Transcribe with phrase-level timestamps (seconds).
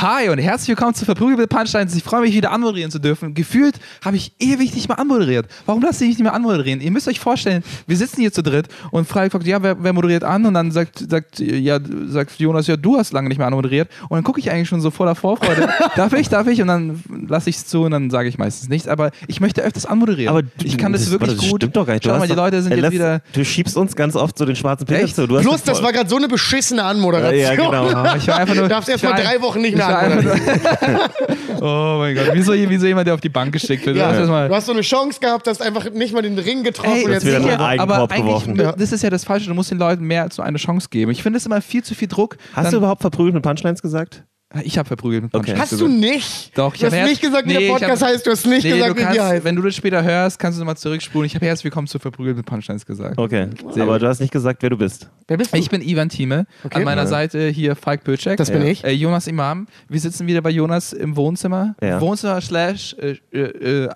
[0.00, 1.94] Hi und herzlich willkommen zu Verprügelte Punchlines.
[1.94, 3.34] Ich freue mich wieder anmoderieren zu dürfen.
[3.34, 5.46] Gefühlt habe ich ewig nicht mehr anmoderiert.
[5.66, 6.80] Warum lasst ihr mich nicht mehr anmoderieren?
[6.80, 9.92] Ihr müsst euch vorstellen, wir sitzen hier zu dritt und Frage fragt, ja, wer, wer
[9.92, 10.46] moderiert an?
[10.46, 13.90] Und dann sagt, sagt, ja, sagt Jonas, ja, du hast lange nicht mehr anmoderiert.
[14.08, 15.68] Und dann gucke ich eigentlich schon so voller Vorfreude.
[15.94, 16.62] darf ich, darf ich?
[16.62, 18.88] Und dann lasse ich es zu und dann sage ich meistens nichts.
[18.88, 20.30] Aber ich möchte öfters anmoderieren.
[20.30, 21.60] Aber du- ich kann das, wirklich das gut.
[21.60, 22.06] Stimmt doch gar nicht.
[22.06, 23.20] Du Schau mal, die Leute sind jetzt wieder.
[23.34, 25.26] Du schiebst uns ganz oft so den schwarzen Peter zu.
[25.28, 27.38] Du doch das war gerade so eine beschissene Anmoderation.
[27.38, 27.88] Ja, genau.
[27.88, 28.64] Ah, ich war einfach nur.
[28.64, 29.91] Du darfst erst mal drei Wochen nicht ich mehr
[30.22, 33.96] nur- Oh mein Gott, wie so, wie so jemand, der auf die Bank geschickt wird.
[33.96, 36.96] Ja, mal- du hast so eine Chance gehabt, hast einfach nicht mal den Ring getroffen
[36.96, 38.56] Ey, und das jetzt wieder einen aber geworfen.
[38.56, 38.72] Ja.
[38.72, 39.46] das ist ja das Falsche.
[39.48, 41.10] Du musst den Leuten mehr als nur eine Chance geben.
[41.12, 42.36] Ich finde es immer viel zu viel Druck.
[42.52, 44.24] Hast Dann- du überhaupt verprügelt mit Punchlines gesagt?
[44.64, 45.52] Ich habe verprügelt mit Okay.
[45.52, 46.58] Punchlines Hast du nicht?
[46.58, 48.26] Doch, ich du hast erst- nicht gesagt, wie Nee, der Podcast hab- heißt.
[48.26, 49.44] Du hast nicht Nee, gesagt, wie kannst, wir heißen.
[49.44, 51.26] wenn du das später hörst, kannst du nochmal zurückspulen.
[51.26, 53.18] Ich habe herzlich willkommen zu verprügelt mit Punchlines gesagt.
[53.18, 53.48] Okay.
[53.72, 54.02] Sehr Aber gut.
[54.02, 55.08] du hast nicht gesagt, wer du bist.
[55.28, 55.58] Wer bist du?
[55.58, 56.46] Ich bin Ivan Thieme.
[56.64, 56.78] Okay.
[56.78, 57.06] An meiner Ja.
[57.06, 58.36] Seite hier Falk Böcek.
[58.36, 58.84] Das bin ich.
[58.84, 59.66] Äh, Jonas Imam.
[59.88, 61.74] Wir sitzen wieder bei Jonas im Wohnzimmer.
[61.82, 62.00] Ja.
[62.00, 63.88] Wohnzimmer slash äh, äh, äh,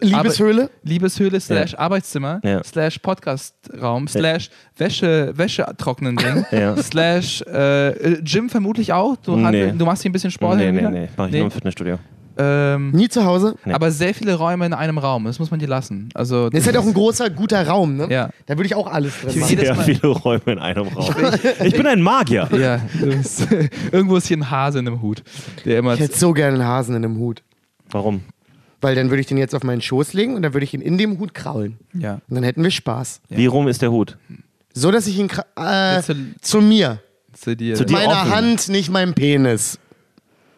[0.00, 0.70] Liebeshöhle.
[0.84, 2.62] Liebeshöhle slash Arbeitszimmer Ja.
[2.64, 6.76] slash Podcastraum slash Wäsche, Wäsche trocknen Ding Ja.
[6.76, 9.16] slash äh, äh, Gym vermutlich auch.
[9.16, 9.44] Du, Nee.
[9.44, 10.56] handel, du machst hier ein bisschen Sport.
[10.58, 10.90] nee, nee, wieder?
[10.90, 11.08] nee.
[11.16, 11.98] Mach ich nur im Fitnessstudio.
[12.40, 13.56] Ähm, Nie zu Hause.
[13.64, 13.72] Nee.
[13.72, 15.24] Aber sehr viele Räume in einem Raum.
[15.24, 16.08] Das muss man dir lassen.
[16.14, 18.06] Also Das ist halt auch ein großer, guter Raum, ne?
[18.10, 18.30] Ja.
[18.46, 19.58] Da würde ich auch alles drin machen.
[19.58, 21.12] Sehr viele Räume in einem Raum.
[21.64, 22.48] Ich bin ein Magier.
[22.56, 23.48] ja, bist,
[23.92, 25.24] irgendwo ist hier ein Hase in einem Hut,
[25.64, 27.42] der immer Ich hätte so gerne einen Hasen in einem Hut.
[27.90, 28.20] Warum?
[28.80, 30.80] Weil dann würde ich den jetzt auf meinen Schoß legen und dann würde ich ihn
[30.80, 31.78] in dem Hut kraulen.
[31.92, 32.20] ja.
[32.28, 33.20] Und dann hätten wir Spaß.
[33.30, 34.16] Wie rum ist der Hut?
[34.72, 36.00] So, dass ich ihn äh,
[36.40, 37.00] zu mir.
[37.40, 37.74] Zu dir.
[37.74, 38.30] Zu dir Meiner offen.
[38.34, 39.78] Hand, nicht meinem Penis.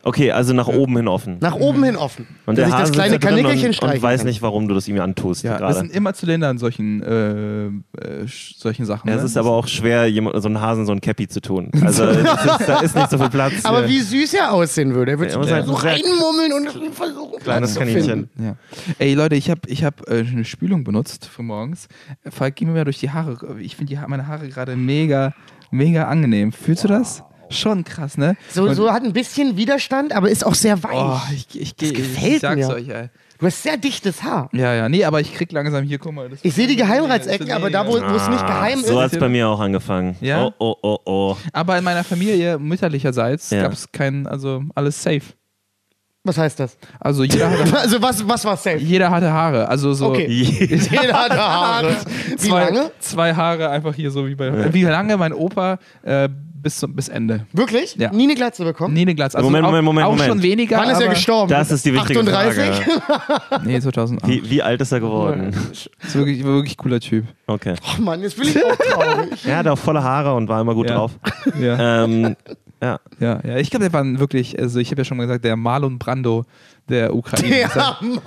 [0.03, 1.37] Okay, also nach oben hin offen.
[1.41, 2.27] Nach oben hin offen.
[2.47, 4.67] Und dass der ich das Hase kleine da Kanickelchen und, und streichen weiß nicht, warum
[4.67, 5.75] du das ihm antust ja, das gerade.
[5.75, 9.11] sind immer Zylinder in solchen, äh, äh, solchen Sachen.
[9.11, 9.21] Ja, ne?
[9.21, 11.71] es ist aber auch schwer, jemand, so einen Hasen so ein Cappy zu tun.
[11.91, 13.65] Also ist, da ist nicht so viel Platz.
[13.65, 15.13] Aber wie süß er aussehen würde.
[15.13, 18.05] Er würde Ja, halt so reinmummeln und versuchen, Kleines Kaninchen.
[18.05, 18.43] finden.
[18.43, 18.57] Ja.
[18.99, 21.89] Ey Leute, ich habe ich hab, äh, eine Spülung benutzt für morgens.
[22.31, 23.37] Falk, geh mir mal durch die Haare.
[23.61, 25.35] Ich finde meine Haare gerade mega,
[25.71, 26.53] mega angenehm.
[26.53, 27.23] Fühlst du das?
[27.53, 28.37] Schon krass, ne?
[28.51, 30.93] So, Und- so hat ein bisschen Widerstand, aber ist auch sehr weich.
[30.95, 32.69] Oh, ich, ich, geh- gefällt ich sag's mir.
[32.75, 33.09] euch, ey.
[33.41, 34.51] Du hast sehr dichtes Haar.
[34.53, 36.29] Ja, ja, nee, aber ich krieg langsam hier, guck mal.
[36.29, 39.05] das- Ich sehe die Geheimratsecken, das- aber da, wo, es nicht geheim Ah, so ist.
[39.05, 40.15] hat es bei mir auch angefangen.
[40.21, 40.45] Ja?
[40.47, 41.37] Oh, oh, oh, oh.
[41.53, 43.63] Aber in meiner Familie, mütterlicherseits, Ja.
[43.63, 45.23] gab es kein, also alles safe.
[46.25, 46.77] Was heißt das?
[46.99, 48.77] Also jeder hatte, Also, was, was war safe?
[48.79, 49.69] jeder hatte Haare.
[49.69, 50.27] Also so Okay.
[50.91, 51.97] Jeder hatte Haare.
[52.29, 52.91] Wie zwei, lange?
[53.01, 54.73] zwei Haare einfach hier so wie bei.
[54.75, 56.29] Wie lange mein Opa äh,
[56.63, 57.47] bis, zum, bis Ende.
[57.55, 57.97] Wirklich?
[57.97, 58.13] Ja.
[58.13, 58.93] Nie eine Glatze bekommen?
[58.93, 59.39] Nee, eine Glatze.
[59.39, 60.29] Also Moment, Moment, Moment, Auch Moment.
[60.29, 60.77] schon weniger.
[60.77, 61.49] Wann ist er gestorben?
[61.49, 62.85] Das ist die wichtige 38?
[63.01, 63.67] Frage.
[63.67, 64.29] Nee, 2008.
[64.31, 65.55] Wie, wie alt ist er geworden?
[65.73, 67.25] Ist wirklich, wirklich cooler Typ.
[67.47, 67.77] Okay.
[67.99, 69.47] Oh Mann, jetzt bin ich auch traurig.
[69.47, 70.97] Er hatte auch volle Haare und war immer gut Ja.
[70.97, 71.13] drauf.
[71.59, 72.37] Ja, Ähm,
[72.81, 72.99] ja.
[73.19, 73.57] ja, ja.
[73.59, 76.45] Ich glaube, der war wirklich, also ich habe ja schon mal gesagt, der Marlon Brando
[76.89, 77.61] der Ukraine.
[77.61, 78.21] Ja, Mann.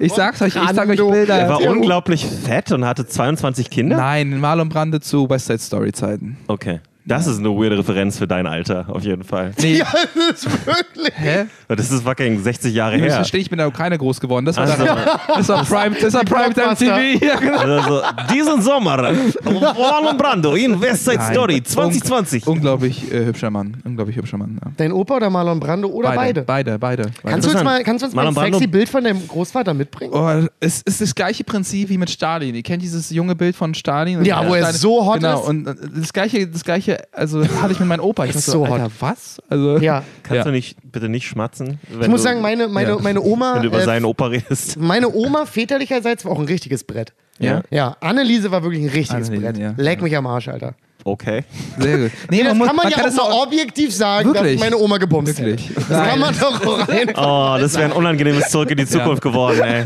[0.00, 0.96] ich sag's euch, ich sag euch.
[0.96, 1.38] Bilder.
[1.38, 3.96] Er war unglaublich fett und hatte 22 Kinder.
[3.96, 6.38] Nein, Marlon Brando zu West Side Story Zeiten.
[6.46, 6.80] Okay.
[7.08, 9.52] Das ist eine weirde Referenz für dein Alter, auf jeden Fall.
[9.60, 9.86] Nee, Ja,
[10.30, 11.12] das ist wirklich.
[11.16, 11.44] hä?
[11.68, 13.14] Das ist fucking 60 Jahre müsst her.
[13.16, 14.44] verstehen, ich bin in der Ukraine groß geworden.
[14.44, 14.84] Das war, Also,
[15.36, 16.96] das war Prime, das war Primetime Blockbuster.
[16.96, 17.24] TV.
[17.24, 17.58] Ja, genau.
[17.58, 18.02] also so,
[18.34, 18.96] diesen Sommer,
[19.44, 21.32] Marlon Brando in West Side Nein.
[21.32, 22.46] Story 2020.
[22.46, 23.76] Unglaublich äh, hübscher Mann.
[23.84, 24.58] Unglaublich hübscher Mann.
[24.64, 24.72] Ja.
[24.76, 26.42] Dein Opa oder Marlon Brando oder beide?
[26.42, 27.02] Beide, beide.
[27.04, 27.30] beide.
[27.30, 30.12] Kannst du uns mal, kannst du uns mal ein sexy Bild von deinem Großvater mitbringen?
[30.12, 32.54] Oh, es ist das gleiche Prinzip wie mit Stalin.
[32.54, 34.24] Ihr kennt dieses junge Bild von Stalin?
[34.24, 35.48] Ja, wo er Stalin- so hot genau, ist.
[35.48, 38.24] Und äh, das gleiche, das gleiche, also hatte ich mit meinem Opa.
[38.24, 38.80] Ich dachte Ist so, so hot.
[38.80, 39.38] Alter, was?
[39.48, 40.02] Also, Ja.
[40.22, 40.44] Kannst Ja.
[40.44, 41.78] du nicht bitte nicht schmatzen?
[42.00, 42.98] Ich muss du, sagen, meine, meine, Ja.
[43.00, 43.54] meine Oma.
[43.56, 44.76] wenn du über äh, seinen Opa redest.
[44.78, 47.12] meine Oma väterlicherseits war auch ein richtiges Brett.
[47.38, 47.62] Ja?
[47.70, 49.58] Ja, Anneliese war wirklich ein richtiges Anneliese, Brett.
[49.58, 49.74] ja.
[49.76, 50.74] Leck mich am Arsch, Alter.
[51.04, 51.44] Okay.
[51.78, 52.10] Sehr gut.
[52.30, 54.58] Nee, Nee, das muss- kann man, ja es auch mal objektiv sagen, dass Wirklich?
[54.60, 55.70] meine Oma gebumst Wirklich?
[55.74, 56.08] Das Nein.
[56.08, 57.12] kann man doch rein.
[57.16, 59.84] Oh, das wäre ein unangenehmes Zurück in die Zukunft geworden, ey.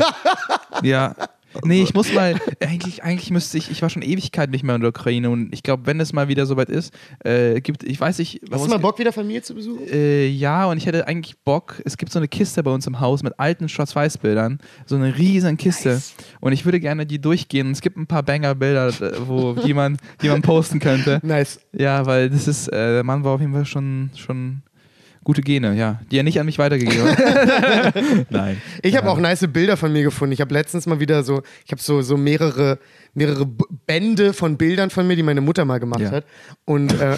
[0.81, 1.13] Ja.
[1.63, 4.81] Nee, ich muss mal, eigentlich, eigentlich müsste ich, ich war schon Ewigkeit nicht mehr in
[4.81, 6.93] der Ukraine und ich glaube, wenn es mal wieder soweit ist,
[7.23, 9.87] äh, gibt, ich weiß nicht, Hast du mal Bock, wieder Familie zu besuchen?
[9.87, 11.81] Äh, ja, und ich hätte eigentlich Bock.
[11.85, 14.59] Es gibt so eine Kiste bei uns im Haus mit alten Schwarz-Weiß-Bildern.
[14.85, 16.01] So eine riesen Kiste.
[16.39, 17.71] Und ich würde gerne die durchgehen.
[17.71, 21.19] Es gibt ein paar Banger-Bilder, äh, wo, die, man, die man posten könnte.
[21.31, 21.59] Nice.
[21.71, 24.63] Ja, weil das ist, äh, der Mann war auf jeden Fall schon, schon
[25.23, 25.99] Gute Gene, ja.
[26.09, 27.95] Die er nicht an mich weitergegeben hat.
[28.31, 28.59] Nein.
[28.81, 30.33] Ich habe auch nice Bilder von mir gefunden.
[30.33, 32.79] Ich habe letztens mal wieder so, ich habe so, so mehrere,
[33.13, 33.45] mehrere
[33.85, 36.09] Bände von Bildern von mir, die meine Mutter mal gemacht Ja.
[36.11, 36.25] hat.
[36.65, 37.17] Und, äh,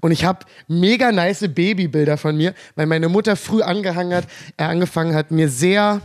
[0.00, 4.64] und ich habe mega nice Babybilder von mir, weil meine Mutter früh angehangen hat, äh,
[4.64, 6.00] angefangen hat, mir sehr,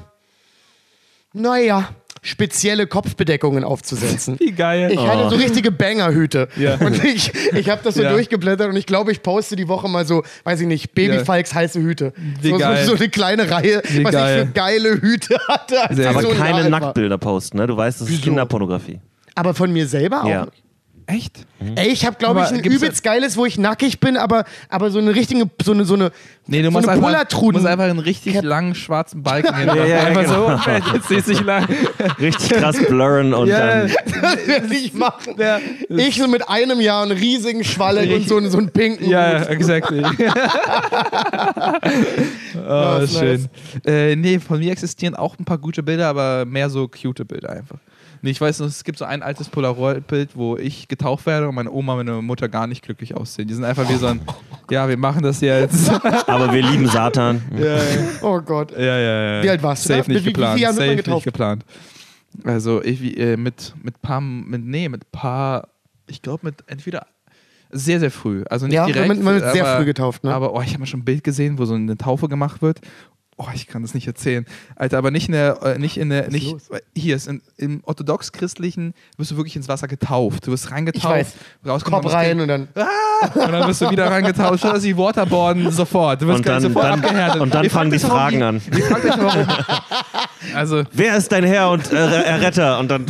[1.34, 1.90] naja,
[2.22, 4.36] spezielle Kopfbedeckungen aufzusetzen.
[4.40, 4.92] Wie geil.
[4.92, 6.48] Ich hatte so richtige Bangerhüte.
[6.58, 6.76] Ja.
[6.76, 8.12] Und ich, ich habe das so Ja.
[8.12, 11.26] durchgeblättert und ich glaube, ich poste die Woche mal so, weiß ich nicht, Baby Ja.
[11.26, 12.14] Falks heiße Hüte.
[12.42, 12.86] Wie so, so, geil.
[12.86, 14.40] so eine kleine Reihe, Wie was geil.
[14.42, 15.82] ich für geile Hüte hatte.
[15.90, 16.70] Als Sehr ich Aber so keine.
[16.70, 17.68] Nacktbilder posten, ne?
[17.68, 18.24] Du weißt, das ist Wieso?
[18.24, 19.00] Kinderpornografie.
[19.36, 20.48] Aber von mir selber auch Ja.
[21.12, 21.26] Nicht.
[21.26, 21.46] Echt?
[21.76, 25.00] Ey, ich habe, glaube ich, ein übelst geiles, wo ich nackig bin, aber, aber so
[25.00, 26.12] eine richtige, so eine, so eine,
[26.48, 29.68] Nee, du so musst, eine einfach, du musst einfach einen richtig langen schwarzen Balken hin.
[29.68, 30.58] Ja, ja, einfach genau.
[30.58, 31.68] so, jetzt siehst du dich lang.
[32.20, 33.82] Richtig krass blurren und Ja.
[33.84, 33.92] dann.
[34.22, 35.36] das werde ich machen.
[35.90, 39.34] Ich so mit einem Jahr einen riesigen Schwalleck und so, einen- so einen pinken Ja,
[39.34, 39.50] ja, Hut.
[39.50, 40.04] exactly.
[42.68, 43.50] oh, ist schön.
[43.86, 47.50] Äh, nee, von mir existieren auch ein paar gute Bilder, aber mehr so cute Bilder
[47.52, 47.78] einfach.
[48.22, 51.56] Nee, ich weiß noch, es gibt so ein altes Polaroid-Bild, wo ich getauft werde und
[51.56, 53.48] meine Oma und meine Mutter gar nicht glücklich aussehen.
[53.48, 54.22] Die sind einfach wie so ein,
[54.72, 55.90] ja, wir machen das jetzt.
[56.28, 57.42] Aber wir lieben Satan.
[57.58, 57.82] ja, ja,
[58.22, 58.72] Oh Gott.
[58.72, 59.44] ja, ja, ja.
[59.44, 60.14] Wie alt warst du Safe da?
[60.14, 60.60] nicht Wie- wie geplant.
[60.60, 61.66] Jahre wird man Safe nicht geplant.
[62.44, 65.70] Also ich, wie, äh, mit, mit paar, mit, nee, mit paar,
[66.08, 67.08] ich glaube mit entweder
[67.72, 68.44] sehr, sehr früh.
[68.50, 69.08] Also nicht Ja, direkt.
[69.08, 70.34] man man wird sehr aber, früh getauft, ne?
[70.34, 72.82] Aber oh, ich habe mal schon ein Bild gesehen, wo so eine Taufe gemacht wird.
[73.42, 74.46] Oh, ich kann das nicht erzählen.
[74.76, 76.58] Alter, aber nicht in der, äh, nicht in der, nicht,
[76.94, 80.46] hier ist in, im orthodox-christlichen wirst du wirklich ins Wasser getauft.
[80.46, 82.68] Du wirst reingetauft, rauskommen Kopf rein und dann.
[83.34, 84.60] und dann wirst du wieder reingetaucht.
[84.60, 86.22] Schon, dass die Waterboarden sofort.
[86.22, 87.42] Du wirst Und dann- sofort dann- abgehärtet.
[87.42, 88.62] und dann Ihr fangen die Fragen an.
[88.78, 89.48] Ihr fragt euch warum.
[90.56, 92.80] Also, Wer ist dein Herr und äh, Erretter?
[92.80, 93.06] Und dann.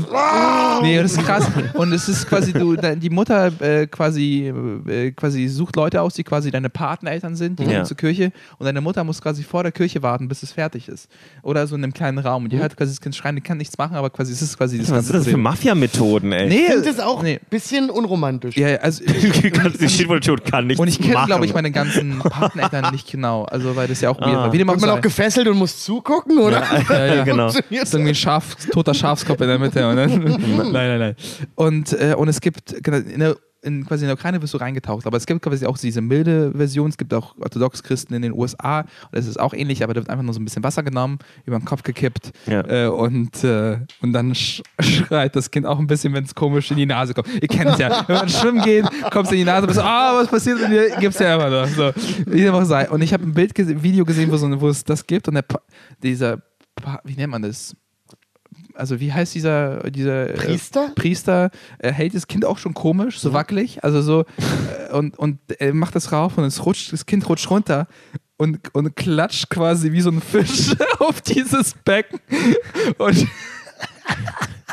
[0.82, 1.48] Nee, das ist krass.
[1.74, 4.54] Und es ist quasi, du, die Mutter äh, quasi,
[4.88, 7.72] äh, quasi sucht Leute aus, die quasi deine Pateneltern sind, die Ja.
[7.72, 10.88] kommen zur Kirche und deine Mutter muss quasi vor der Kirche warten, bis es fertig
[10.89, 11.07] ist.
[11.44, 12.44] Oder so in einem kleinen Raum.
[12.45, 14.57] Und die hört quasi das Kind schreien, die kann nichts machen, aber quasi es ist
[14.57, 15.38] quasi das Was ganze sind das für.
[15.38, 16.50] Mafia-Methoden, ey?
[16.50, 17.39] Nee, das auch ein nee.
[17.50, 18.57] bisschen unromantisch.
[18.57, 19.04] Ja, also
[19.80, 23.44] Die Schiedvoltion kann nichts und ich kenne, glaube ich, meine ganzen Pateneltern nicht genau.
[23.45, 24.44] Also, weil das ja auch weird Ah.
[24.45, 24.54] war.
[24.54, 26.63] Wie dem auch Wird man auch gefesselt und muss zugucken, oder?
[26.89, 27.24] Ja, ja.
[27.24, 27.50] genau.
[27.50, 29.88] Funktioniert ist irgendwie ein Schaf, toter Schafskopf in der Mitte.
[29.88, 31.15] Und dann, nein, nein, nein.
[31.56, 35.18] Und, äh, und es gibt, genau, in quasi in der Ukraine wirst du reingetaucht, aber
[35.18, 38.88] es gibt quasi auch diese milde Version, es gibt auch Orthodox-Christen in den USA, und
[39.12, 41.58] das ist auch ähnlich, aber da wird einfach nur so ein bisschen Wasser genommen, über
[41.60, 42.62] den Kopf gekippt Ja.
[42.86, 46.72] äh, und, äh, und dann sch schreit das Kind auch ein bisschen, wenn es komisch
[46.72, 47.28] in die Nase kommt.
[47.34, 49.84] Ihr kennt es ja, wenn man schwimmen geht, kommst du in die Nase, bist so,
[49.86, 50.90] ah, was passiert mit dir?
[51.00, 51.68] Gibt's ja immer noch.
[51.68, 51.92] So,
[52.26, 52.90] dem auch sei.
[52.90, 53.54] Und ich habe ein Bild,
[53.84, 55.44] Video gesehen, wo, so, wo es das gibt und der,
[56.02, 56.38] dieser,
[56.76, 57.76] Pa- wie nennt man das?
[58.80, 60.92] Also wie heißt dieser, dieser äh, Priester?
[60.96, 65.40] Priester äh, hält das Kind auch schon komisch, so wackelig, also so äh, und, und
[65.60, 67.88] er macht das rauf und es rutscht, das Kind rutscht runter
[68.38, 72.20] und, und klatscht quasi wie so ein Fisch auf dieses Becken
[72.98, 73.28] und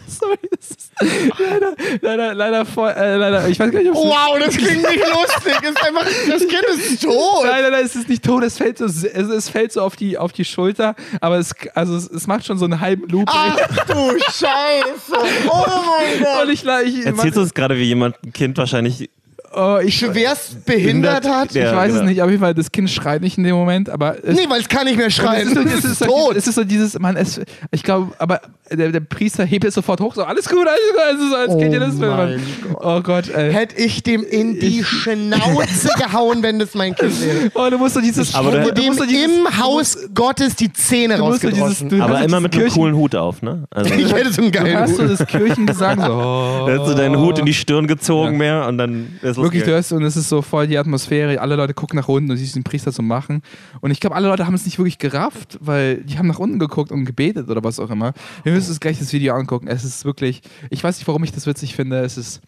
[0.08, 0.90] Sorry, das ist
[1.38, 4.82] leider, leider, leider, voll, äh, leider, ich weiß gar nicht, ob es Wow, das klingt
[4.82, 5.62] nicht lustig.
[5.62, 7.44] Ist einfach, das Kind ist tot.
[7.44, 9.96] Nein, nein, nein, es ist nicht tot, es fällt so, es, es fällt so auf
[9.96, 13.28] die, auf die Schulter, aber es, also es, es macht schon so einen halben Loop.
[13.32, 13.56] Ach
[13.86, 15.12] du Scheiße.
[15.48, 16.44] Oh mein Gott.
[16.44, 19.10] Und ich, ich, Erzählst du uns gerade, wie jemand ein Kind wahrscheinlich.
[19.56, 21.52] Oh, ich, Schwerst behindert hat?
[21.52, 22.04] Ja, ich weiß genau.
[22.04, 24.46] es nicht, auf jeden Fall, das Kind schreit nicht in dem Moment, aber es, Nee,
[24.48, 25.48] weil es kann nicht mehr es schreien.
[25.48, 26.36] ist, so, Es es, ist so, tot.
[26.36, 30.00] es ist so dieses, man, es, ich glaube, aber der, der Priester hebt es sofort
[30.00, 31.94] hoch, so alles gut, alles gut, also so, als Oh ihr das?
[31.94, 32.40] mein
[32.80, 33.52] Oh Gott, ey.
[33.52, 37.50] Hätte ich dem in die Schnauze gehauen, wenn das mein Kind wäre.
[37.54, 40.56] Oh, du musst doch dieses, Aber du, du- du musst doch dieses, im Haus Gottes
[40.56, 41.88] die Zähne du dieses, rausgedroschen.
[41.88, 43.64] du Aber immer mit einem coolen Hut auf, ne?
[43.70, 45.10] Also, Ich hätte so einen Du geilen hast so Hut.
[45.18, 46.12] das Kirchengesang, so.
[46.12, 46.66] Oh.
[46.66, 49.70] da hast du deinen Hut in die Stirn gezogen mehr und dann ist Wirklich, du
[49.70, 51.40] hörst und es ist so voll die Atmosphäre.
[51.40, 53.42] Alle Leute gucken nach unten und siehst den Priester so machen.
[53.80, 56.58] Und ich glaube, alle Leute haben es nicht wirklich gerafft, weil die haben nach unten
[56.58, 58.12] geguckt und gebetet oder was auch immer.
[58.44, 59.68] Wir müssen uns gleich das Video angucken.
[59.68, 62.00] Es ist wirklich, ich weiß nicht, warum ich das witzig finde.
[62.00, 62.40] Es ist,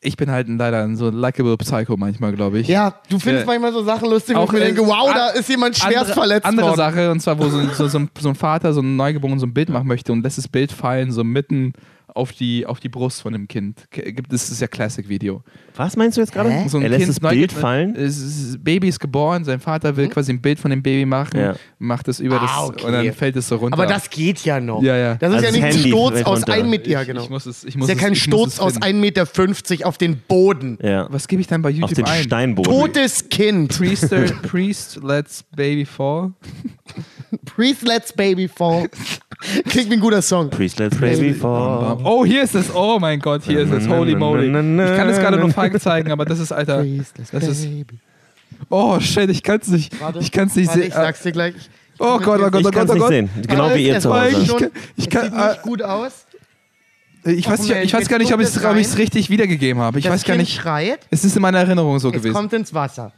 [0.00, 2.68] ich bin halt ein, leider ein so likable Psycho manchmal, glaube ich.
[2.68, 3.52] Ja, du findest Ja.
[3.52, 5.96] manchmal so Sachen lustig, wo Auch, ich mir äh, denke, wow, da ist jemand schwerst
[5.98, 6.76] andere, verletzt andere worden.
[6.76, 9.46] Sache, und zwar, wo so, so, so, ein, so ein Vater, so ein Neugeborenen, so
[9.46, 11.72] ein Bild machen möchte und lässt das Bild fallen, so mitten
[12.14, 13.90] auf die, auf die Brust von dem Kind.
[13.90, 15.42] Gibt es das ist ja Classic-Video.
[15.76, 16.68] Was meinst du jetzt gerade?
[16.68, 17.96] So ein er lässt Kind das Bild fallen?
[17.96, 21.04] Es ist, das Baby ist geboren, sein Vater will quasi ein Bild von dem Baby
[21.06, 21.54] machen, Ja.
[21.78, 22.86] macht es über das Ah, okay.
[22.86, 23.74] und dann fällt es so runter.
[23.76, 24.80] Aber das geht ja noch.
[24.80, 25.14] Ja, ja.
[25.16, 26.52] Das ist Also ja nicht das ein Sturz aus runter.
[26.52, 26.88] 1 Meter.
[26.90, 27.22] Ja, ich, genau.
[27.24, 28.86] ich muss es, ich Das muss ist ja kein ich Sturz aus finden.
[28.86, 30.78] 1,50 Meter auf den Boden.
[30.80, 31.08] Ja.
[31.10, 32.22] Was gebe ich dann bei Auf YouTube den ein?
[32.22, 32.72] Steinboden.
[32.72, 33.76] Totes Kind.
[33.76, 36.32] Priester, Priest lets baby fall.
[37.56, 38.88] Priest lets baby fall.
[39.68, 40.48] Klingt wie ein guter Song.
[40.48, 41.98] Priest let's baby fall.
[42.04, 42.74] Oh, hier ist es.
[42.74, 43.88] Oh mein Gott, hier ist es.
[43.88, 44.46] Holy moly.
[44.46, 44.52] Ich
[44.96, 46.84] kann es gerade nur falsch zeigen, aber das ist, Alter.
[47.32, 47.68] Das ist.
[48.70, 50.00] Oh shit, ich kann's nicht.
[50.00, 50.88] Warte, ich kann's nicht warte, sehen.
[50.88, 51.54] Ich sag's dir gleich.
[51.56, 51.70] Ich-
[52.00, 53.08] Oh Gott, oh Gott, Ich oh kann Gott, es oh nicht Gott.
[53.10, 53.30] sehen.
[53.48, 54.46] Genau wie ihr es zu war Hause.
[54.46, 56.26] schon- Ich kann- ich es kann- sieht äh, nicht gut aus.
[57.24, 59.98] Ich weiß, nicht, ich weiß gar nicht, ob ich es es richtig wiedergegeben habe.
[60.00, 60.60] Ich das weiß gar kind nicht.
[60.60, 60.98] schreit.
[61.10, 62.34] Es ist in meiner Erinnerung so Es gewesen.
[62.34, 63.12] kommt ins Wasser.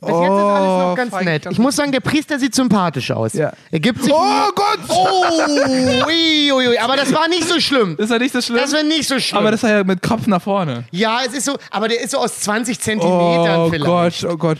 [0.00, 1.46] Bis jetzt ist alles noch ganz Oh, fuck, nett.
[1.50, 3.32] ich muss sagen, der Priester sieht sympathisch aus.
[3.32, 3.52] Ja.
[3.70, 4.12] Er gibt sich.
[4.12, 4.78] Oh Gott!
[4.88, 6.78] Oh, ui, ui, ui.
[6.78, 7.96] aber das war nicht so schlimm.
[7.96, 8.58] Das ist ja nicht so schlimm.
[8.58, 9.38] Das war nicht so schlimm.
[9.38, 10.84] aber das war ja mit Kopf nach vorne.
[10.90, 14.22] ja, es ist so, aber der ist so aus 20 Zentimetern Oh vielleicht.
[14.22, 14.58] Gott, oh Gott.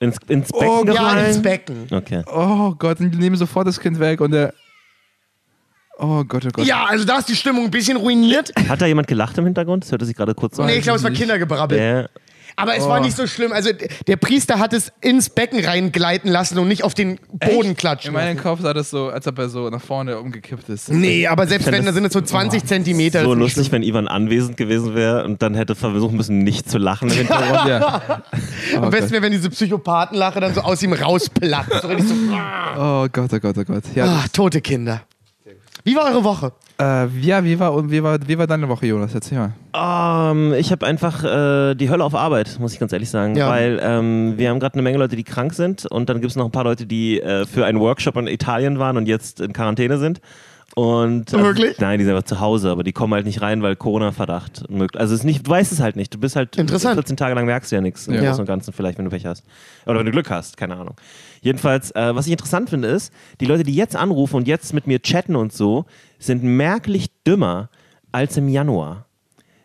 [0.00, 1.86] Ins, ins Becken Oh, Ja, ins Becken.
[1.92, 2.22] Okay.
[2.26, 4.54] Oh Gott, und die nehmen sofort das Kind weg und der.
[5.98, 6.64] Oh Gott, oh Gott.
[6.64, 8.50] Ja, also da ist die Stimmung ein bisschen ruiniert.
[8.68, 9.84] Hat da jemand gelacht im Hintergrund?
[9.84, 10.78] Das hörte sich gerade kurz so Nee, an.
[10.78, 11.10] ich glaube, es war.
[11.10, 11.78] Kindergebrabbel.
[11.78, 12.08] Ja.
[12.60, 13.02] Aber es war Oh.
[13.02, 13.52] nicht so schlimm.
[13.52, 13.70] Also
[14.06, 18.12] der Priester hat es ins Becken reingleiten lassen und nicht auf den Boden In klatschen
[18.12, 18.42] meinem lassen.
[18.48, 20.90] Kopf sah das so, als ob er so nach vorne umgekippt ist.
[20.90, 23.22] Nee, aber selbst wenn, da sind es so 20 Zentimeter.
[23.24, 27.10] So lustig, wenn Ivan anwesend gewesen wäre und dann hätte versuchen müssen, nicht zu lachen.
[27.30, 28.22] Ja.
[28.74, 28.82] schlimm.
[28.82, 31.82] Am besten wäre, wenn diese Psychopathenlache dann so aus ihm rausplatzt.
[31.82, 31.88] So
[32.78, 33.84] Oh Gott, oh Gott, oh Gott.
[33.94, 35.02] Ja, ah, tote Kinder.
[35.84, 36.52] Wie war eure Woche?
[36.80, 39.14] Äh, ja wie, war, und wie, war, wie war deine Woche, Jonas?
[39.14, 39.52] Erzähl mal.
[39.74, 43.36] Ähm, ich habe einfach äh, die Hölle auf Arbeit, muss ich ganz ehrlich sagen.
[43.36, 43.48] Ja.
[43.48, 46.36] Weil ähm, wir haben gerade eine Menge Leute, die krank sind und dann gibt es
[46.36, 49.52] noch ein paar Leute, die äh, für einen Workshop in Italien waren und jetzt in
[49.52, 50.20] Quarantäne sind.
[50.76, 51.78] Und, also, Wirklich?
[51.78, 55.00] Nein, die sind einfach zu Hause, aber die kommen halt nicht rein, weil Corona-Verdacht möglich.
[55.00, 56.14] Also es ist nicht, du weißt es halt nicht.
[56.14, 56.94] Du bist halt Interessant.
[56.94, 58.20] 14 Tage lang merkst du ja nichts im Ja.
[58.22, 59.44] Großen und Ganzen, vielleicht, wenn du Pech hast.
[59.86, 60.94] Oder wenn du Glück hast, keine Ahnung.
[61.42, 64.86] Jedenfalls, äh, was ich interessant finde, ist, die Leute, die jetzt anrufen und jetzt mit
[64.86, 65.86] mir chatten und so,
[66.18, 67.68] sind merklich dümmer
[68.12, 69.06] als im Januar.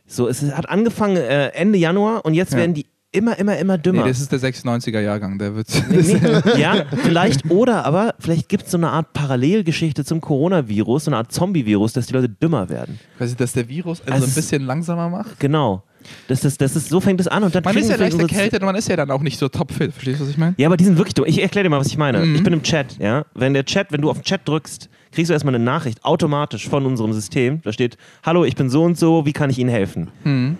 [0.07, 2.59] So, es hat angefangen äh, Ende Januar und jetzt Ja.
[2.59, 2.85] werden die
[3.15, 4.07] immer, immer, immer Nee, dümmer.
[4.07, 5.67] das ist der 96er Jahrgang, der wird.
[5.89, 6.19] Nee,
[6.61, 11.17] ja, vielleicht, oder aber vielleicht gibt es so eine Art Parallelgeschichte zum Coronavirus, so eine
[11.17, 12.99] Art Zombie-Virus, dass die Leute dümmer werden.
[13.17, 15.39] Quasi, dass der Virus also, Also ein bisschen langsamer macht.
[15.39, 15.83] Genau.
[16.27, 18.61] Das ist, das ist, so fängt es an und dann Man ist ja leicht erkältet
[18.61, 19.91] und man ist ja dann auch nicht so topfit.
[19.91, 20.53] Verstehst du, was ich meine?
[20.57, 21.25] Ja, aber die sind wirklich dumm.
[21.27, 22.19] Ich erkläre dir mal, was ich meine.
[22.19, 22.35] Mhm.
[22.35, 23.25] Ich bin im Chat, ja.
[23.33, 26.67] Wenn der Chat, wenn du auf den Chat drückst, kriegst du erstmal eine Nachricht automatisch
[26.69, 27.61] von unserem System.
[27.63, 30.09] Da steht, hallo, ich bin so und so, wie kann ich Ihnen helfen?
[30.23, 30.57] Mhm.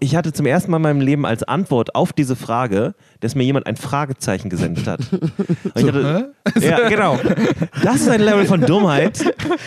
[0.00, 3.42] Ich hatte zum ersten Mal in meinem Leben als Antwort auf diese Frage, dass mir
[3.44, 5.00] jemand ein Fragezeichen gesendet hat.
[5.10, 7.18] Und ich hatte, ja, genau.
[7.82, 9.18] Das ist ein Level von Dummheit.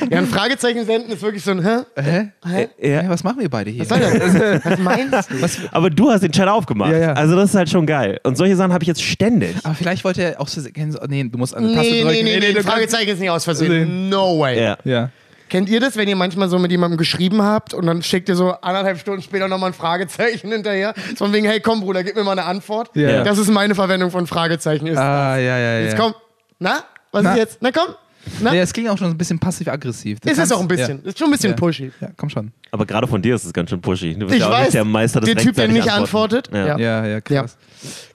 [0.09, 1.79] Ja, ein Fragezeichen senden ist wirklich so ein, hä?
[2.01, 2.29] Hä?
[2.45, 2.67] Hä?
[2.81, 3.03] Ja.
[3.03, 3.81] Ja, was machen wir beide hier?
[3.81, 4.65] Was soll das?
[4.65, 5.67] Was meinst du?
[5.71, 6.91] Aber du hast den Chat aufgemacht.
[6.91, 7.13] Ja, ja.
[7.13, 8.19] Also das ist halt schon geil.
[8.23, 9.55] Und solche Sachen habe ich jetzt ständig.
[9.63, 10.61] Aber vielleicht wollte er auch so.
[11.07, 12.13] Nee, du musst eine Nee, Taste nee, drücken.
[12.23, 14.09] nee, nee, nee, kannst- Fragezeichen ist nicht aus Versehen.
[14.09, 14.61] No way.
[14.61, 14.77] Ja.
[14.83, 15.09] Ja.
[15.51, 18.37] Kennt ihr das, wenn ihr manchmal so mit jemandem geschrieben habt und dann schickt ihr
[18.37, 20.93] so anderthalb Stunden später nochmal ein Fragezeichen hinterher?
[21.09, 22.89] So von wegen, hey komm Bruder, gib mir mal eine Antwort.
[22.95, 23.23] Ja.
[23.25, 24.87] Das ist meine Verwendung von Fragezeichen.
[24.87, 24.97] Ist.
[24.97, 25.79] Ah, ja, ja, ja.
[25.81, 26.13] Jetzt komm.
[26.57, 26.85] Na?
[27.11, 27.33] Was Na?
[27.33, 27.57] ist jetzt?
[27.59, 27.93] Na komm.
[28.39, 28.51] Na?
[28.51, 30.19] Nee, es ging auch schon ein bisschen passiv-aggressiv.
[30.23, 31.03] Ist es auch ein bisschen.
[31.03, 31.55] Ist schon ein bisschen Ja.
[31.57, 31.91] pushy.
[31.99, 32.07] Ja.
[32.07, 32.53] ja, komm schon.
[32.73, 34.13] Aber gerade von dir ist es ganz schön pushy.
[34.13, 36.49] Du bist Ich ja auch weiß, nicht der Meister des der Typ, der nicht antwortet.
[36.53, 36.67] Ja.
[36.67, 36.77] Ja.
[36.79, 37.57] Ja, ja, krass.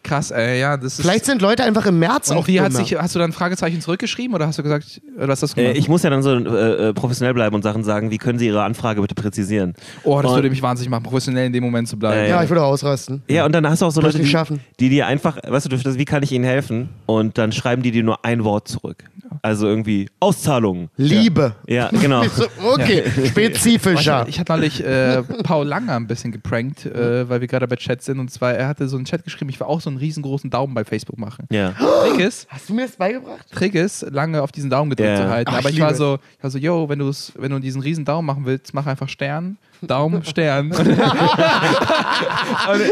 [0.03, 1.01] Krass, ey, ja, das ist.
[1.03, 3.81] Vielleicht sind Leute einfach im März und auch wie hat sich, hast du dann Fragezeichen
[3.81, 5.77] zurückgeschrieben oder hast du gesagt, oder hast du Äh, gemacht?
[5.79, 8.47] ich muss ja dann so äh, äh, professionell bleiben und Sachen sagen, wie können Sie
[8.47, 9.75] Ihre Anfrage bitte präzisieren?
[10.05, 12.17] oh, das und- würde mich wahnsinnig machen, professionell in dem Moment zu bleiben.
[12.21, 13.23] Äh, Ja, ich würde ausrasten.
[13.29, 14.61] Ja, und dann hast du auch so Leute, die, schaffen.
[14.79, 16.89] die dir einfach, weißt du, du, das- wie kann ich ihnen helfen?
[17.07, 19.05] Und dann schreiben die dir nur ein Wort zurück.
[19.43, 20.89] Also irgendwie Auszahlung.
[20.97, 21.57] Liebe.
[21.67, 22.23] Ja, genau.
[22.65, 24.23] Okay, spezifischer.
[24.23, 27.77] Ich, ich hatte neulich äh, Paul Langer ein bisschen geprankt, äh, weil wir gerade bei
[27.77, 28.19] Chat sind.
[28.19, 30.75] Und zwar, er hatte so einen Chat geschrieben, ich will auch so einen riesengroßen Daumen
[30.75, 31.47] bei Facebook machen.
[31.51, 31.73] Ja.
[31.73, 33.47] Trick ist, Hast du mir das beigebracht?
[33.53, 35.17] Trick ist, lange auf diesen Daumen gedrückt Ja.
[35.17, 35.51] zu halten.
[35.53, 37.59] Ach, Aber ich ich war liebe so, ich war so, yo, wenn, du's, wenn du
[37.59, 40.71] diesen riesen Daumen machen willst, mach einfach Stern, Daumen, Stern.
[40.73, 40.91] und, und,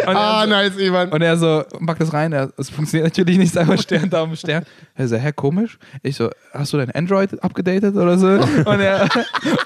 [0.06, 1.08] und, Ah, er, nice, Ivan.
[1.10, 2.32] und er so, pack das rein.
[2.32, 4.64] Er, es funktioniert natürlich nicht, einfach Stern, Daumen, Stern.
[4.94, 5.78] Er so, hä, komisch.
[6.02, 8.26] Ich so, hast du dein Android abgedatet oder so?
[8.28, 9.08] Und er,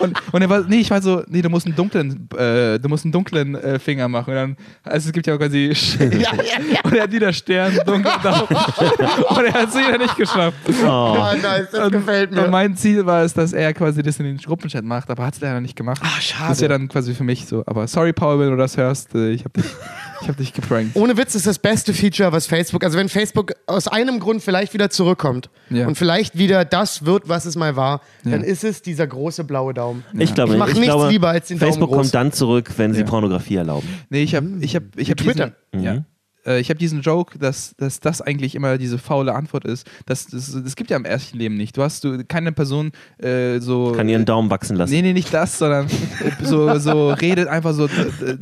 [0.00, 2.88] und, und er war, nee, ich war so, nee, du musst einen dunklen, äh, du
[2.88, 4.30] musst einen dunklen äh, Finger machen.
[4.30, 6.80] Und dann, also es gibt ja quasi, ja, ja, ja.
[6.84, 8.46] und er hat wieder Stern, dunklen Daumen.
[8.48, 10.56] und er hat es wieder nicht geschafft.
[10.82, 10.86] Oh.
[10.86, 12.44] Ah, nice, das Und- gefällt mir.
[12.44, 15.34] Und mein Ziel war es, dass er quasi das in den Gruppenchat macht, aber hat
[15.34, 16.00] es leider nicht gemacht.
[16.02, 16.48] Ah, schade.
[16.48, 17.62] Das ist ja dann quasi für mich so.
[17.66, 19.64] Aber sorry, Paul, wenn du das hörst, äh, ich hab dich,
[20.22, 20.92] ich hab dich geprankt.
[20.94, 24.74] Ohne Witz ist das beste Feature, was Facebook, also wenn Facebook aus einem Grund vielleicht
[24.74, 25.86] wieder zurückkommt Ja.
[25.86, 28.46] und vielleicht wieder das wird, was es mal war, dann Ja.
[28.46, 30.04] ist es dieser große blaue Daumen.
[30.14, 30.58] Ich glaube Ich nicht.
[30.58, 31.96] mach nichts glaube, lieber als den Daumen Facebook groß.
[31.98, 33.06] kommt dann zurück, wenn sie Ja.
[33.06, 33.88] Pornografie erlauben.
[34.10, 35.52] Nee, ich hab, ich hab, ich hab Twitter.
[35.72, 36.04] diesen, ja.
[36.46, 39.86] Äh, Ich habe diesen Joke, dass, dass das eigentlich immer diese faule Antwort ist.
[40.06, 41.76] Das, das, das gibt ja im echten Leben nicht.
[41.76, 42.92] Du hast du keine Person
[43.22, 43.92] äh, so.
[43.92, 44.92] Kann ihren Daumen wachsen lassen.
[44.92, 45.86] Nee, nee, nicht das, sondern
[46.42, 47.88] so, so redet einfach so.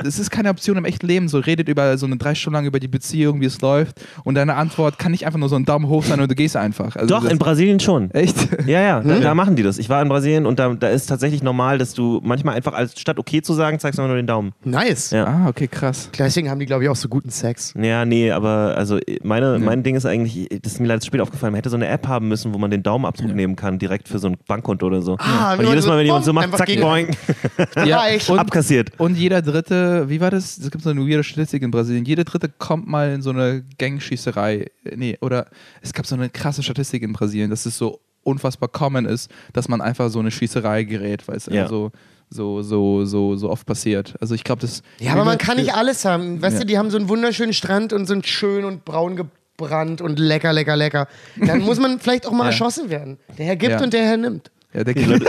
[0.03, 1.27] Das ist keine Option im echten Leben.
[1.27, 4.01] So redet über so eine drei Stunden lang über die Beziehung, wie es läuft.
[4.23, 6.55] Und deine Antwort kann nicht einfach nur so ein Daumen hoch sein und du gehst
[6.55, 6.95] einfach.
[6.95, 8.11] Also Doch, das, in Brasilien schon.
[8.11, 8.35] Echt?
[8.67, 9.07] Ja, ja, Hm?
[9.09, 9.77] da, da machen die das.
[9.77, 12.99] Ich war in Brasilien und da, da ist tatsächlich normal, dass du manchmal einfach als
[12.99, 14.53] statt okay zu sagen, zeigst du nur den Daumen.
[14.63, 15.11] Nice.
[15.11, 15.25] Ja.
[15.25, 16.09] Ah, okay, krass.
[16.17, 17.73] Deswegen haben die, glaube ich, auch so guten Sex.
[17.79, 21.07] Ja, Ja, nee, aber also meine, mein Ding ist eigentlich, das ist mir leider zu
[21.07, 23.79] spät aufgefallen, man hätte so eine App haben müssen, wo man den Daumenabdruck nehmen kann,
[23.79, 25.15] direkt für so ein Bankkonto oder so.
[25.19, 27.15] Ah, und jedes Mal, wenn jemand so macht, einfach zack, boing,
[27.85, 28.91] Ja, und, abkassiert.
[28.99, 30.57] und jeder dritte, wie war das?
[30.57, 32.05] Es gibt so eine weirde Statistik in Brasilien.
[32.05, 34.67] Jeder dritte kommt mal in so eine Gangschießerei.
[34.95, 35.47] Nee, oder
[35.81, 39.69] es gab so eine krasse Statistik in Brasilien, dass es so unfassbar common ist, dass
[39.69, 41.63] man einfach so eine Schießerei gerät, weil es Ja.
[41.63, 41.91] einfach
[42.29, 44.15] so, so, so, so, oft passiert.
[44.19, 44.81] Also ich glaube, das.
[44.99, 46.41] Ja, aber man kann nicht alles haben.
[46.41, 46.59] Weißt Ja.
[46.61, 50.51] du, die haben so einen wunderschönen Strand und sind schön und braun gebrannt und lecker,
[50.53, 51.07] lecker, lecker.
[51.37, 52.49] Dann muss man vielleicht auch mal Ja.
[52.49, 53.17] erschossen werden.
[53.37, 53.81] Der Herr gibt Ja.
[53.83, 54.51] und der Herr nimmt.
[54.73, 55.19] Ja, der Nur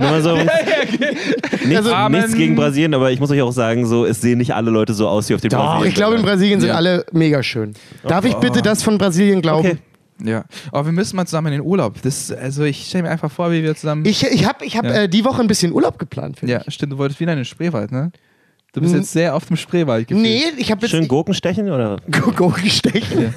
[0.00, 0.36] mal so,
[1.64, 4.54] nichts, Also- nichts gegen Brasilien, aber ich muss euch auch sagen, so, es sehen nicht
[4.54, 5.88] alle Leute so aus wie auf dem Doch, Brasilien.
[5.88, 6.74] ich glaube, in Brasilien sind Ja.
[6.74, 7.74] alle mega schön.
[8.06, 9.66] Darf ich bitte das von Brasilien glauben?
[9.68, 9.78] Okay.
[10.24, 12.00] Ja, aber wir müssen mal zusammen in den Urlaub.
[12.02, 14.04] Das, also ich stelle mir einfach vor, wie wir zusammen.
[14.06, 15.02] Ich, ich habe ich hab, Ja.
[15.02, 16.38] äh, die Woche ein bisschen Urlaub geplant.
[16.42, 16.72] Ja, dich.
[16.74, 18.10] stimmt, du wolltest wieder in den Spreewald, ne?
[18.76, 20.06] Du bist jetzt sehr oft im Spreewald.
[20.06, 20.22] gefühlt.
[20.22, 21.96] Nee, ich habe jetzt Schön Gurken stechen oder?
[22.36, 23.32] Gurken stechen.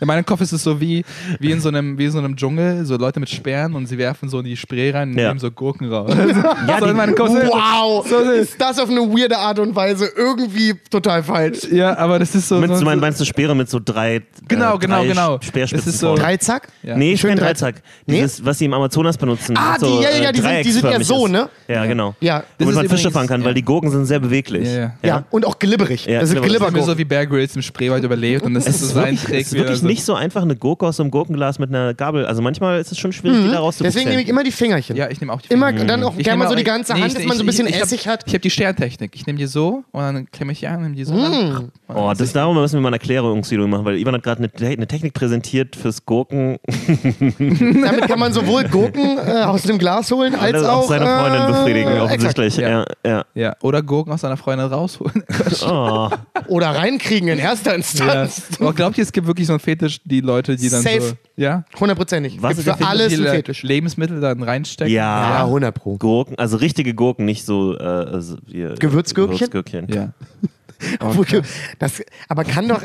[0.00, 1.04] In meinem Kopf ist es so wie,
[1.38, 3.96] wie, in so einem, wie in so einem Dschungel, so Leute mit Speeren und sie
[3.98, 5.28] werfen so in die Spree rein und Ja.
[5.28, 6.12] nehmen so Gurken raus.
[6.12, 6.86] Ja, so.
[6.86, 11.68] Wow, So, ist das auf eine weirde Art und Weise irgendwie total falsch.
[11.70, 12.56] ja, aber das ist so.
[12.58, 15.06] Mit, so, du meinst, so meinst du Speere mit so drei, Genau, äh, genau, drei
[15.06, 15.38] genau.
[15.40, 16.16] Speerspitzen Es ist so-?
[16.16, 16.68] Dreizack?
[16.82, 16.96] Ja.
[16.96, 17.76] Nee, Schön kein Dreizack.
[18.06, 18.16] Nee?
[18.16, 19.56] Dieses, was sie im Amazonas benutzen.
[19.56, 21.48] Ah, so, die- ja, ja, äh, ja, die sind- die sind ja so, ne?
[21.68, 22.14] Ja, genau.
[22.20, 22.42] Ja.
[22.58, 23.46] Ist man Fische fangen kann, ja.
[23.46, 24.63] weil die Gurken sind sehr beweglich.
[24.66, 24.90] Ja, ja.
[25.02, 25.24] Ja.
[25.30, 26.06] und auch glibberig.
[26.06, 26.44] Ja, das sind glibberig.
[26.44, 26.92] Ich mir Glibbergurken.
[26.94, 29.20] so wie Bear Grylls im Spreewald überlebt und das Es ist so ist sein wirklich,
[29.22, 29.40] Trick.
[29.40, 31.94] es ist wirklich so- nicht so einfach, eine Gurke aus so einem Gurkenglas mit einer
[31.94, 32.26] Gabel.
[32.26, 33.92] Also manchmal ist es schon schwierig, die da rauszubringen.
[33.94, 34.96] Deswegen nehme ich immer die Fingerchen.
[34.96, 35.84] Ja, ich nehme auch die Immer Finger.
[35.84, 37.42] dann auch Ich gerne mal so die auch- ganze nee, Hand, ich- dass man so
[37.42, 38.24] ein bisschen ich, ich Essig hab, hat.
[38.26, 39.12] Ich habe die Sterntechnik.
[39.14, 41.14] Ich nehme die so und dann klemme ich die an, nehme die so.
[41.14, 41.20] Mm.
[41.20, 44.68] Dann, Oh, das darüber müssen wir mal ein Erklärungsvideo machen, weil Ivan hat gerade eine,
[44.72, 46.58] eine Technik präsentiert fürs Gurken.
[47.38, 51.42] Damit kann man sowohl Gurken äh, aus dem Glas holen, als das auch seine Freundin
[51.42, 52.02] äh, befriedigen, exakt.
[52.04, 52.56] offensichtlich.
[52.56, 52.68] Ja.
[52.68, 53.24] Ja, ja.
[53.34, 55.22] ja, oder Gurken aus seiner Freundin rausholen.
[55.66, 56.10] Oh.
[56.48, 57.76] Oder reinkriegen in erster ja.
[57.76, 58.42] Instanz.
[58.60, 60.88] Aber glaubt ihr, es gibt wirklich so einen Fetisch, die Leute, die dann so.
[60.88, 61.16] Safe.
[61.36, 61.64] Ja?
[61.78, 62.42] Hundertprozentig.
[62.42, 63.62] Was Gibt ist für Fetisch, alles ein Fetisch.
[63.62, 64.92] Lebensmittel dann reinstecken.
[64.92, 65.38] Ja.
[65.38, 65.96] Ja, 100 Pro.
[65.96, 69.50] Gurken, also richtige Gurken, nicht so äh, so wie, Gewürzgürkchen?
[69.50, 69.88] Gewürzgürkchen.
[69.88, 70.12] Ja.
[71.00, 71.42] Obwohl,
[71.78, 72.82] Das, aber kann doch.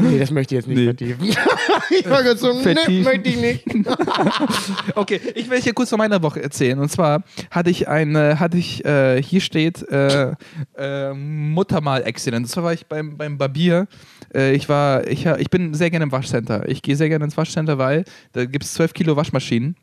[0.00, 0.84] Nee, das möchte ich jetzt nicht Nee.
[0.86, 1.24] vertiefen.
[1.90, 3.64] ich war gerade so, nee, möchte ich nicht.
[4.94, 6.78] Okay, ich will hier kurz von meiner Woche erzählen.
[6.78, 10.32] Und zwar hatte ich eine, hatte ich, äh, hier steht äh,
[10.76, 12.44] äh, Muttermal-Accident.
[12.44, 13.86] Und zwar war ich beim, beim Barbier.
[14.34, 16.68] Äh, ich war, ich, ich bin sehr gerne im Waschcenter.
[16.68, 19.76] Ich gehe sehr gerne ins Waschcenter, weil da gibt es 12 Kilo Waschmaschinen.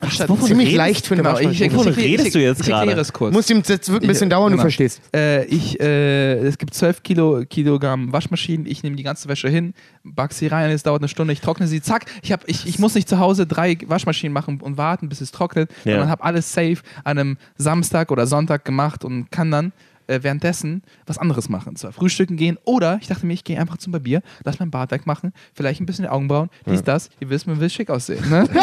[0.00, 1.74] Anstatt- wovon Ziemlich leicht für eine Genau, ich, ich, Waschmaschine.
[1.76, 2.92] Wovon ich, ich, redest du jetzt ich gerade?
[2.92, 3.34] es kurz.
[3.34, 4.58] Muss ihm, das wird ein bisschen Ich- dauern, genau.
[4.62, 5.00] du verstehst.
[5.14, 8.64] Äh, ich, äh, es gibt 12 Kilo, Kilogramm Waschmaschinen.
[8.66, 11.66] Ich nehme die ganze Wäsche hin, back sie rein, es dauert eine Stunde, ich trockne
[11.66, 12.04] sie, zack.
[12.22, 15.32] Ich, hab, ich, ich muss nicht zu Hause drei Waschmaschinen machen und warten, bis es
[15.32, 15.92] trocknet, Ja.
[15.94, 19.72] sondern habe alles safe an einem Samstag oder Sonntag gemacht und kann dann
[20.08, 21.76] äh, währenddessen was anderes machen.
[21.76, 24.90] Zwar frühstücken gehen oder ich dachte mir, ich gehe einfach zum Barbier, lass mein Bart
[24.90, 27.08] wegmachen, vielleicht ein bisschen die Augenbrauen, dies, das.
[27.20, 28.28] Ihr wisst, man will schick aussehen.
[28.28, 28.48] Ne?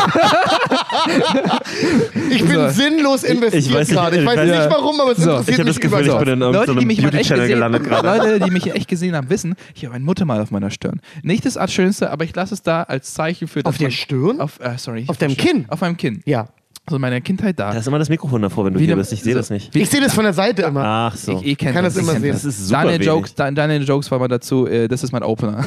[2.29, 2.69] Ich bin So.
[2.69, 4.15] sinnlos investiert ich gerade.
[4.17, 4.69] Ich ich weiß nicht ja.
[4.69, 5.31] warum, aber es So.
[5.31, 6.25] interessiert Ich mich das Gefühl, ich überhaupt.
[6.25, 8.17] bin in Leute, irgendeinem die mich mal echt Beauty-Channel gesehen, gelandet gerade.
[8.17, 11.01] Leute, die mich echt gesehen haben, wissen, ich habe ein Muttermal auf meiner Stirn.
[11.23, 14.39] Nicht das Schönste, aber ich lasse es da als Zeichen für Auf der Stirn?
[14.41, 15.65] Auf, äh, sorry, Auf deinem Kinn?
[15.67, 16.21] Auf meinem Kinn.
[16.25, 16.47] Ja.
[16.87, 17.71] Also meine Kindheit da.
[17.71, 19.11] Da ist immer das Mikrofon davor, wenn du Wieder- hier bist.
[19.11, 19.75] Ich sehe so- das nicht.
[19.75, 20.83] Ich sehe das von der Seite immer.
[20.85, 21.39] Ach so.
[21.39, 22.31] Ich, ich kenn Kann das immer sehen.
[22.31, 23.07] Das ist super Deine wenig.
[23.07, 25.65] Jokes, deine Jokes war mal dazu, äh, das ist mein Opener.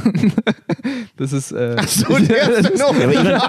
[1.16, 1.50] das ist.
[1.50, 2.96] Äh, Ach so, der ist noch.
[2.96, 3.42] Ja, aber Ivan,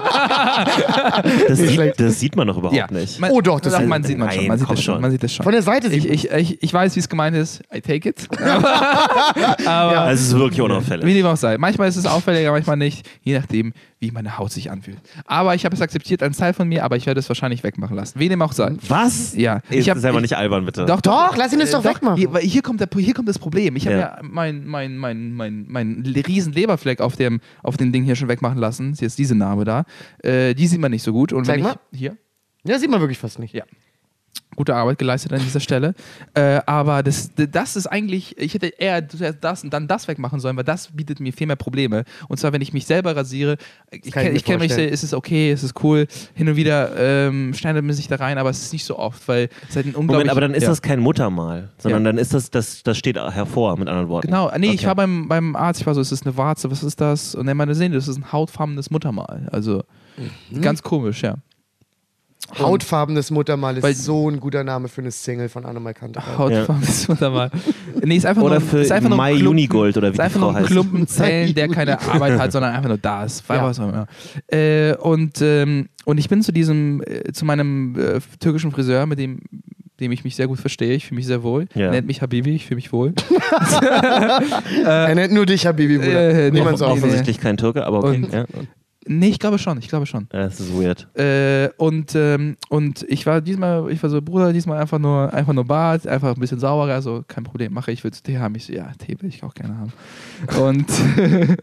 [1.48, 2.00] das, sieht, schlecht.
[2.00, 2.86] das sieht man doch überhaupt ja.
[2.90, 3.20] nicht.
[3.20, 4.38] Man, Oh doch, das doch, ist- man sieht man schon.
[4.40, 4.94] Nein, Man sieht komm das schon.
[4.94, 5.02] schon.
[5.02, 5.44] Man sieht das schon.
[5.44, 7.62] Von der Seite sieht ich, ich, ich, ich weiß, wie es gemeint ist.
[7.72, 8.26] I take it.
[9.66, 11.06] Also es ist wirklich unauffällig.
[11.06, 11.56] Wie dem auch sei.
[11.58, 14.98] Manchmal ist es auffälliger, manchmal nicht, je nachdem, wie meine Haut sich anfühlt.
[15.26, 17.96] Aber ich habe es akzeptiert, ein Teil von mir, aber ich werde es wahrscheinlich wegmachen
[17.96, 18.18] lassen.
[18.18, 18.72] Wie dem auch sei.
[18.88, 19.34] Was?
[19.36, 19.60] Ja.
[19.70, 20.86] Ich hab- sei mal ich- nicht albern, bitte.
[20.86, 22.16] Doch, Doch, lass ihn das äh, doch wegmachen.
[22.16, 23.76] Hier, weil hier, kommt der, hier kommt das Problem.
[23.76, 24.00] Ich habe Ja.
[24.00, 28.28] ja, mein, mein, mein, mein, mein riesen Leberfleck auf dem, auf dem Ding hier schon
[28.28, 28.92] wegmachen lassen.
[28.92, 29.84] Ist jetzt diese Narbe da.
[30.22, 31.32] Äh, die sieht man nicht so gut.
[31.32, 31.76] Und Zeig wenn mal.
[31.92, 32.16] ich, Hier.
[32.64, 33.54] Ja, sieht man wirklich fast nicht.
[33.54, 33.64] Ja.
[34.56, 35.94] Gute Arbeit geleistet an dieser Stelle.
[36.34, 40.40] Äh, aber das, das ist eigentlich, ich hätte eher zuerst das und dann das wegmachen
[40.40, 42.04] sollen, weil das bietet mir viel mehr Probleme.
[42.28, 43.56] Und zwar, wenn ich mich selber rasiere,
[43.90, 46.06] ich ich kenne ich kenn mich, ist es okay, ist es cool.
[46.34, 49.26] Hin und wieder ähm, schneidet man sich da rein, aber es ist nicht so oft,
[49.28, 50.08] weil es halt ein unglaublich...
[50.08, 50.68] Moment, aber dann ist ja.
[50.68, 52.08] das kein Muttermal, sondern Ja.
[52.12, 54.26] dann ist das, das, das steht hervor, mit anderen Worten.
[54.26, 54.86] Genau, nee, ich Okay.
[54.88, 57.34] war beim, beim Arzt, ich war so, ist das eine Warze, was ist das?
[57.34, 59.48] Und er meinte, sehen, das ist ein hautfarbenes Muttermal.
[59.52, 59.84] Also
[60.50, 60.60] Mhm.
[60.60, 61.36] ganz komisch, ja.
[62.58, 66.36] Hautfarbenes Muttermal ist Weil- so ein guter Name für eine Single von Annemal Kanterei.
[66.36, 67.50] Hautfarbenes Muttermal.
[68.02, 70.22] Nee, ist einfach Oder nur, für ist einfach Mai Klumpen- Unigold oder wie ist die
[70.22, 70.66] einfach Frau nur ein.
[70.66, 73.44] Klumpen Zellen, der keine Arbeit hat, sondern einfach nur da ist.
[73.48, 73.62] Ja.
[73.62, 74.06] Was auch immer.
[74.48, 79.18] Äh, und, ähm, und ich bin zu diesem, äh, zu meinem äh, türkischen Friseur, mit
[79.18, 79.40] dem
[80.00, 80.94] dem ich mich sehr gut verstehe.
[80.94, 81.66] Ich fühle mich sehr wohl.
[81.74, 81.90] Ja.
[81.90, 83.12] Nennt mich Habibi, ich fühle mich wohl.
[84.84, 86.30] er nennt nur dich, Habibi, Bruder.
[86.46, 86.80] Äh, Niemand nee, sonst.
[86.94, 86.98] nee.
[87.00, 88.16] Offensichtlich kein Türke, aber okay.
[88.16, 88.44] Und- ja.
[89.12, 90.28] Nee, ich glaube schon, ich glaube schon.
[90.28, 91.08] Das ist weird.
[91.18, 95.52] Äh, und, ähm, und ich war diesmal, ich war so, Bruder, diesmal einfach nur, einfach
[95.52, 98.54] nur Bad, einfach ein bisschen sauberer, also kein Problem, mache ich, willst du Tee haben?
[98.54, 99.92] Ich so, ja, Tee will ich auch gerne haben.
[100.60, 100.86] Und,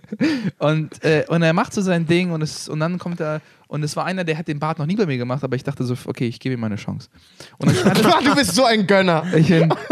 [0.60, 3.84] und, äh, und er macht so sein Ding und, es, und dann kommt er, und
[3.84, 5.84] es war einer, der hat den Bart noch nie bei mir gemacht, aber ich dachte
[5.84, 7.10] so, okay, ich gebe ihm mal eine Chance.
[7.58, 9.24] Und dann stand du bist so ein Gönner.
[9.36, 9.74] ich bin,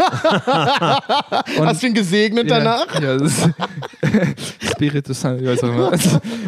[1.58, 2.86] Hast du ihn gesegnet danach?
[2.94, 3.50] Ja, ja das ist
[4.72, 5.92] Spiritus, ich weiß auch immer.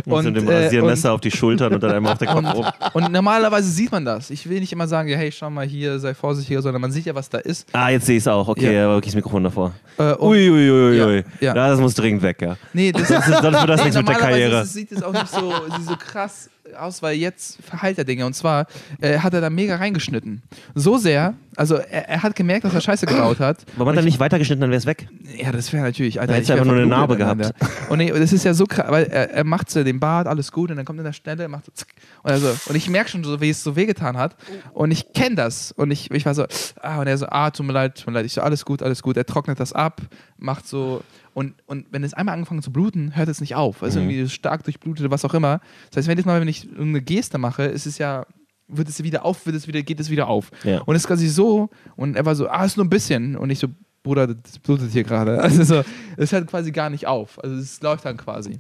[0.07, 2.67] Und mit dem äh, Rasiermesser auf die Schultern und dann einmal auf der Kopf rum.
[2.95, 4.31] Und normalerweise sieht man das.
[4.31, 7.07] Ich will nicht immer sagen, ja, hey, schau mal hier, sei vorsichtiger, sondern man sieht
[7.07, 7.69] ja, was da ist.
[7.73, 8.49] Ah, jetzt sehe ich es auch.
[8.49, 8.85] Okay, Ja.
[8.87, 9.73] aber wirklich das Mikrofon davor.
[9.99, 11.23] Äh, und- Ui, ui, ui, Ja, ja.
[11.41, 12.57] Ja, das muss dringend weg, ja.
[12.73, 14.61] Nee, das, Das ist, sonst wird das nee, nichts mit der Karriere.
[14.63, 15.53] ist sieht es auch nicht so,
[15.87, 18.27] so krass aus, weil jetzt verheilt er Dinge.
[18.27, 18.67] Und zwar
[19.01, 20.43] äh, hat er da mega reingeschnitten.
[20.75, 23.59] So sehr, also er, er hat gemerkt, dass er Scheiße gebaut hat.
[23.77, 25.09] Warum hat er nicht weitergeschnitten, dann wäre es weg.
[25.37, 26.21] Ja, das wäre natürlich.
[26.21, 27.53] Alter, Da ich wär einfach nur eine Narbe gehabt.
[27.89, 30.53] Und nee, das ist ja so krass, weil er, er macht so den Bart, alles
[30.53, 31.89] gut, und dann kommt er an der Stelle, macht so zick,
[32.23, 34.37] und, er so, und ich merke schon so, wie es so wehgetan hat.
[34.73, 35.73] Und ich kenne das.
[35.73, 36.47] Und ich, ich war so,
[36.81, 38.27] ah, und er so, ah, tut mir leid, tut mir leid.
[38.27, 39.17] Ich so, alles gut, alles gut.
[39.17, 40.01] Er trocknet das ab,
[40.39, 41.03] macht so.
[41.39, 43.83] Und, und wenn es einmal angefangen zu bluten, hört es nicht auf.
[43.83, 44.11] Also Mhm.
[44.11, 45.61] irgendwie stark durchblutet, was auch immer.
[45.91, 48.27] Das heißt, wenn ich mal, wenn ich irgendeine Geste mache, ist es ja
[48.71, 50.51] wird es wieder auf, wird es wieder, geht es wieder auf.
[50.65, 50.81] Ja.
[50.83, 53.35] Und es ist quasi so, und er war so, ah, ist nur ein bisschen.
[53.37, 53.69] Und ich so,
[54.03, 55.39] Bruder, das blutet hier gerade.
[55.43, 55.83] Also so,
[56.19, 57.43] es hört quasi gar nicht auf.
[57.43, 58.59] Also es läuft dann quasi.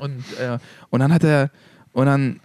[0.00, 0.58] Und, äh,
[0.90, 1.50] und dann hat er,
[1.92, 2.40] und dann,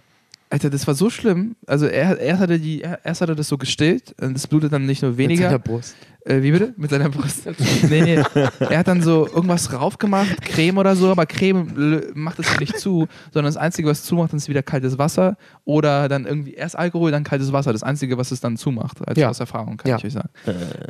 [0.48, 1.54] Alter, das war so schlimm.
[1.66, 4.46] Also er, erst, hat er die, er- erst hat er das so gestillt, und das
[4.46, 5.44] blutet dann nicht nur weniger.
[5.44, 5.96] seiner Brust.
[6.26, 6.74] Äh, wie bitte?
[6.76, 7.46] Mit seiner Brust.
[7.88, 8.22] nee, nee.
[8.60, 12.78] Er hat dann so irgendwas rauf gemacht, Creme oder so, aber Creme macht es nicht
[12.78, 17.10] zu, sondern das Einzige, was zumacht, ist wieder kaltes Wasser oder dann irgendwie erst Alkohol,
[17.10, 17.72] dann kaltes Wasser.
[17.72, 19.30] Das Einzige, was es dann zumacht, als Ja.
[19.30, 19.96] aus Erfahrung, kann Ja.
[19.96, 20.28] ich euch sagen.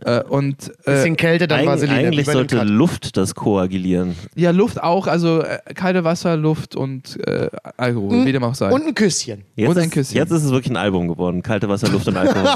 [0.05, 2.09] Äh, und äh, Bisschen Kälte, dann Vaseline.
[2.09, 2.62] eigentlich sollte.
[2.64, 4.16] Luft das koagilieren.
[4.35, 8.71] ja, Luft auch, also äh, kalte Wasser, Luft und äh, Alkohol, wie dem auch sei.
[8.73, 9.45] Und ein Küsschen.
[9.55, 10.16] Jetzt, Und ein ist, Küsschen.
[10.16, 11.43] jetzt ist es wirklich ein Album geworden.
[11.43, 12.49] Kalte Wasser, Luft und Alkohol.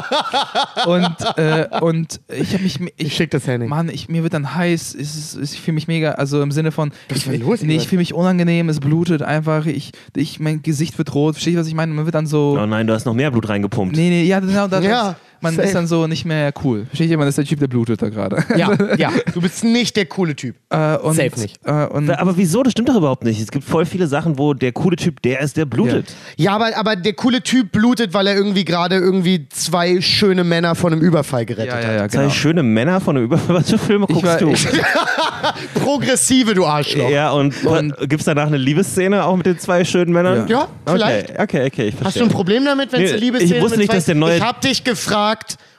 [0.86, 2.73] und, äh, und ich habe mich.
[2.96, 3.68] Ich schick das Henning.
[3.68, 4.94] Mann, ich, mir wird dann heiß.
[4.94, 6.92] Es ist, ich fühle mich mega, also im Sinne von.
[7.08, 9.66] Was ich, los, nee, ich fühle mich unangenehm, es blutet einfach.
[9.66, 11.34] Ich, ich, mein Gesicht wird rot.
[11.34, 11.92] Verstehst du, was ich meine?
[11.92, 12.58] Man wird dann so.
[12.60, 13.96] Oh nein, du hast noch mehr Blut reingepumpt.
[13.96, 14.68] Nee, nee, ja, genau.
[14.68, 15.68] Das, Ja, man safe.
[15.68, 16.86] ist dann so nicht mehr cool.
[16.86, 17.18] Versteht ihr?
[17.18, 18.44] Man ist der Typ, der blutet da gerade.
[18.56, 19.10] Ja, ja.
[19.32, 20.56] Du bist nicht der coole Typ.
[20.70, 21.58] Äh, und, Safe nicht.
[21.64, 22.62] Äh, und, Aber wieso?
[22.62, 23.40] Das stimmt doch überhaupt nicht.
[23.40, 26.12] Es gibt voll viele Sachen, wo der coole Typ der ist, der blutet.
[26.36, 30.74] Ja, aber, aber der coole Typ blutet, weil er irgendwie gerade irgendwie zwei schöne Männer
[30.74, 31.94] von einem Überfall gerettet ja, ja, hat.
[31.94, 32.30] ja, Zwei genau.
[32.32, 33.56] schöne Männer von einem Überfall.
[33.56, 34.50] Was für Filme Ich guckst war, du?
[34.50, 34.66] ich,
[35.82, 37.10] Progressive, du Arschloch.
[37.10, 40.46] ja, und, Und- gibt es danach eine Liebesszene auch mit den zwei schönen Männern?
[40.48, 41.30] Ja, vielleicht.
[41.30, 42.04] Okay, okay, okay, ich verstehe.
[42.06, 43.96] Hast du ein Problem damit, wenn es Nee, eine Liebesszene ich wusste nicht, zwei...
[43.96, 45.33] dass der neue- Ich hab dich gefragt,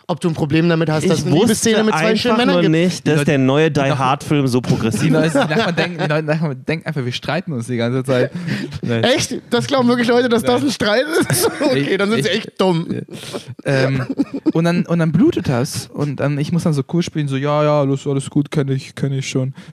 [0.08, 2.54] ob du ein Problem damit hast, dass ich eine Liebesszene mit zwei schönen einfach Männern
[2.56, 2.72] nur gibt.
[2.74, 5.34] nicht, dass der neue Die Hard Film so progressiv ist.
[5.34, 8.32] die Nachbarn denken, die Leute Nachbarn denken einfach, wir streiten uns die ganze Zeit.
[8.88, 9.36] Echt?
[9.50, 11.50] Das glauben wirklich Leute, dass das ein Streit ist?
[11.60, 12.88] Okay, dann sind sie Ich- echt dumm.
[13.66, 14.06] ähm,
[14.54, 17.36] und, dann, und dann blutet das und dann, ich muss dann so cool spielen, so,
[17.38, 19.54] ja, ja, alles, alles gut, kenne ich, kenne ich schon.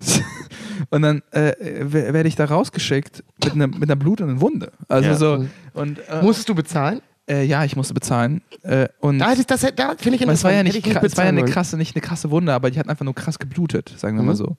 [0.90, 1.52] Und dann äh,
[1.92, 4.72] werde ich da rausgeschickt mit einer mit einer blutenden Wunde.
[4.88, 5.14] Also Ja.
[5.16, 7.00] so, und äh, Musstest du bezahlen?
[7.28, 8.42] Äh, ja, ich musste bezahlen.
[8.62, 11.16] Äh, und Da, ich- das, da finde ich es war ja nicht, ich kra- es
[11.16, 13.94] war ja eine krasse, nicht eine krasse Wunde, aber die hat einfach nur krass geblutet,
[13.96, 14.36] sagen wir mal Mhm.
[14.36, 14.56] so.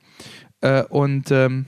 [0.61, 1.65] Äh, und ähm,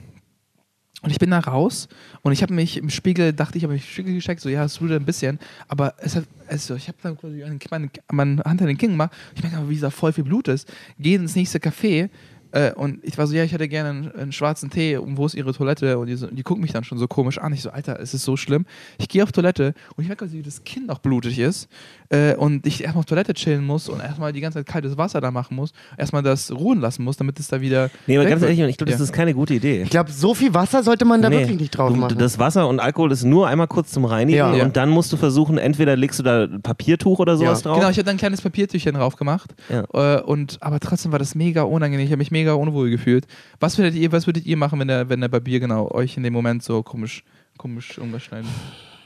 [1.02, 1.88] und ich bin da raus
[2.22, 4.64] und ich habe mich im Spiegel, dachte ich, habe mich im Spiegel gecheckt, so ja,
[4.64, 8.42] es blutet ein bisschen, aber es hat, also ich habe dann quasi meine, meine, meine
[8.44, 10.66] Hand an den Kinn gemacht, ich merke aber, wie da voll viel Blut ist,
[10.98, 12.08] gehe ins nächste Café
[12.56, 15.26] äh, und ich war so, ja, ich hätte gerne einen, einen schwarzen Tee und wo
[15.26, 15.98] ist ihre Toilette?
[15.98, 17.52] Und die, so, die gucken mich dann schon so komisch an.
[17.52, 18.64] Ich so, Alter, es ist so schlimm.
[18.98, 21.68] Ich gehe auf Toilette und ich merke, wie das Kinn noch blutig ist
[22.08, 25.20] äh, und ich erstmal auf Toilette chillen muss und erstmal die ganze Zeit kaltes Wasser
[25.20, 27.90] da machen muss, erstmal das ruhen lassen muss, damit es da wieder.
[28.06, 29.04] Nee, aber ganz ehrlich, ich glaube, das Ja.
[29.04, 29.82] ist keine gute Idee.
[29.82, 31.40] Ich glaube, so viel Wasser sollte man da Nee.
[31.40, 32.16] wirklich nicht drauf machen.
[32.18, 34.54] Das Wasser und Alkohol ist nur einmal kurz zum Reinigen Ja.
[34.54, 34.64] Ja.
[34.64, 37.70] und dann musst du versuchen, entweder legst du da ein Papiertuch oder sowas Ja.
[37.70, 37.78] drauf.
[37.80, 39.54] Genau, ich habe dann ein kleines Papiertüchchen drauf gemacht.
[39.68, 40.16] Ja.
[40.16, 42.04] Äh, und, aber trotzdem war das mega unangenehm.
[42.06, 43.26] Ich habe mich mega unwohl gefühlt.
[43.60, 46.22] Was würdet ihr, was würdet ihr machen, wenn der, wenn der Barbier genau euch in
[46.22, 47.24] dem Moment so komisch,
[47.58, 48.48] komisch irgendwas schneidet?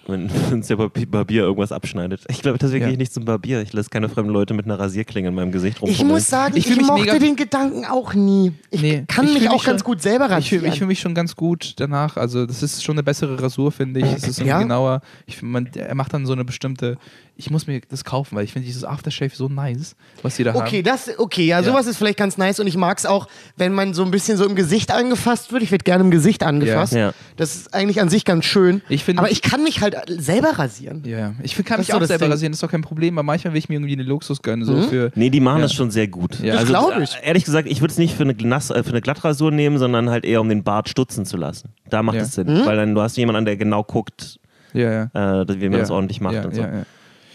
[0.06, 2.22] Wenn uns der Barbi- Barbier irgendwas abschneidet.
[2.28, 2.86] Ich glaube, deswegen Ja.
[2.86, 3.60] gehe ich nicht zum Barbier.
[3.60, 6.14] Ich lasse keine fremden Leute mit einer Rasierklinge in meinem Gesicht ich rumfummeln.
[6.16, 8.52] muss sagen, Ich ich, mochte mega- den Gedanken auch nie.
[8.70, 10.72] Ich Nee, kann ich mich auch mich ganz schon- gut selber Ich fühle rasieren.
[10.72, 12.16] ich fühl mich schon ganz gut danach.
[12.16, 14.06] Also, das ist schon eine bessere Rasur, finde ich.
[14.06, 14.58] Es ist Ja?
[14.60, 15.00] genauer.
[15.26, 16.96] Ich, man, er macht dann so eine bestimmte
[17.40, 20.54] ich muss mir das kaufen, weil ich finde dieses Aftershave so nice, was die da
[20.54, 20.84] Okay, haben.
[20.84, 23.26] das, okay, ja, sowas ist vielleicht ganz nice und ich mag es auch,
[23.56, 25.62] wenn man so ein bisschen so im Gesicht angefasst wird.
[25.62, 26.92] Ich werde gerne im Gesicht angefasst.
[26.92, 26.98] Ja.
[26.98, 27.12] Ja.
[27.36, 28.82] Das ist eigentlich an sich ganz schön.
[28.88, 31.02] Ich finde- aber ich kann mich halt selber rasieren.
[31.04, 31.34] Ja, ja.
[31.42, 32.32] Ich find, kann Das mich auch selber Ding.
[32.32, 34.64] rasieren, das ist doch kein Problem, aber manchmal will ich mir irgendwie einen Luxus gönnen,
[34.64, 35.10] so für.
[35.14, 35.62] Nee, die machen Ja.
[35.62, 36.38] das schon sehr gut.
[36.40, 36.52] Ja.
[36.52, 37.14] Das Also, glaube ich.
[37.16, 39.78] Äh, Ehrlich gesagt, ich würde es nicht für eine, Nass, äh, für eine Glattrasur nehmen,
[39.78, 41.70] sondern halt eher um den Bart stutzen zu lassen.
[41.88, 42.22] Da macht Ja.
[42.22, 42.48] es Sinn.
[42.48, 42.66] Hm?
[42.66, 44.38] Weil dann du hast jemanden an, der genau guckt,
[44.72, 45.40] Ja, ja.
[45.42, 45.78] äh, wie man ja.
[45.78, 46.62] das ordentlich macht ja, und so.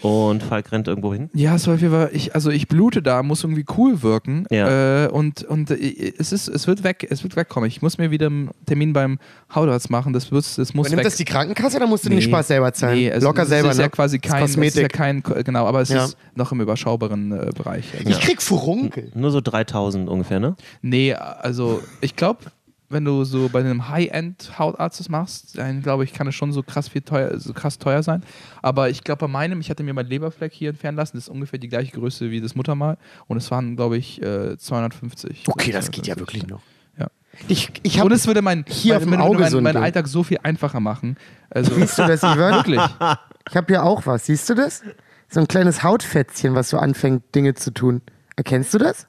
[0.06, 1.30] Und Falk rennt irgendwo hin.
[1.34, 4.46] Ja, es war auf jeden Fall, ich, also ich blute da, muss irgendwie cool wirken.
[4.50, 5.04] Ja.
[5.04, 7.68] Äh, und und äh, es, ist, es wird weg, es wird wegkommen.
[7.68, 9.18] Ich muss mir wieder einen Termin beim
[9.54, 10.12] Hautarzt machen.
[10.12, 11.02] Das, wird, das muss weg.
[11.02, 12.24] das die Krankenkasse oder musst du den Nee.
[12.24, 12.96] Spaß selber zahlen?
[12.98, 13.82] Nee, es, Locker es selber, ist ne?
[13.84, 16.04] ja quasi Das ist kein, es ist ja kein, genau, aber es Ja.
[16.04, 17.92] ist noch im überschaubaren äh, Bereich.
[17.98, 19.10] Also, Ich krieg Furunkel.
[19.14, 20.56] Nur so 3000 ungefähr, ne?
[20.82, 22.40] Nee, also ich glaube,
[22.88, 26.62] wenn du so bei einem High-End-Hautarzt das machst, dann glaube ich, kann es schon so
[26.62, 28.22] krass viel teuer, so krass teuer sein.
[28.62, 31.28] Aber ich glaube, bei meinem, ich hatte mir meinen Leberfleck hier entfernen lassen, das ist
[31.28, 32.96] ungefähr die gleiche Größe wie das Muttermal
[33.26, 35.44] und es waren, glaube ich, äh, 250.
[35.46, 36.62] Okay, das geht ja wirklich noch.
[36.98, 37.08] Ja.
[37.48, 39.76] Ich, ich Und es würde mein, hier mein, auf dem Auge mein, mein.
[39.76, 41.16] Alltag so viel einfacher machen.
[41.50, 42.54] Also siehst du das, Ivan?
[42.54, 42.80] wirklich.
[43.48, 44.26] Ich habe hier auch was.
[44.26, 44.82] Siehst du das?
[45.28, 48.02] So ein kleines Hautfätzchen, was so anfängt, Dinge zu tun.
[48.34, 49.06] Erkennst du das?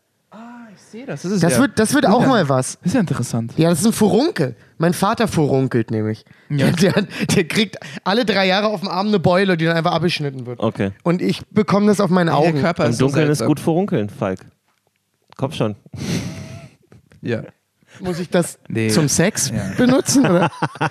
[0.92, 1.24] Sehe das.
[1.24, 2.28] Das, ist Das ja, wird, das wird auch ja.
[2.28, 2.76] mal was.
[2.82, 3.54] ist ja interessant.
[3.58, 4.56] Ja, das ist ein Furunkel.
[4.78, 6.24] Mein Vater furunkelt nämlich.
[6.50, 6.72] Ja.
[6.72, 9.92] Der, der, der kriegt alle drei Jahre auf dem Arm eine Beule, die dann einfach
[9.92, 10.60] abgeschnitten wird.
[10.62, 10.92] Okay.
[11.04, 12.62] Und ich bekomme das auf meine Der Augen.
[12.62, 14.40] Körper Im so Dunkeln ist gut verunkeln, Falk.
[15.36, 15.76] Komm schon.
[17.22, 17.44] Ja.
[18.00, 18.90] Muss ich das Nee.
[18.90, 19.64] zum Sex Ja.
[19.78, 20.26] benutzen?
[20.26, 20.50] Oder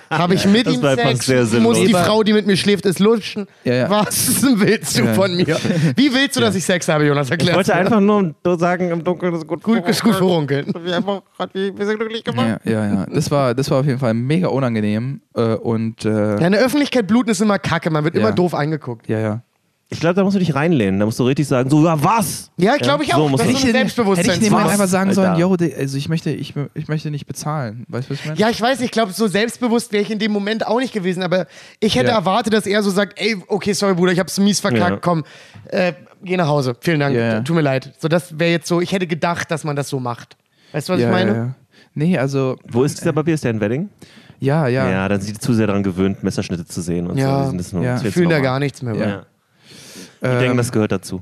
[0.09, 0.81] habe ich mit Das ihm
[1.25, 1.53] Sex?
[1.59, 3.47] Muss die Frau, die mit mir schläft, es lutschen?
[3.63, 3.89] Ja, ja.
[3.89, 5.13] Was willst du Ja.
[5.13, 5.57] von mir?
[5.95, 7.27] Wie willst du, dass ich Sex habe, Jonas?
[7.27, 10.67] Ich Erklär wollte einfach nur sagen, im Dunkeln ist gut gut, ist gut verunkeln.
[11.37, 12.59] Hat mich ein bisschen glücklich gemacht.
[12.63, 13.05] Ja, ja, ja.
[13.13, 15.21] Das war, das war auf jeden Fall mega unangenehm.
[15.35, 18.21] Äh, und äh, Ja, in der Öffentlichkeit bluten ist immer kacke, man wird Ja.
[18.21, 19.07] immer doof angeguckt.
[19.09, 19.41] ja, ja.
[19.89, 20.99] Ich glaube, da musst du dich reinlehnen.
[20.99, 22.51] Da musst du richtig sagen, so, ja, was?
[22.57, 23.29] Ja, glaube ich so auch.
[23.29, 24.25] muss das ist ein Selbstbewusstsein.
[24.31, 27.85] Hätte ich dem einfach sagen sollen, yo, also ich möchte, ich, ich möchte nicht bezahlen.
[27.87, 28.37] Weißt du, was ich meine?
[28.37, 30.91] Ja, ich weiß nicht, ich glaube, so selbstbewusst wäre ich in dem Moment auch nicht
[30.93, 31.47] gewesen, aber
[31.79, 32.17] ich hätte Ja.
[32.17, 34.97] erwartet, dass er so sagt, ey, okay, sorry, Bruder, ich hab's mies verkackt, Ja.
[34.97, 35.23] komm,
[35.69, 37.39] äh, geh nach Hause, vielen Dank, Ja, ja.
[37.41, 37.93] tut mir leid.
[37.97, 40.35] So, das wäre jetzt so, ich hätte gedacht, dass man das so macht.
[40.73, 41.31] Weißt du, was ja, ich meine?
[41.31, 41.55] Ja, ja.
[41.93, 43.35] Nee, also, Wo ist dieser Barbier?
[43.35, 43.87] Ist der in Wedding?
[44.41, 45.07] ja, Ja, ja.
[45.07, 47.37] dann sind die zu sehr daran gewöhnt, Messerschnitte zu sehen und Ja.
[47.37, 47.43] so.
[47.43, 47.91] Die sind das nur, Ja.
[47.93, 48.93] das Ich wird fühle da gar nichts mehr.
[48.95, 49.23] Ja.
[50.27, 51.21] Die Ähm, denken, das gehört dazu.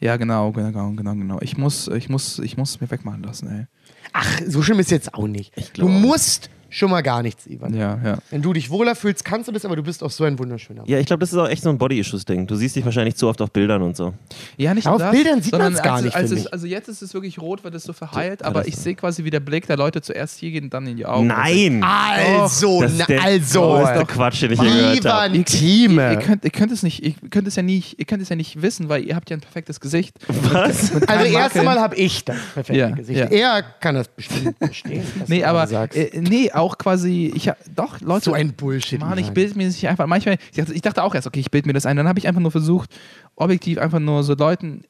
[0.00, 1.38] ja, genau, genau, genau, genau.
[1.40, 3.66] Ich muss, ich muss, ich muss es mir wegmachen lassen, ey.
[4.12, 5.52] Ach, so schlimm ist jetzt auch nicht.
[5.78, 7.74] Du musst schon mal gar nichts, Ivan.
[7.74, 8.18] Ja, ja.
[8.30, 10.80] Wenn du dich wohler fühlst, kannst du das, aber du bist auch so ein wunderschöner
[10.82, 10.90] Mann.
[10.90, 12.46] Ja, ich glaube, das ist auch echt so ein Body-Issues-Ding.
[12.46, 14.14] Du siehst dich wahrscheinlich zu oft auf Bildern und so.
[14.56, 16.66] Ja, nicht Auf nur das, Bildern sieht sondern man's gar als, nicht, Als es, also
[16.66, 19.40] jetzt ist es wirklich rot, weil das so verheilt, aber ich sehe quasi wie der
[19.40, 21.26] Blick der Leute zuerst hier geht und dann in die Augen.
[21.26, 21.82] Nein!
[21.84, 23.60] Also, Das ist na, der also.
[23.60, 25.26] größte Quatsch, den ich je gehört habe.
[25.28, 26.12] Ivan Ihr, Thieme.
[26.12, 28.36] ihr, könnt, ihr könnt es nicht, ihr könnt es ja nicht, ihr könnt es ja
[28.36, 30.16] nicht wissen, weil ihr habt ja ein perfektes Gesicht.
[30.28, 30.94] Was?
[30.94, 31.58] Mit Also keinem erst Makel.
[31.60, 33.18] einmal habe ich das perfekte Ja, Gesicht.
[33.18, 33.26] ja.
[33.26, 35.02] Er kann das bestimmt verstehen.
[35.26, 38.26] Nee, aber äh, nee, auch quasi, ich doch, Leute.
[38.26, 39.00] so ein Bullshit.
[39.00, 40.06] Mann, ich bilde mir das nicht einfach.
[40.06, 41.96] Manchmal, ich dachte, auch erst, okay, ich bilde mir das ein.
[41.96, 42.90] Dann habe ich einfach nur versucht,
[43.34, 44.84] objektiv einfach nur so Leuten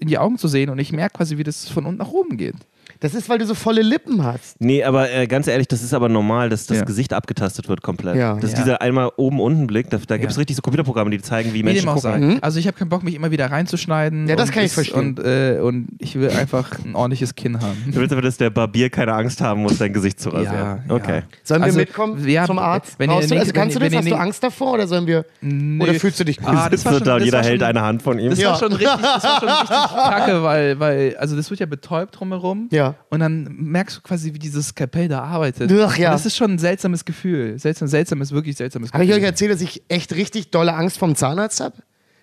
[0.00, 2.36] in die Augen zu sehen und ich merke quasi, wie das von unten nach oben
[2.36, 2.56] geht.
[3.00, 4.60] Das ist, weil du so volle Lippen hast.
[4.60, 6.84] Nee, aber äh, ganz ehrlich, das ist aber normal, dass das Ja.
[6.84, 8.16] Gesicht abgetastet wird komplett.
[8.16, 8.34] Ja.
[8.34, 8.64] Das ist Ja.
[8.64, 9.88] dieser einmal oben-unten-Blick.
[9.90, 10.40] Da, da gibt es Ja.
[10.40, 12.32] richtig so Computerprogramme, die zeigen, wie Wie Menschen dem auch gucken.
[12.32, 12.38] sei.
[12.42, 14.26] Also ich habe keinen Bock, mich immer wieder reinzuschneiden.
[14.28, 15.16] Ja, das und kann ich es- verstehen.
[15.16, 17.76] Und, äh, und ich will einfach ein ordentliches Kinn haben.
[17.86, 20.54] Du willst aber, dass der Barbier keine Angst haben muss, dein Gesicht zu rasieren.
[20.88, 21.18] Ja, okay.
[21.18, 21.22] ja.
[21.44, 22.94] Sollen Also, wir mitkommen ja, zum Arzt?
[22.98, 23.92] wenn ihr Brauchst du, also kannst wenn- du das?
[23.92, 25.24] wenn Hast ihr du nicht- Angst davor oder sollen wir?
[25.40, 25.82] Nee.
[25.84, 26.48] Oder fühlst du dich gut?
[26.48, 28.18] Ah, das war Sitzt schon- da und das jeder war hält schon- eine Hand von
[28.18, 28.30] ihm.
[28.30, 28.50] Das Ja.
[28.50, 32.18] war schon richtig, das war schon richtig kacke, weil, weil, also das wird ja betäubt
[32.18, 32.68] drumherum.
[32.72, 32.87] Ja.
[33.10, 35.70] Und dann merkst du quasi, wie dieses Skalpell da arbeitet.
[35.72, 36.08] Ach ja.
[36.08, 37.58] Und das ist schon ein seltsames Gefühl.
[37.58, 39.22] Seltsam, seltsames, wirklich seltsames Habe ich Gefühl.
[39.22, 41.76] euch erzählt, dass ich echt richtig dolle Angst vom Zahnarzt habe?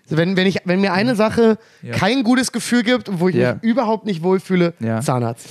[0.05, 1.93] Also wenn, wenn, ich, wenn mir eine Sache Ja.
[1.95, 3.55] kein gutes Gefühl gibt und wo ich Ja.
[3.55, 5.01] mich überhaupt nicht wohlfühle, Ja.
[5.01, 5.47] Zahnarzt.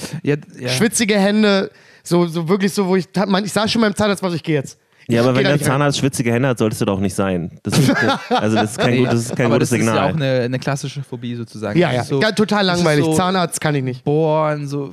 [0.67, 1.71] Schwitzige Hände,
[2.03, 3.07] so, so wirklich so, wo ich,
[3.45, 4.79] ich sag schon beim Zahnarzt, was ich gehe jetzt.
[5.09, 5.61] Ja, aber wenn der.
[5.61, 7.51] Zahnarzt schwitzige Hände hat, solltest du doch nicht sein.
[7.63, 7.91] Das ist,
[8.31, 9.95] also das ist kein, Nee, gut, das ist kein aber gutes das Signal.
[9.97, 11.79] ist ja auch eine, eine klassische Phobie sozusagen.
[11.79, 13.05] Ja, Das ja, ist so, ja total das ist langweilig.
[13.05, 14.05] So Zahnarzt kann ich nicht.
[14.05, 14.91] Bohren, so.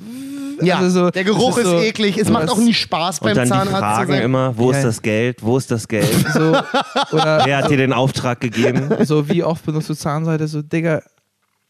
[0.62, 2.18] Ja, also so, der Geruch das ist, so, eklig.
[2.20, 4.22] Es macht das- auch nie Spaß und beim dann die Zahnarzt zu Fragen sein.
[4.22, 4.78] immer, wo Ja.
[4.78, 6.08] ist das Geld, wo ist das Geld?
[6.34, 6.56] So,
[7.14, 8.90] oder Wer hat dir den Auftrag gegeben?
[9.04, 10.48] so, wie oft benutzt du Zahnseide?
[10.48, 11.02] So, Digga,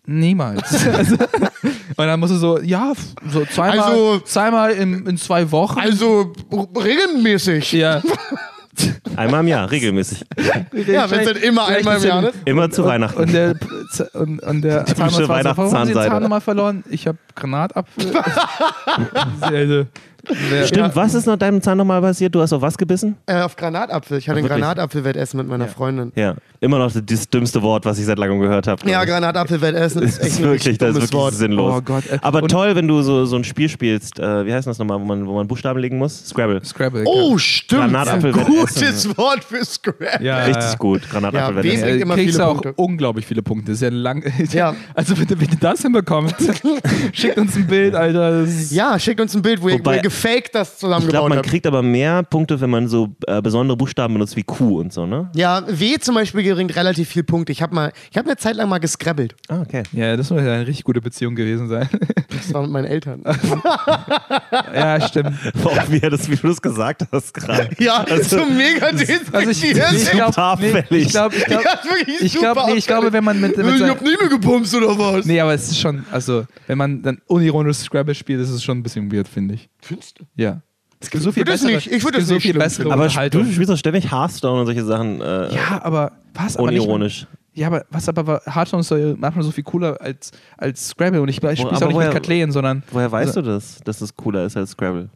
[0.05, 0.85] niemals.
[0.93, 2.93] also, und dann musst du so, ja,
[3.29, 5.79] so zweimal, Also- zweimal in, in zwei Wochen.
[5.79, 7.71] Also regelmäßig.
[7.73, 8.01] ja.
[9.17, 10.23] Einmal im Jahr, regelmäßig.
[10.87, 12.35] Ja, wenn es dann immer einmal im Jahr ist.
[12.45, 13.19] Immer zu Weihnachten.
[13.21, 13.55] Und der,
[14.13, 16.03] und, und der Zahnarzt war so, warum haben Sie den.
[16.03, 16.83] Zahn nochmal verloren?
[16.89, 18.13] Ich habe Granatapfel.
[20.27, 22.33] also, Stimmt, was ist nach deinem Zahn nochmal passiert?
[22.35, 23.15] Du hast auf was gebissen?
[23.25, 24.17] Äh, auf Granatapfel.
[24.17, 24.61] Ich hatte ein Ach, wirklich?
[24.63, 26.11] Granatapfelwettessen mit meiner Freundin.
[26.15, 26.35] Ja.
[26.59, 28.87] Immer noch das dümmste Wort, was ich seit langem gehört habe.
[28.89, 31.33] Ja, Granatapfelwettessen ist echt ist wirklich, das ist wirklich Wort.
[31.33, 31.75] sinnlos.
[31.77, 34.19] Oh Gott, äh, Aber und- toll, wenn du so, so ein Spiel spielst.
[34.19, 36.27] Äh, wie heißt das nochmal, wo man, wo man Buchstaben legen muss?
[36.27, 36.63] Scrabble.
[36.63, 37.03] Scrabble.
[37.05, 37.81] Oh, stimmt.
[37.81, 40.21] Granatapfel wird Gutes Wort für Scrap.
[40.21, 41.01] ja, Richtig gut.
[41.03, 42.73] Ja, Granatapfel wem- ja, bringt immer kriegst viele du auch Punkte.
[42.75, 43.71] unglaublich viele Punkte.
[43.71, 44.23] Das ist ja lang.
[44.51, 44.75] Ja.
[44.93, 46.35] Also wenn, ihr das hinbekommt,
[47.13, 48.45] schickt uns ein Bild, Alter.
[48.69, 51.29] Ja, schickt uns ein Bild, wo, ihr, wo Wobei- ihr gefaked das Ich glaube, zusammengebaut
[51.29, 51.47] man habt.
[51.49, 55.05] kriegt aber mehr Punkte, wenn man so äh, besondere Buchstaben benutzt wie Q und so,
[55.05, 55.29] ne?
[55.35, 57.51] Ja, W zum Beispiel bringt relativ viel Punkte.
[57.51, 59.35] Ich habe mal, ich habe eine Zeit lang mal gescrabbelt.
[59.47, 59.83] Ah, okay.
[59.93, 61.87] Ja, das muss ja eine richtig gute Beziehung gewesen sein.
[62.29, 63.23] Das war mit meinen Eltern.
[64.73, 65.33] ja, stimmt.
[65.63, 67.69] Auch wie, er das, wie du das gesagt hast gerade.
[67.79, 72.71] ja, so mega Also ich, ich glaube, nee, ich glaube, ich wirklich ich glaube, super
[72.71, 75.25] nee, ich glaube, wenn man mit, mit Ich sein- hab nie mehr gepumpt oder was?
[75.25, 78.79] Nee, aber es ist schon, also, wenn man dann unironisch Scrabble spielt, ist es schon
[78.79, 79.69] ein bisschen weird, finde ich.
[80.19, 80.23] Du?
[80.35, 80.61] Ja.
[80.99, 82.91] Es gibt so viel bessere, nicht- ich würd es so nicht viel bessere.
[82.93, 85.19] Aber du spielst doch ständig Hearthstone und solche Sachen.
[85.19, 86.57] Äh, Ja, aber was?
[86.57, 87.25] Aber nicht, unironisch.
[87.53, 91.19] ja, aber was aber war- Hearthstone ist so, manchmal so viel cooler als, als Scrabble
[91.21, 93.79] und ich, ich spiele auch nicht woher- mit Kathleen, sondern Woher weißt Also- du das,
[93.83, 95.09] dass es cooler ist als Scrabble?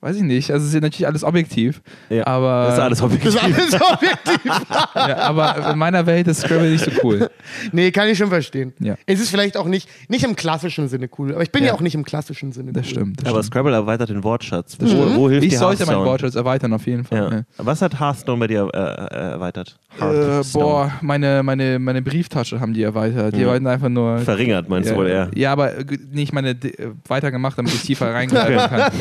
[0.00, 0.50] Weiß ich nicht.
[0.50, 1.80] Also es ist ja natürlich alles objektiv,
[2.10, 3.34] Ja, aber das ist alles objektiv.
[3.34, 4.52] Das ist alles objektiv.
[4.94, 7.28] ja, aber in meiner Welt ist Scrabble nicht so cool.
[7.72, 8.72] Nee, kann ich schon verstehen.
[8.78, 8.94] Ja.
[9.06, 11.32] Es ist vielleicht auch nicht, nicht im klassischen Sinne cool.
[11.32, 11.74] Aber ich bin ja, Ja.
[11.74, 12.90] auch nicht im klassischen Sinne Das cool.
[12.90, 13.20] stimmt.
[13.22, 13.52] Das Aber stimmt.
[13.54, 14.76] Scrabble erweitert den Wortschatz.
[14.78, 16.04] Wo, wo hilft Ich dir sollte meinen?
[16.04, 17.44] Wortschatz erweitern auf jeden Fall.
[17.58, 17.64] Ja.
[17.64, 19.78] Was hat Hearthstone bei dir äh, äh, erweitert?
[19.98, 20.64] Äh, Hearthstone.
[20.64, 23.34] boah, meine, meine, meine Brieftasche haben die erweitert.
[23.34, 23.44] Die Mhm.
[23.46, 24.18] erweitern einfach nur.
[24.18, 25.30] Verringert, meinst ja, du wohl eher?
[25.34, 28.92] Ja, aber äh, nicht meine äh, weitergemacht, damit ich tiefer reingreifen kann.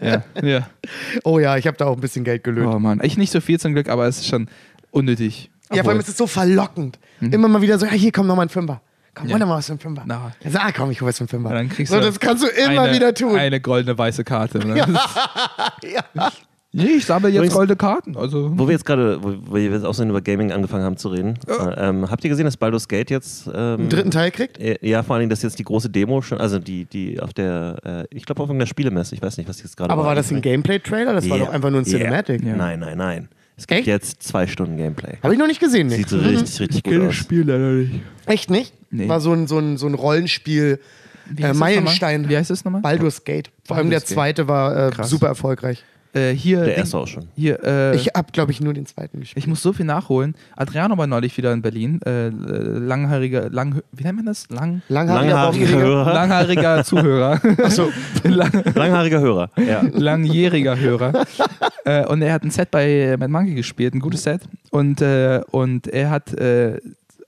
[0.00, 0.68] ja, ja.
[1.24, 2.68] Oh ja, ich habe da auch ein bisschen Geld gelöst.
[2.74, 3.00] Oh Mann.
[3.02, 4.48] Ich nicht so viel zum Glück, aber es ist schon
[4.90, 5.50] unnötig.
[5.72, 6.98] Ja, vor allem ist es so verlockend.
[7.20, 8.82] Immer mal wieder so, ja, hier komm noch mal ein Fünfer.
[9.14, 9.34] Komm, Ja.
[9.34, 10.02] hol noch mal was für ein Fünfer.
[10.06, 10.32] Na.
[10.44, 11.48] Also, ah, komm, ich hol was für ein Fünfer.
[11.50, 13.36] Und dann kriegst so, du das kannst du immer eine, wieder tun.
[13.36, 14.58] Eine goldene weiße Karte.
[14.58, 14.76] Ne?
[14.76, 14.86] Ja.
[16.74, 18.16] Nee, ich sammle jetzt Übrigens- goldene Karten.
[18.16, 18.50] Also.
[18.58, 21.38] Wo wir jetzt gerade, wo, wir jetzt auch so über Gaming angefangen haben zu reden,
[21.46, 24.58] äh, ähm, habt ihr gesehen, dass Baldur's Gate jetzt ähm, Einen dritten Teil kriegt?
[24.58, 27.34] äh, ja, vor allen Dingen, dass jetzt die große Demo schon, also die, die auf
[27.34, 30.04] der, äh, ich glaube auf irgendeiner Spielemesse, ich weiß nicht, was die jetzt gerade Aber
[30.04, 31.12] war das ein Gameplay-Trailer?
[31.12, 31.46] Das war Yeah.
[31.46, 31.98] doch einfach nur ein Yeah.
[31.98, 32.42] Cinematic.
[32.42, 32.56] Ja.
[32.56, 33.28] Nein, nein, nein.
[33.58, 33.86] Es gibt Echt?
[33.88, 35.18] jetzt zwei Stunden Gameplay.
[35.22, 35.98] Habe ich noch nicht gesehen, Nick.
[35.98, 37.14] Sieht so richtig, richtig gut aus.
[37.14, 38.00] Spiel leider nicht.
[38.24, 38.72] Echt nicht?
[38.90, 39.08] Nee.
[39.10, 40.80] War so ein, so ein, so ein Rollenspiel,
[41.26, 42.22] Wie äh, heißt das Meilenstein.
[42.22, 42.30] nochmal?
[42.32, 42.80] Wie heißt das nochmal?
[42.80, 43.50] Baldur's Gate.
[43.66, 44.14] Vor allem der Baldur's Gate.
[44.16, 45.84] zweite war äh, super erfolgreich.
[46.14, 47.28] Äh, hier, Der erste auch schon.
[47.34, 49.42] Hier, äh, Ich habe, glaube ich, nur den zweiten gespielt.
[49.42, 50.34] Ich muss so viel nachholen.
[50.56, 52.00] Adriano war neulich wieder in Berlin.
[52.04, 54.48] Äh, langhaariger, lang, wie nennt man das?
[54.50, 55.86] Lang, Langhaariger, Langhaarige Baumjäger.
[55.86, 56.12] Hörer.
[56.14, 57.40] langhaariger Zuhörer.
[57.62, 57.90] Achso,
[58.24, 59.50] Lang, Langhaariger Hörer.
[59.56, 59.82] Ja.
[59.92, 61.24] langjähriger Hörer.
[61.84, 64.42] äh, und er hat ein Set bei Mad Monkey gespielt, ein gutes Set.
[64.70, 66.78] Und, äh, und er hat äh,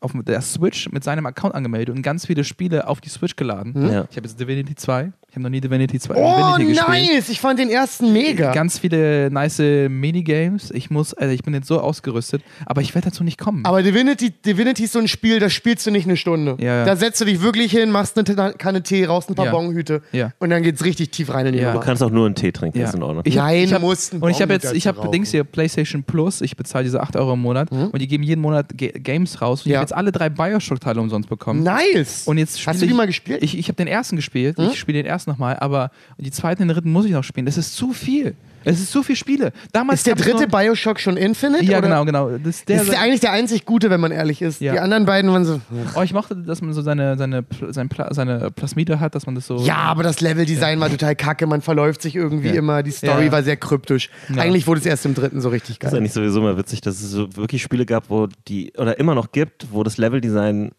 [0.00, 3.72] auf der Switch mit seinem Account angemeldet und ganz viele Spiele auf die Switch geladen.
[3.90, 4.06] Ja.
[4.10, 5.12] Ich habe jetzt Divinity 2.
[5.34, 7.12] Ich habe noch nie Divinity 2 oh, Divinity gespielt.
[7.16, 7.28] nice!
[7.28, 8.52] Ich fand den ersten mega.
[8.52, 10.70] Ganz viele nice Minigames.
[10.70, 13.64] Ich muss, also ich bin jetzt so ausgerüstet, aber ich werde dazu nicht kommen.
[13.64, 16.56] Aber Divinity, Divinity ist so ein Spiel, das spielst du nicht eine Stunde.
[16.60, 16.84] Ja, ja.
[16.84, 19.50] Da setzt du dich wirklich hin, machst eine Kanne Tee, rauchst ein paar Ja.
[19.50, 20.30] Bonhüte Ja.
[20.38, 21.72] und dann geht's richtig tief rein in die Ja.
[21.72, 22.84] Du kannst auch nur einen Tee trinken, Ja.
[22.86, 23.24] ist in Ordnung.
[23.26, 25.10] Ich hab, Nein, ich hab, Und ich habe jetzt, ich habe.
[25.10, 28.40] Dings hier, PlayStation Plus, ich bezahle diese 8 Euro im Monat und die geben jeden
[28.40, 29.62] Monat Ga Games raus.
[29.64, 31.64] Und ich habe jetzt alle drei Bioshock-Teile umsonst bekommen.
[31.64, 32.22] Nice!
[32.26, 33.40] Und jetzt Hast du die ich- mal gespielt?
[33.40, 33.44] Hm?
[33.44, 36.68] Ich, ich habe den ersten gespielt, ich spiele den ersten nochmal, aber die zweiten und
[36.68, 37.46] den dritten muss ich noch spielen.
[37.46, 38.34] Das ist zu viel.
[38.66, 39.52] Es ist zu viel Spiele.
[39.72, 41.64] Damals ist der dritte Bioshock schon Infinite?
[41.66, 41.86] Ja, oder?
[41.86, 42.30] genau, genau.
[42.38, 44.62] Das, ist der, Das ist eigentlich der einzig gute, wenn man ehrlich ist.
[44.62, 44.72] Ja.
[44.72, 45.60] Die anderen beiden waren so.
[45.94, 49.34] oh, ich mochte, dass man so seine, seine, sein Pla seine Plasmide hat, dass man
[49.34, 49.58] das so.
[49.58, 52.54] Ja, aber das Leveldesign war total kacke, man verläuft sich irgendwie Ja.
[52.54, 53.32] immer, die Story Ja.
[53.32, 54.08] war sehr kryptisch.
[54.34, 54.40] Ja.
[54.40, 56.00] Eigentlich wurde es erst im dritten so richtig Das ist geil.
[56.00, 59.30] eigentlich sowieso mal witzig, dass es so wirklich Spiele gab, wo die, oder immer noch
[59.32, 60.72] gibt, wo das Leveldesign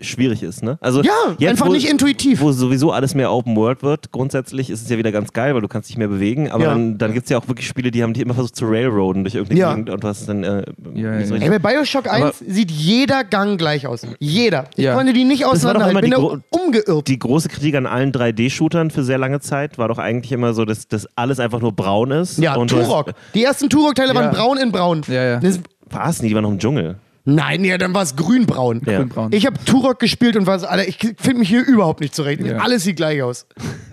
[0.00, 0.78] schwierig ist, ne?
[0.80, 2.40] Also Ja, jetzt, einfach wo, nicht intuitiv.
[2.40, 5.60] Wo sowieso alles mehr Open World wird, grundsätzlich ist es ja wieder ganz geil, weil
[5.62, 6.70] du kannst dich mehr bewegen, aber Ja.
[6.70, 9.22] dann, dann gibt es ja auch wirklich Spiele, die haben die immer versucht zu railroaden
[9.24, 9.72] durch irgendeine Ja.
[9.74, 11.42] Gegend und was dann äh, Ja, nicht so ja.
[11.42, 14.06] Ey, bei Bioshock 1 sieht jeder Gang gleich aus.
[14.18, 14.66] Jeder.
[14.76, 14.94] Ich Ja.
[14.94, 15.98] konnte die nicht auseinanderhalten.
[16.12, 17.08] immer Bin Gro- umgeirrt.
[17.08, 20.64] Die große Kritik an allen 3D-Shootern für sehr lange Zeit war doch eigentlich immer so,
[20.64, 22.38] dass, dass alles einfach nur braun ist.
[22.38, 23.12] ja, und du hast- Turok.
[23.34, 24.30] Die ersten Turok-Teile waren Ja.
[24.32, 25.02] braun in braun.
[25.08, 25.40] Ja, ja.
[25.40, 26.96] Das, War es nie, die waren noch im Dschungel.
[27.34, 28.82] Nein, ja, dann war es grün-braun.
[28.86, 28.98] Ja.
[28.98, 29.32] Grünbraun.
[29.32, 32.42] Ich habe Turok gespielt und war so, Alter, ich finde mich hier überhaupt nicht zurecht.
[32.42, 32.58] Ja.
[32.58, 33.46] Alles sieht gleich aus.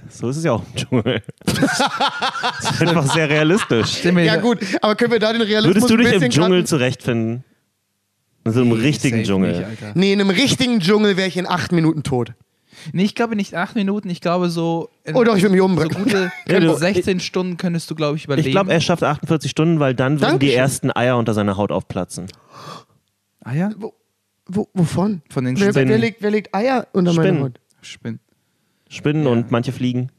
[0.10, 1.22] So ist es ja auch im Dschungel.
[1.46, 4.04] das ist einfach sehr realistisch.
[4.04, 7.44] Ja, gut, aber können wir da den Realismus Würdest du ein dich im Dschungel zurechtfinden?
[8.46, 9.68] In so einem richtigen Safe Dschungel.
[9.70, 9.96] Nicht.
[9.96, 12.34] Nee, in einem richtigen Dschungel wäre ich in acht Minuten tot.
[12.94, 14.90] Nee, ich glaube nicht acht Minuten, ich glaube so.
[15.14, 16.04] Oh doch, ich will mich so umbringen.
[16.04, 18.48] gute Ja, du- 16 Stunden könntest du, glaube ich, überleben.
[18.48, 21.72] ich glaube, er schafft 48 Stunden, weil dann würden die ersten Eier unter seiner Haut
[21.72, 22.28] aufplatzen.
[23.50, 23.70] Ah ja?
[24.46, 25.22] Wo, wovon?
[25.30, 25.90] Von den Wer, Spinnen.
[25.90, 27.44] wer, legt, wer legt Eier unter meine Spinnen.
[27.44, 27.60] Haut?
[27.82, 28.20] Spinnen.
[28.90, 29.30] Spinnen Ja.
[29.30, 30.10] und manche fliegen.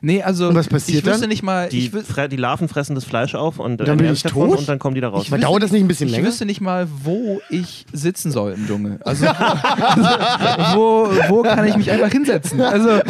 [0.00, 1.28] Nee, also Und was passiert ich wüsste dann?
[1.28, 1.92] nicht mal, Die, ich,
[2.30, 4.58] die Larven fressen das Fleisch auf und, äh, Dann bin ich tot?
[4.58, 5.26] und dann kommen die da raus.
[5.28, 6.26] Aber dauert das nicht ein bisschen ich länger?
[6.28, 8.98] wüsste nicht mal, wo ich sitzen soll im Dschungel.
[9.04, 9.26] Also
[10.74, 12.60] wo, wo kann ich mich einfach hinsetzen?
[12.60, 13.00] Also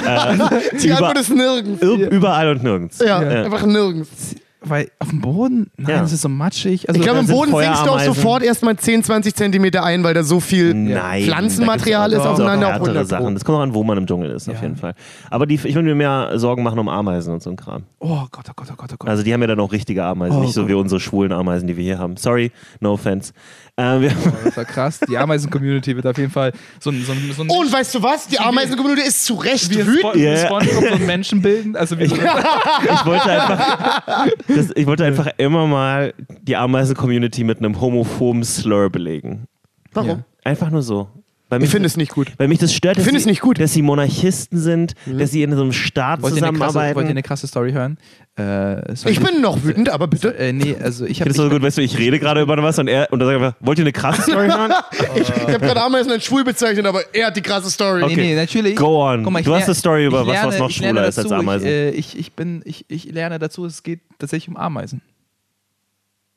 [0.82, 1.82] Die Antwort ist nirgends.
[1.82, 2.98] Ir- Überall und nirgends.
[2.98, 3.44] Ja, Ja.
[3.44, 4.34] einfach nirgends.
[4.60, 6.02] Weil auf dem Boden, nein, Ja.
[6.02, 6.88] es ist so matschig.
[6.88, 10.14] Also Ich glaube, im Boden sinkst du auch sofort erstmal 10, 20 Zentimeter ein, weil
[10.14, 11.22] da so viel Nein.
[11.24, 13.08] Pflanzenmaterial ist gibt's auch aufeinander auf härtere 100 Pro.
[13.24, 13.34] Sachen.
[13.34, 14.62] Das kommt auch an, wo man im Dschungel ist, auf Ja.
[14.62, 14.94] jeden Fall.
[15.30, 17.84] Aber die, ich will mir mehr Sorgen machen um Ameisen und so ein Kram.
[18.00, 19.08] oh Gott, oh Gott, oh Gott, oh Gott.
[19.08, 20.70] Also die haben ja dann auch richtige Ameisen, Oh nicht so Gott.
[20.70, 22.16] wie unsere schwulen Ameisen, die wir hier haben.
[22.16, 22.50] Sorry,
[22.80, 23.32] no offense.
[23.76, 24.12] Äh, wir,
[24.44, 24.98] das war krass.
[25.08, 28.02] Die Ameisen-Community wird auf jeden Fall so ein, so ein, so ein Und weißt du
[28.02, 28.26] was?
[28.26, 30.16] Die Ameisen-Community ist zu Recht ein wütend.
[30.16, 30.36] Ja.
[30.46, 31.76] Spongebob so einen Menschen bilden.
[31.76, 37.58] Also wie so ich wollte einfach, das, ich wollte einfach immer mal die Ameisen-Community mit
[37.58, 39.46] einem homophoben Slur belegen.
[39.92, 40.08] Warum?
[40.08, 40.24] Ja.
[40.44, 41.08] Einfach nur so.
[41.50, 42.32] Weil Ich finde es nicht gut.
[42.36, 43.58] Weil mich das stört, dass, finde es sie, nicht gut.
[43.58, 46.96] dass sie Monarchisten sind, dass sie in so einem Staat wollt, ihr eine krasse, zusammenarbeiten.
[46.96, 47.98] wollt ihr eine krasse Story hören?
[48.38, 48.92] Äh.
[48.92, 50.36] Ich bin noch wütend, aber bitte.
[50.36, 52.56] Äh, nee, also ich habe finde es so gut, weißt du, ich rede gerade über
[52.62, 54.72] was und er und er sagt einfach, wollt ihr eine krasse Story hören?
[55.16, 58.00] Ich, ich habe gerade Ameisen als schwul bezeichnet, aber er hat die krasse Story.
[58.00, 58.16] Nee, Okay.
[58.20, 58.76] nee, natürlich.
[58.76, 59.22] Go on.
[59.22, 61.32] Mal, Du hast eine Story über was, was lerne- noch ich lerne schwuler ist als.
[61.32, 61.66] Ameisen.
[61.66, 65.00] Ich, äh, ich, ich, bin, ich, ich lerne dazu, es geht tatsächlich um Ameisen.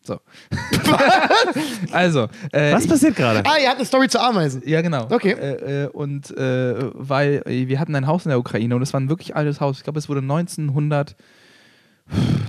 [0.04, 0.20] So.
[1.92, 3.44] also, äh, was passiert gerade?
[3.46, 4.64] Ah, er hat eine Story zu Ameisen.
[4.66, 5.08] ja, genau.
[5.10, 5.34] Okay.
[5.34, 8.94] Äh, äh, und äh, weil äh, wir hatten ein Haus in der Ukraine und es
[8.94, 9.78] war ein wirklich altes Haus.
[9.78, 11.16] Ich glaube, es wurde 1900.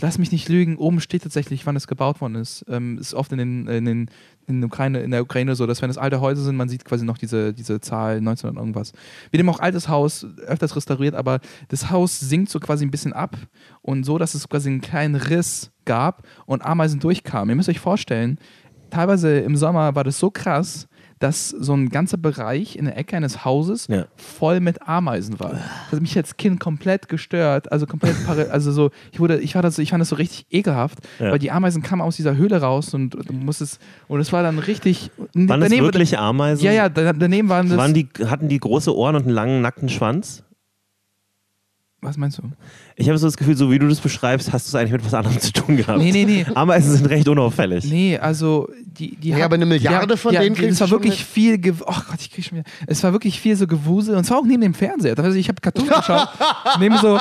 [0.00, 2.64] Lass mich nicht lügen, oben steht tatsächlich, wann es gebaut worden ist.
[2.68, 4.10] Ähm, ist oft in, den, in, den,
[4.46, 6.84] in, der Ukraine, in der Ukraine so, dass wenn es alte Häuser sind, man sieht
[6.84, 8.92] quasi noch diese, diese Zahl 1900 irgendwas.
[9.30, 13.12] Wir haben auch altes Haus, öfters restauriert, aber das Haus sinkt so quasi ein bisschen
[13.12, 13.36] ab
[13.80, 17.50] und so, dass es quasi einen kleinen Riss gab und Ameisen durchkamen.
[17.50, 18.38] Ihr müsst euch vorstellen,
[18.90, 20.88] teilweise im Sommer war das so krass,
[21.22, 24.06] dass so ein ganzer Bereich in der Ecke eines Hauses Ja.
[24.16, 25.50] voll mit Ameisen war.
[25.52, 27.70] Das hat mich als Kind komplett gestört.
[27.70, 28.16] Also komplett,
[28.50, 31.30] also so, ich wurde, ich war das, ich fand das so richtig ekelhaft, Ja.
[31.30, 34.58] weil die Ameisen kamen aus dieser Höhle raus und du musstest, und es war dann
[34.58, 35.10] richtig.
[35.34, 36.64] Waren das wirklich Ameisen?
[36.64, 37.78] Ja, ja, da- daneben waren das.
[37.78, 40.42] Waren die, hatten die große Ohren und einen langen, nackten Schwanz?
[42.04, 42.42] Was meinst du?
[42.96, 45.04] Ich habe so das Gefühl, so wie du das beschreibst, hast du es eigentlich mit
[45.04, 45.98] was anderem zu tun gehabt.
[45.98, 46.44] Nee, nee, nee.
[46.52, 47.84] Ameisen sind recht unauffällig.
[47.84, 50.88] Nee, also die, die Ja, haben- aber eine Milliarde von ja, denen Es kriegst war
[50.88, 51.28] du schon wirklich mit.
[51.28, 52.68] viel, Ge oh Gott, ich krieg schon wieder.
[52.88, 55.16] Es war wirklich viel so Gewusel und zwar auch neben dem Fernseher.
[55.16, 56.28] Also ich habe Cartoon geschaut,
[56.80, 57.18] neben so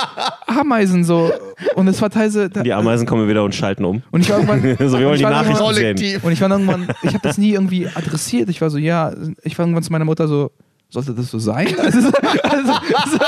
[0.48, 1.32] Ameisen so
[1.76, 2.50] und es war teilweise.
[2.50, 4.02] Die Ameisen kommen wieder und schalten um.
[4.12, 4.62] Und ich war irgendwann.
[4.90, 6.22] So, wir wollen ich die war Nachrichten sehen.
[6.24, 8.50] Und ich war irgendwann, ich habe das nie irgendwie adressiert.
[8.50, 9.14] Ich war so, ja,
[9.44, 10.52] ich war irgendwann zu meiner Mutter so,
[10.92, 11.68] sollte das so sein?
[11.80, 12.12] Also,
[12.44, 13.20] also,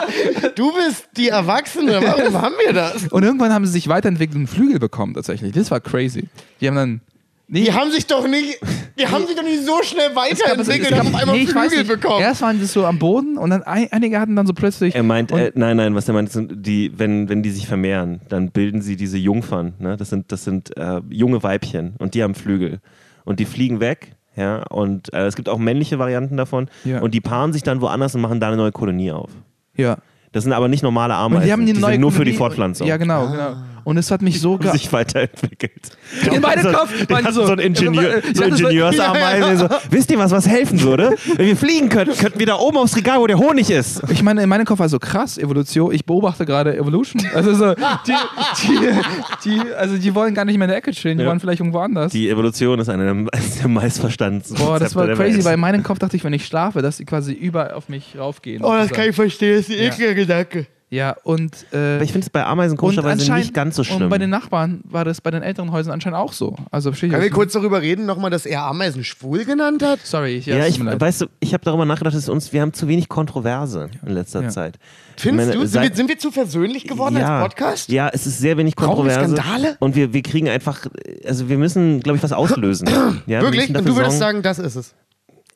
[0.55, 3.07] Du bist die Erwachsene, warum haben wir das?
[3.09, 5.53] und irgendwann haben sie sich weiterentwickelt und Flügel bekommen tatsächlich.
[5.53, 6.27] Das war crazy.
[6.61, 7.01] Die haben dann.
[7.47, 8.57] Nee, Die haben sich doch nicht,
[8.97, 11.79] die haben sich doch nicht so schnell es weiterentwickelt, die haben auf einmal nee, Flügel
[11.79, 11.87] nicht.
[11.87, 12.21] bekommen.
[12.21, 14.95] Erst waren die so am Boden und dann ein, einige hatten dann so plötzlich.
[14.95, 17.67] Er meint, und, äh, nein, nein, was er meint, sind die, wenn, wenn die sich
[17.67, 19.73] vermehren, dann bilden sie diese Jungfern.
[19.77, 19.97] Ne?
[19.97, 22.79] Das sind, das sind äh, junge Weibchen und die haben Flügel.
[23.25, 24.15] Und die fliegen weg.
[24.35, 26.67] Ja, und äh, es gibt auch männliche Varianten davon.
[26.85, 27.01] Ja.
[27.01, 29.29] Und die paaren sich dann woanders und machen da eine neue Kolonie auf.
[29.75, 29.97] ja.
[30.31, 31.41] Das sind aber nicht normale Ameisen.
[31.41, 32.87] Und die haben die, neue sind nur für die Kolonie- Fortpflanzung.
[32.87, 33.53] Ja, genau, genau.
[33.83, 35.97] Und es hat mich so ge sich weiterentwickelt.
[36.33, 39.57] In meinem so, Kopf waren so- so ein Ingenieur, so Ingenieursameisen.
[39.57, 41.15] So, wisst ihr was, was helfen würde?
[41.35, 44.01] Wenn wir fliegen könnten, könnten wir da oben aufs Regal, wo der Honig ist.
[44.09, 45.93] Ich meine, in meinem Kopf war so krass, Evolution.
[45.93, 47.21] Ich beobachte gerade Evolution.
[47.33, 48.13] Also so, die,
[48.63, 48.79] die,
[49.45, 51.29] die, also die wollen gar nicht mehr in der Ecke chillen, die Ja.
[51.29, 52.11] wollen vielleicht irgendwo anders.
[52.11, 56.15] Die Evolution ist eine der, meistverstandensten Boah, das war crazy, weil in meinem Kopf dachte
[56.17, 58.63] ich, wenn ich schlafe, dass die quasi überall auf mich raufgehen.
[58.63, 59.91] Oh, das kann ich verstehen, das ist ein Ja.
[59.91, 60.67] ekliger Gedanke.
[60.93, 64.03] Ja, und, äh, Aber ich finde es bei Ameisen komischerweise nicht ganz so schlimm.
[64.03, 66.55] und bei den Nachbarn war das bei den älteren Häusern anscheinend auch so.
[66.69, 70.01] Also Können wir kurz darüber reden, nochmal, dass er Ameisen schwul genannt hat?
[70.03, 72.87] Sorry, ich, ja, ich, weißt du, ich habe darüber nachgedacht, dass uns, wir haben zu
[72.87, 74.49] wenig Kontroverse in letzter Ja.
[74.49, 74.77] Zeit.
[75.17, 75.67] Findest meine, du?
[75.67, 77.89] Sind wir, sind wir zu versöhnlich geworden ja, als Podcast?
[77.89, 79.35] Ja, es ist sehr wenig Brauchen wir Kontroverse.
[79.35, 79.77] Skandale?
[79.79, 80.85] Und wir, wir kriegen einfach,
[81.25, 82.87] also wir müssen, glaube ich, was auslösen.
[83.25, 83.75] ja, wir Wirklich?
[83.75, 84.93] Und du würdest sagen, das ist es.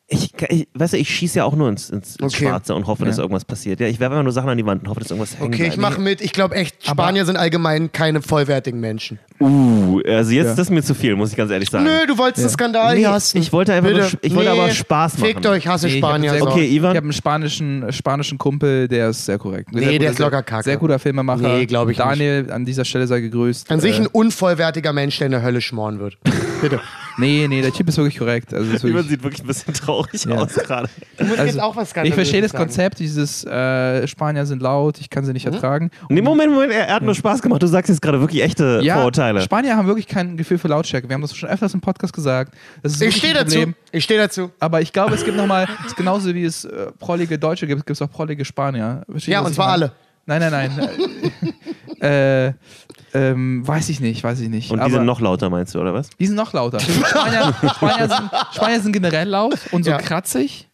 [0.09, 2.45] Ich, ich, weißt du, ich schieße ja auch nur ins, ins, ins Okay.
[2.47, 3.23] Schwarze und hoffe, dass Ja.
[3.23, 3.81] irgendwas passiert.
[3.81, 5.67] Ja, ich werfe immer nur Sachen an die Wand und hoffe, dass irgendwas hängen Okay,
[5.67, 6.21] ich mache mit.
[6.21, 9.19] Ich glaube echt, Aber- Spanier sind allgemein keine vollwertigen Menschen.
[9.41, 10.51] Uh, also jetzt Ja.
[10.51, 11.83] ist das mir zu viel, muss ich ganz ehrlich sagen.
[11.83, 13.37] Nö, du wolltest einen Skandal Nee, hier hassen.
[13.37, 15.27] ich wollte einfach nur- ich wollte aber Spaß machen.
[15.27, 16.31] Fickt euch, hasse Nee, ich Spanier.
[16.31, 16.91] sehr- Okay, Ivan.
[16.91, 19.73] Ich habe einen spanischen, spanischen Kumpel, der ist sehr korrekt.
[19.73, 20.63] Nee, sehr der guter- ist locker kacke.
[20.63, 21.41] Sehr guter Filmemacher.
[21.41, 22.07] Nee, glaub ich nicht.
[22.09, 23.69] Daniel, an dieser Stelle sei gegrüßt.
[23.69, 26.17] An sich Äh, ein unvollwertiger Mensch, der in der Hölle schmoren wird.
[26.61, 26.79] Bitte.
[27.17, 28.53] Nee, nee, der Typ ist wirklich korrekt.
[28.53, 30.35] Also, ist wirklich, sieht wirklich ein bisschen traurig Ja.
[30.35, 30.87] aus gerade.
[31.17, 32.65] Du musst Also, jetzt auch was ich verstehe das sagen.
[32.65, 35.53] Konzept, dieses äh, Spanier sind laut, ich kann sie nicht Hm?
[35.53, 35.91] ertragen.
[36.09, 37.61] Nee, Moment, Moment, er, er hat nur Spaß gemacht.
[37.63, 39.41] Du sagst jetzt gerade wirklich echte Ja, Vorurteile.
[39.41, 41.09] Spanier haben wirklich kein Gefühl für Lautstärke.
[41.09, 42.53] Wir haben das schon öfters im Podcast gesagt.
[42.83, 43.73] Das ist Ich stehe dazu.
[43.91, 44.51] Ich stehe dazu.
[44.59, 48.01] Aber ich glaube, es gibt nochmal, genauso wie es äh, prollige Deutsche gibt, gibt es
[48.01, 49.01] auch prollige Spanier.
[49.09, 49.91] Verstehst du, Ja, und zwar alle.
[50.25, 52.01] Nein, nein, nein.
[52.01, 52.53] äh,
[53.17, 54.71] ähm, weiß ich nicht, weiß ich nicht.
[54.71, 56.09] Und die Aber sind noch lauter, meinst du, oder was?
[56.19, 56.79] die sind noch lauter.
[56.79, 59.97] Spanier, Spanier, sind, Spanier sind generell laut und so Ja.
[59.99, 60.05] Hm?
[60.05, 60.67] kratzig.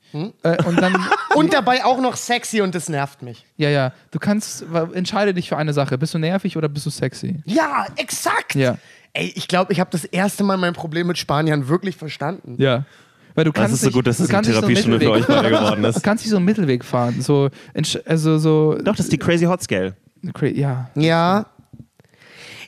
[0.43, 0.95] Äh, und dann,
[1.35, 3.43] Und dabei auch noch sexy und das nervt mich.
[3.57, 5.97] ja, ja, du kannst, wa- entscheide dich für eine Sache.
[5.97, 7.41] Bist du nervig oder bist du sexy?
[7.45, 8.53] Ja, exakt.
[8.53, 8.77] Ja.
[9.13, 12.55] Ey, ich glaube, ich habe das erste Mal mein Problem mit Spaniern wirklich verstanden.
[12.59, 12.85] Ja.
[13.33, 14.65] Weil du Das kannst ist so nicht- gut, dass du das eine kannst nicht so
[14.67, 16.03] einen Therapiestunde für euch Mittelweg- beide geworden Du ist.
[16.03, 17.19] kannst nicht so einen Mittelweg fahren.
[17.19, 18.75] So, entsch- also so.
[18.83, 19.95] Doch, das ist die Crazy Hot Scale.
[20.27, 20.91] Cra- Ja.
[20.93, 21.47] Ja.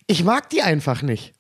[0.08, 1.34] Ich mag die einfach nicht.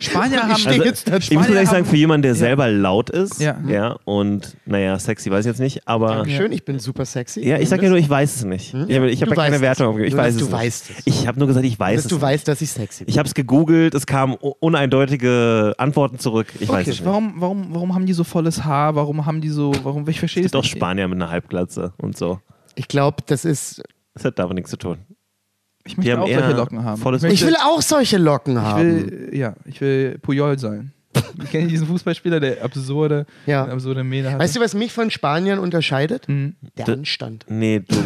[0.00, 0.56] Spanier haben.
[0.58, 1.08] Stehe jetzt.
[1.08, 3.58] Ich muss ehrlich sagen, für jemanden, der selber laut ist, Ja.
[3.66, 7.44] ja, und naja, sexy weiß ich jetzt nicht, aber Schön, ich bin super sexy.
[7.46, 8.72] ja, ich sag ja nur, ich weiß es nicht.
[8.74, 9.88] Ich, habe- ich habe Du ja keine Wertung es.
[9.90, 10.08] aufgegeben.
[10.08, 10.52] Ich Nur, weiß es du nicht.
[10.52, 10.96] weißt es.
[11.06, 12.08] Ich habe nur gesagt, ich weiß dass es.
[12.10, 12.22] du nicht.
[12.22, 13.12] weißt, dass ich sexy bin.
[13.12, 16.46] Ich habe es gegoogelt, es kamen uneindeutige Antworten zurück.
[16.60, 17.04] Ich weiß es nicht.
[17.04, 18.94] Warum, warum, warum haben die so volles Haar?
[18.94, 19.72] Warum haben die so.
[19.82, 20.70] Warum, ich verstehe es Doch nicht.
[20.70, 22.40] Spanier mit einer Halbglatze und so.
[22.76, 23.82] Ich glaube, das ist.
[24.14, 24.98] Das hat damit nichts zu tun.
[25.88, 27.00] Ich Die möchte haben auch solche Locken haben.
[27.00, 28.80] ich Ich möchte, will auch solche Locken ich haben.
[28.82, 30.92] will, ja, ich will Puyol sein.
[31.50, 33.64] Kennt ihr diesen Fußballspieler, der absurde, Ja.
[33.64, 34.38] absurde Mähne hat?
[34.38, 36.28] Weißt du, was mich von Spaniern unterscheidet?
[36.28, 36.54] Mhm.
[36.76, 37.46] Der D- Anstand.
[37.48, 37.96] Nee, du,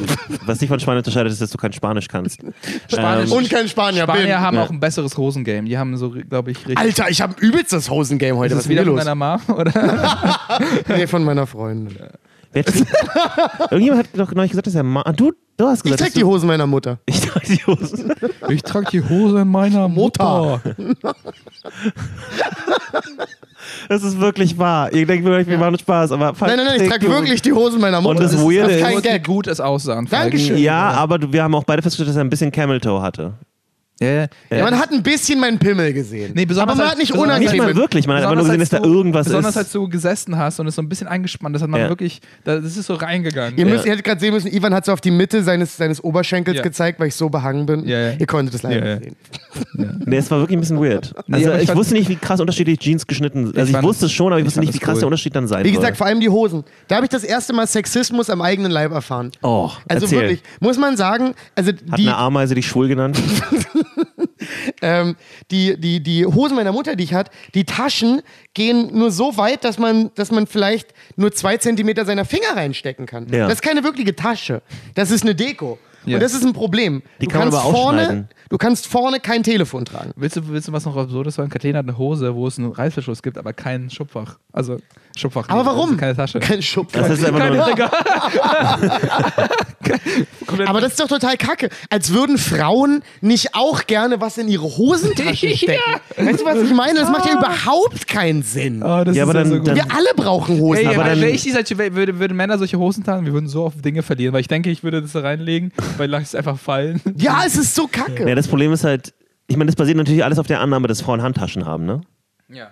[0.47, 2.41] was dich von Spanien unterscheidet, ist, dass du kein Spanisch kannst.
[2.89, 4.41] Spanisch- Ähm, Und kein Spanier, Spanier bin.
[4.41, 4.63] haben Ja.
[4.63, 5.69] auch ein besseres Hosengame.
[5.69, 6.79] Die haben so, glaube ich, richtig.
[6.79, 8.55] Alter, ich habe übelst das Hosengame heute.
[8.55, 9.05] ist Was das ist denn wieder von los?
[9.05, 9.15] deiner
[9.49, 9.57] Mom?
[9.59, 10.39] Oder?
[10.97, 11.97] Nee, von meiner Freundin.
[12.55, 16.09] Irgendjemand hat doch neulich gesagt, dass er Ma ah, du, du hast Ich gesagt, trag
[16.09, 16.99] dass die Hosen meiner Mutter.
[17.07, 18.13] Ich trage die Hosen.
[18.49, 20.61] Ich trage die Hose meiner Mutter.
[23.89, 24.93] Das ist wirklich wahr.
[24.93, 27.17] Ihr denkt wirklich, wir machen Spaß, aber Nein, nein, nein, ich trage Hosen.
[27.17, 28.17] wirklich die Hosen meiner Mutter.
[28.19, 29.25] Und das ist- Weirde das ist ist- kein Gag.
[29.25, 30.07] gut es aussahen.
[30.11, 30.59] Dankeschön.
[30.59, 33.35] Ja, aber wir haben auch beide festgestellt, dass er ein bisschen Camel Toe hatte.
[34.01, 34.27] Ja, ja.
[34.51, 36.33] Ja, man hat ein bisschen meinen Pimmel gesehen.
[36.35, 37.75] Nee, besonders aber man als- hat nicht besonders- Nicht unangenehm.
[37.77, 39.57] mal wirklich, man hat einfach nur Besonders gesehen, dass als da irgendwas Besonders ist.
[39.59, 41.89] als du gesessen hast und es so ein bisschen eingespannt, das hat man Ja.
[41.89, 43.57] wirklich, das ist so reingegangen.
[43.57, 43.73] Ihr, ja.
[43.73, 46.57] müsst, ihr hättet gerade sehen müssen, Ivan hat so auf die Mitte seines, seines Oberschenkels
[46.57, 46.63] Ja.
[46.65, 47.87] gezeigt, weil ich so behangen bin.
[47.87, 48.13] Ja, ja.
[48.19, 48.99] Ihr konntet es leider Ja, ja.
[48.99, 49.05] nicht
[49.75, 50.01] sehen.
[50.07, 51.15] Nee, es war wirklich ein bisschen weird.
[51.29, 53.57] Nee, Also aber ich ich, wusste nicht, wie krass unterschiedlich Jeans geschnitten sind.
[53.57, 55.01] Also ich, fand wusste es- schon, aber ich ich wusste nicht, wie krass cool.
[55.01, 55.77] der Unterschied dann sein Wie soll.
[55.81, 56.65] gesagt, vor allem die Hosen.
[56.89, 59.31] Da habe ich das erste Mal Sexismus am eigenen Leib erfahren.
[59.43, 60.21] oh, Also erzähl.
[60.23, 63.17] wirklich, muss man sagen, also Hat die, eine Ameise dich schwul genannt?
[64.83, 65.17] ähm,
[65.51, 68.23] die, die, die Hosen meiner Mutter, die ich hatte, die Taschen
[68.55, 73.07] gehen nur so weit, dass man, dass man vielleicht nur zwei Zentimeter seiner Finger reinstecken
[73.07, 73.29] kann.
[73.33, 73.47] Ja.
[73.47, 74.63] Das ist keine wirkliche Tasche.
[74.95, 75.79] Das ist eine Deko.
[76.05, 76.17] Ja.
[76.17, 77.03] Und das ist ein Problem.
[77.21, 78.29] Die du kann man kannst aber vorne.
[78.53, 80.11] Du kannst vorne kein Telefon tragen.
[80.15, 81.49] Willst du, willst du was noch absurdes sagen?
[81.49, 84.37] Kathleen hat eine Hose, wo es einen Reißverschluss gibt, aber kein Schubfach.
[84.53, 84.77] Also
[85.17, 85.49] Schubfach.
[85.49, 85.89] Aber nicht, warum?
[85.89, 86.39] Also keine Tasche.
[86.39, 86.93] Kein Schub.
[86.93, 87.91] Das ist einfach Keine nur,
[90.69, 91.71] Aber das ist doch total kacke.
[91.89, 95.81] Als würden Frauen nicht auch gerne was in ihre Hosentaschen stecken.
[96.17, 96.99] Weißt du, was ich meine?
[97.01, 98.83] Das macht ja überhaupt keinen Sinn.
[98.83, 99.69] Oh, das Ja, ist aber ja dann- so gut.
[99.69, 100.81] dann- Wir alle brauchen Hosen.
[100.87, 103.49] Ey, aber dann- wenn ich die solche, würde, würde Männer solche Hosen tragen, wir würden
[103.49, 106.29] so auf Dinge verlieren, weil ich denke, ich würde das da reinlegen, weil lasse ich
[106.29, 107.01] es einfach fallen.
[107.17, 108.29] ja, es ist so kacke.
[108.29, 109.15] ja, das Problem ist halt,
[109.47, 112.01] ich meine, das basiert natürlich alles auf der Annahme, dass Frauen Handtaschen haben, ne?
[112.49, 112.69] Ja.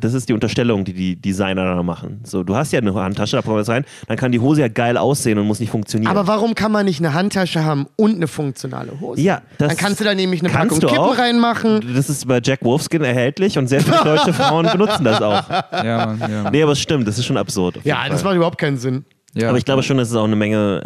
[0.00, 2.20] Das ist die Unterstellung, die die Designer da machen.
[2.24, 4.68] So, du hast ja eine Handtasche, da kommt was rein, dann kann die Hose ja
[4.68, 6.10] geil aussehen und muss nicht funktionieren.
[6.10, 9.22] Aber warum kann man nicht eine Handtasche haben und eine funktionale Hose?
[9.22, 11.16] ja, das Dann kannst du da nämlich eine Packung du Kippen auch.
[11.16, 11.94] reinmachen.
[11.94, 15.48] Das ist bei Jack Wolfskin erhältlich und sehr viele deutsche Frauen benutzen das auch.
[15.82, 16.42] Ja, Mann, ja.
[16.42, 16.52] Mann.
[16.52, 17.78] Nee, aber es stimmt, das ist schon absurd.
[17.84, 19.06] Ja, das macht überhaupt keinen Sinn.
[19.32, 19.48] ja.
[19.48, 20.82] Aber ich glaube schon, dass es auch eine Menge.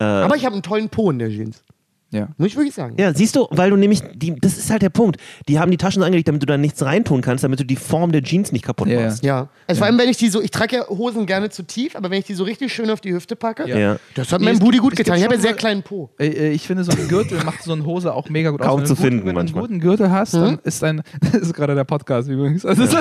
[0.00, 1.62] Äh, Aber ich habe einen tollen Po in der Jeans.
[2.10, 2.28] Ja.
[2.38, 2.94] Muss ich wirklich sagen.
[2.98, 5.18] ja, siehst du, weil du nämlich, die, das ist halt der Punkt.
[5.48, 7.76] Die haben die Taschen so angelegt, damit du da nichts reintun kannst, damit du die
[7.76, 9.06] Form der Jeans nicht kaputt Ja, ja.
[9.06, 9.22] machst.
[9.24, 9.48] Ja.
[9.66, 12.10] Also vor allem, wenn ich die so, ich trage ja Hosen gerne zu tief, aber
[12.10, 13.76] wenn ich die so richtig schön auf die Hüfte packe, Ja.
[13.78, 13.96] Ja.
[14.14, 15.16] das hat Nee, meinem Booty gut getan.
[15.18, 16.10] Ich habe ja schon sehr kleinen Po.
[16.18, 18.66] Äh, äh, Ich finde, so ein Gürtel macht so eine Hose auch mega gut aus.
[18.68, 19.64] Kaum Wenn zu du einen finden guten, Wenn du manchmal.
[19.64, 21.02] einen guten Gürtel hast, dann ist ein.
[21.32, 22.64] Das ist gerade der Podcast übrigens.
[22.64, 23.00] Also, das- wir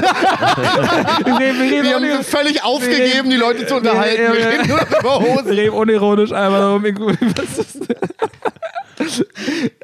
[1.40, 4.22] reden, wir reden Wir haben völlig aufgegeben, die Leute zu unterhalten.
[4.22, 4.48] ja, Wir ja.
[4.50, 5.48] reden nur über wir Hosen.
[5.52, 6.84] reden unironisch einmal darum.
[7.38, 7.88] Was ist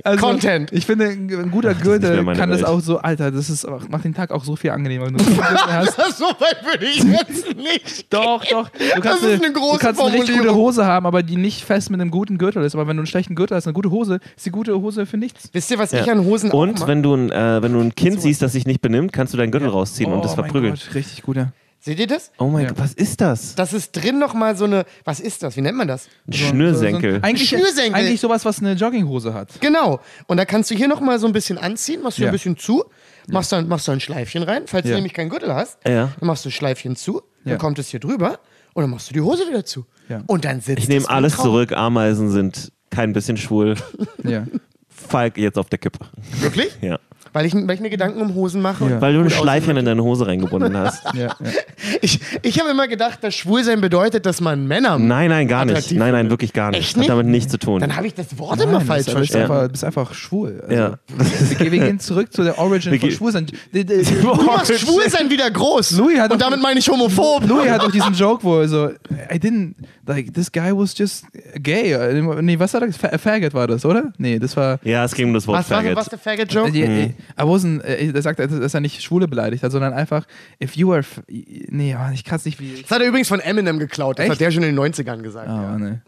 [0.03, 0.71] also, Content.
[0.71, 2.65] Ich finde, ein, guter Gürtel kann das Welt.
[2.67, 5.95] auch so, Alter, das ist, macht den Tag auch so viel angenehmer, wenn du hast.
[6.17, 8.05] so weit würde ich jetzt nicht.
[8.13, 8.69] Doch, doch.
[8.69, 10.53] Du kannst ist eine große du kannst eine richtig gute.
[10.55, 12.75] Hose haben, aber die nicht fest mit einem guten Gürtel ist.
[12.75, 15.17] Aber wenn du einen schlechten Gürtel hast, eine gute Hose, ist die gute Hose für
[15.17, 15.49] nichts.
[15.53, 16.01] Wisst ihr, was Ja.
[16.01, 18.65] ich an Hosen Und wenn du, ein, äh, wenn du ein Kind siehst, das sich
[18.65, 20.73] nicht benimmt, kannst du deinen Gürtel rausziehen und das Oh verprügeln.
[20.73, 21.51] Gott, richtig gut, ja.
[21.85, 22.31] Seht ihr das?
[22.39, 22.69] Oh mein Ja.
[22.69, 23.55] Gott, was ist das?
[23.55, 25.57] Das ist drin noch mal so eine, was ist das?
[25.57, 26.07] Wie nennt man das?
[26.27, 27.11] Ein Schnürsenkel.
[27.15, 27.93] So, so, eigentlich, Schnürsenkel.
[27.93, 29.49] eigentlich sowas, was eine Jogginghose hat.
[29.59, 29.99] Genau.
[30.27, 32.29] Und da kannst du hier noch mal so ein bisschen anziehen, machst du Ja.
[32.29, 32.85] ein bisschen zu,
[33.27, 34.91] machst dann, machst dann ein Schleifchen rein, falls Ja.
[34.91, 35.77] du nämlich keinen Gürtel hast.
[35.85, 36.13] Ja.
[36.17, 38.39] Dann machst du ein Schleifchen zu, dann kommt es hier drüber
[38.73, 39.85] und dann machst du die Hose wieder zu.
[40.07, 40.21] Ja.
[40.27, 41.45] Und dann sitzt ich nehme alles Traum.
[41.47, 41.73] zurück.
[41.73, 43.75] Ameisen sind kein bisschen schwul.
[44.23, 44.45] Ja.
[44.87, 45.99] Falk jetzt auf der Kippe.
[46.39, 46.71] Wirklich?
[46.81, 46.97] Ja.
[47.33, 48.85] Weil ich, weil ich mir Gedanken um Hosen mache.
[48.85, 48.95] Ja.
[48.95, 51.03] Und Weil du ein Schleifchen in deine Hose reingebunden hast.
[51.13, 51.33] Ja, ja.
[52.01, 54.97] Ich, ich habe immer gedacht, dass Schwulsein bedeutet, dass man Männer.
[54.97, 55.91] Nein, nein, gar nicht.
[55.91, 56.79] Nein, nein, wirklich gar nicht.
[56.79, 57.09] Echt Hat nicht?
[57.09, 57.79] damit nichts zu tun.
[57.81, 59.51] Dann habe ich das Wort immer Nein, falsch du bist, verstanden.
[59.51, 60.61] einfach, bist einfach schwul.
[60.67, 60.93] Also, Ja.
[61.07, 63.45] wir, gehen- wir gehen zurück zu der Origin von Schwulsein.
[63.73, 65.91] Du machst Schwulsein wieder groß.
[65.97, 67.47] Louis hat Und damit meine ich homophob.
[67.47, 69.73] Louis hat auch diesen Joke, wo er so, I didn't,
[70.05, 71.25] like, this guy was just
[71.61, 71.95] gay.
[72.41, 72.91] Nee, was hat er?
[72.93, 74.11] Fa- Faggot war das, oder?
[74.17, 74.79] Nee, das war.
[74.83, 75.95] ja, es ging um das Wort Was war Faggot.
[75.97, 76.69] was der Faggot-Joke?
[76.77, 80.25] Äh, I wasn't, äh, er sagt, dass er nicht Schwule beleidigt hat, sondern einfach,
[80.61, 81.03] if you are.
[81.27, 82.81] Nee, Mann, ich kann es nicht wie.
[82.81, 84.19] Das hat er übrigens von Eminem geklaut.
[84.19, 84.33] Das Echt?
[84.33, 85.49] hat der schon in den 90ern gesagt.
[85.49, 85.77] Oh, ja.
[85.77, 85.99] nee.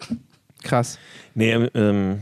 [0.63, 0.99] Krass.
[1.34, 2.22] Nee, ähm, ähm,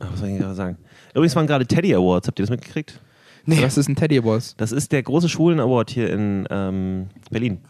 [0.00, 0.78] ah, was soll ich gerade sagen?
[1.14, 3.00] Übrigens waren gerade Teddy Awards, habt ihr das mitgekriegt?
[3.46, 3.62] Nee.
[3.62, 4.54] Was ist ein Teddy Boss?
[4.56, 7.60] Das ist der große Schwulen Award hier in ähm, Berlin.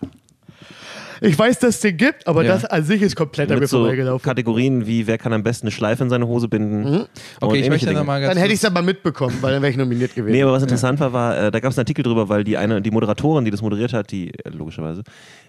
[1.20, 2.54] Ich weiß, dass es den gibt, aber Ja.
[2.54, 4.24] das an sich ist komplett an mir Mit so vorbeigelaufen.
[4.24, 6.84] Kategorien wie wer kann am besten eine Schleife in seine Hose binden.
[6.84, 7.08] und
[7.40, 7.98] Okay, ich möchte Dinge.
[8.00, 10.32] nochmal ganz Dann hätte ich es aber mitbekommen, weil dann wäre ich nominiert gewesen.
[10.32, 12.56] Nee, aber was interessant war, war, äh, da gab es einen Artikel drüber, weil die
[12.56, 15.02] eine, die Moderatorin, die das moderiert hat, die äh, logischerweise,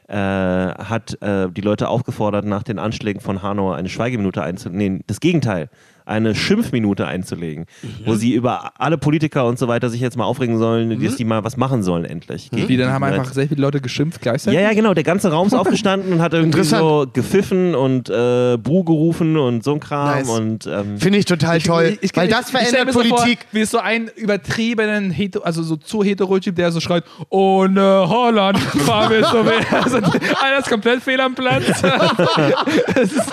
[0.07, 4.95] äh, hat äh, die Leute aufgefordert, nach den Anschlägen von Hanau eine Schweigeminute einzulegen.
[4.97, 5.69] Nee, das Gegenteil,
[6.06, 7.66] eine Schimpfminute einzulegen,
[8.06, 11.26] wo sie über alle Politiker und so weiter sich jetzt mal aufregen sollen, dass die
[11.26, 12.49] mal was machen sollen endlich.
[12.52, 14.60] gegen Wie, dann haben einfach sehr viele Leute geschimpft gleichzeitig?
[14.60, 14.93] ja, ja, genau.
[14.93, 19.64] Der ganze Raum ist aufgestanden und hat irgendwie so gepfiffen und äh, Buh gerufen und
[19.64, 20.18] so ein Kram.
[20.20, 20.30] Nice.
[20.30, 23.39] Und, ähm, Finde ich total toll, Ich- ich- weil ich- das ich verändert Politik.
[23.39, 28.06] Vor, wie so ein übertriebenen, hetero, also so zu hetero Typ, der so schreit, ohne
[28.08, 29.52] Holland fahren wir so mehr.
[29.72, 31.64] Also, ist komplett fehl am Platz.
[31.82, 33.32] das ist,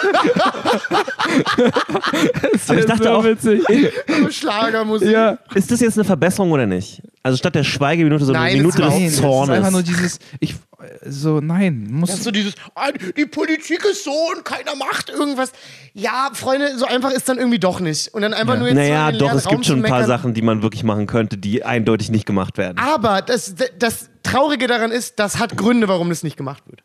[2.67, 3.63] Aber ich dachte so auch- witzig.
[4.31, 5.11] Schlagermusik.
[5.11, 5.39] Ja.
[5.55, 7.03] ist das jetzt eine Verbesserung oder nicht?
[7.23, 9.71] Also statt der Schweigeminute so eine Nein, Minute das ist Nein, des das ist einfach
[9.71, 9.85] nur Zornes.
[9.85, 10.55] dieses, ich,
[11.05, 12.55] so, nein, muss, Das ist so dieses,
[13.17, 15.53] die Politik ist so und keiner macht irgendwas.
[15.93, 18.15] Ja, Freunde, so einfach ist dann irgendwie doch nicht.
[18.15, 18.59] Und dann einfach Ja.
[18.61, 20.05] nur jetzt Naja, so doch, es Raum gibt schon ein paar.
[20.07, 22.79] Sachen, die man wirklich machen könnte, die eindeutig nicht gemacht werden.
[22.79, 26.81] Aber das, das Traurige daran ist, das hat Gründe, warum das nicht gemacht wird.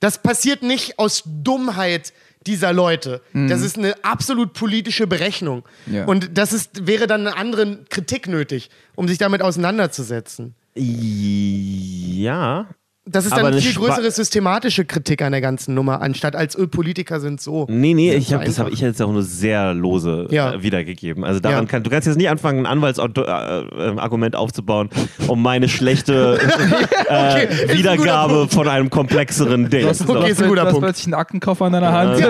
[0.00, 2.12] Das passiert nicht aus Dummheit
[2.46, 3.20] dieser Leute.
[3.32, 5.64] Das ist eine absolut politische Berechnung.
[5.86, 6.04] Ja.
[6.04, 10.54] Und das ist, wäre dann eine andere Kritik nötig, um sich damit auseinanderzusetzen.
[10.74, 12.66] Ja.
[13.08, 16.58] Das ist Aber dann eine viel größere systematische Kritik an der ganzen Nummer, anstatt als
[16.58, 17.66] öh, Politiker sind so.
[17.70, 20.54] Nee, nee, ich hab, das habe ich jetzt auch nur sehr lose Ja.
[20.54, 21.22] äh, wiedergegeben.
[21.24, 21.70] Also daran Ja.
[21.70, 24.90] kann, du kannst jetzt nicht anfangen, ein Anwaltsargument aufzubauen,
[25.28, 26.38] um meine schlechte
[27.08, 28.54] äh, ein guter Wiedergabe Punkt.
[28.54, 29.86] von einem komplexeren Ding.
[29.86, 30.16] das, So.
[30.16, 30.86] Okay, ist ein guter du hast Punkt.
[30.86, 32.16] plötzlich einen Aktenkoffer in deiner Hand.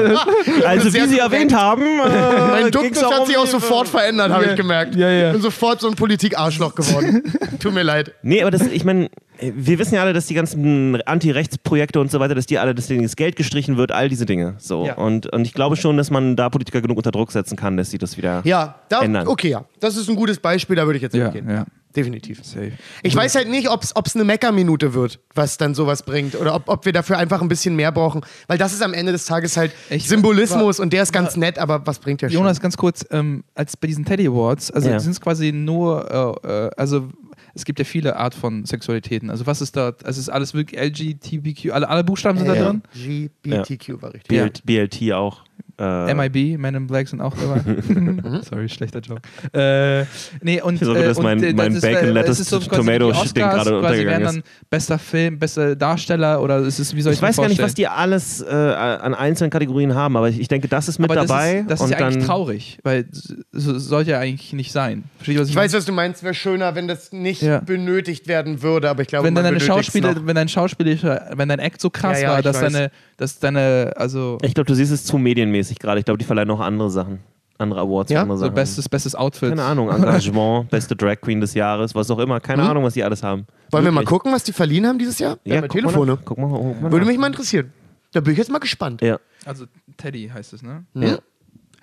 [0.67, 4.31] Also Sehr wie Sie erwähnt haben, äh, Mein Duktus hat um sich auch sofort verändert,
[4.31, 4.95] habe ich gemerkt.
[4.97, 5.33] Ja, ja.
[5.33, 7.23] Bin sofort so ein Politik-Arschloch geworden.
[7.61, 8.13] Tut mir leid.
[8.23, 9.09] Nee, aber das, ich meine,
[9.41, 12.87] wir wissen ja alle, dass die ganzen Anti-Rechts-Projekte und so weiter, dass die alle, dass
[12.87, 14.55] denen das Geld gestrichen wird, all diese Dinge.
[14.59, 14.87] So.
[14.87, 14.95] Ja.
[14.95, 17.91] Und, und ich glaube schon, dass man da Politiker genug unter Druck setzen kann, dass
[17.91, 19.27] sie das wieder Ja, da, ändern.
[19.29, 19.65] okay, ja.
[19.81, 21.51] Das ist ein gutes Beispiel, da würde ich jetzt Ja, mitgehen.
[21.51, 21.65] ja.
[21.95, 22.45] Definitiv.
[22.45, 22.73] Safe.
[23.03, 26.35] Ich weiß halt nicht, ob es eine Meckerminute wird, was dann sowas bringt.
[26.39, 28.21] Oder ob, ob wir dafür einfach ein bisschen mehr brauchen.
[28.49, 31.59] Weil das ist am Ende des Tages halt Ich- Symbolismus und der ist ganz nett,
[31.59, 32.35] aber was bringt der schon?
[32.41, 35.01] Jonas, ganz kurz, ähm, als bei diesen Teddy Awards, also Ja.
[35.01, 37.09] sind es quasi nur, äh, äh, also
[37.57, 39.31] es gibt ja viele Art von Sexualitäten.
[39.31, 42.55] Also was ist da, also es ist alles wirklich LGBTQ, alle, alle Buchstaben sind da
[42.55, 42.83] drin?
[42.95, 44.63] GBTQ war richtig.
[44.65, 45.43] BLT auch.
[45.79, 47.61] Äh, MIB, Men in Black sind auch dabei.
[48.49, 49.21] Sorry, schlechter Joke.
[49.53, 50.07] Äh,
[50.41, 52.41] nee, und, Ich versuche, dass äh, und, mein- äh, mein ist, Bacon äh, Lettuce es
[52.41, 56.79] ist so Tomato Ding gerade quasi untergegangen werden dann bester Film, bester Darsteller oder ist
[56.79, 59.95] es, wie soll ich, Ich weiß gar nicht, was die alles äh, an einzelnen Kategorien
[59.95, 61.59] haben, aber ich, ich denke, das ist mit Aber das dabei.
[61.59, 63.07] ist, das ist ja eigentlich dann, traurig, weil
[63.53, 65.05] so sollte ja eigentlich nicht sein.
[65.21, 66.23] Ich, Ich weiß, was du meinst.
[66.23, 67.61] Wäre schöner, wenn das nicht Ja.
[67.61, 70.27] benötigt werden würde, aber ich glaube, wenn man dann deine Schauspieler, noch.
[70.27, 72.73] wenn dein Schauspieler, wenn dein Act so krass Ja, ja, war, dass weiß.
[72.73, 75.99] deine, dass deine, also Ich glaube, du siehst es zu medienmäßig gerade.
[75.99, 77.21] Ich glaube, die verleihen noch andere Sachen.
[77.59, 78.21] Andere Awards Ja?
[78.23, 78.55] andere so Sachen.
[78.55, 79.49] bestes, bestes Outfit.
[79.49, 82.39] Keine Ahnung, Engagement, beste Drag Queen des Jahres, was auch immer.
[82.41, 82.71] Keine Hm?
[82.71, 83.47] Ahnung, was die alles haben.
[83.71, 84.09] Wollen wir mal Wirklich.
[84.11, 85.39] gucken, was die verliehen haben dieses Jahr?
[85.45, 86.13] Ja, haben guck mal Telefone.
[86.13, 86.19] nach.
[86.25, 87.73] Guck mal, guck mal Würde mich mal interessieren.
[88.13, 89.01] Da bin ich jetzt mal gespannt.
[89.01, 89.19] Ja.
[89.47, 89.65] Also
[89.97, 90.85] Teddy heißt es, ne?
[90.95, 91.19] Ja.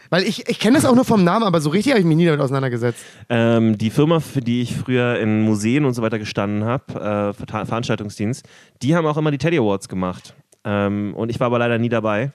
[0.10, 2.18] Weil ich, ich kenne das auch nur vom Namen, aber so richtig habe ich mich
[2.18, 3.04] nie damit auseinandergesetzt.
[3.30, 7.34] Ähm, die Firma, für die ich früher in Museen und so weiter gestanden habe, äh,
[7.34, 8.46] Ver- Veranstaltungsdienst,
[8.84, 10.36] die haben auch immer die Teddy Awards gemacht.
[10.66, 12.32] Ähm, und ich war aber leider nie dabei.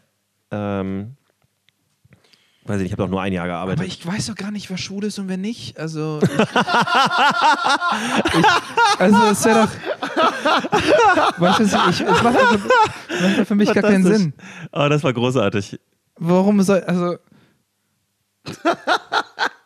[0.51, 1.17] Ähm,
[2.65, 3.79] weiß ich nicht, ich habe auch nur ein Jahr gearbeitet.
[3.81, 5.79] Aber ich weiß doch gar nicht, wer schwul ist und wer nicht.
[5.79, 6.21] Also.
[8.27, 8.45] Ich, ich,
[9.01, 11.41] also, es ist ja doch.
[11.41, 12.59] Weißt du, ich, es macht doch für,
[13.23, 14.05] macht doch für mich gar keinen.
[14.05, 14.33] Sinn.
[14.73, 15.79] Oh, das war großartig.
[16.17, 16.81] Warum soll.
[16.85, 17.17] Also.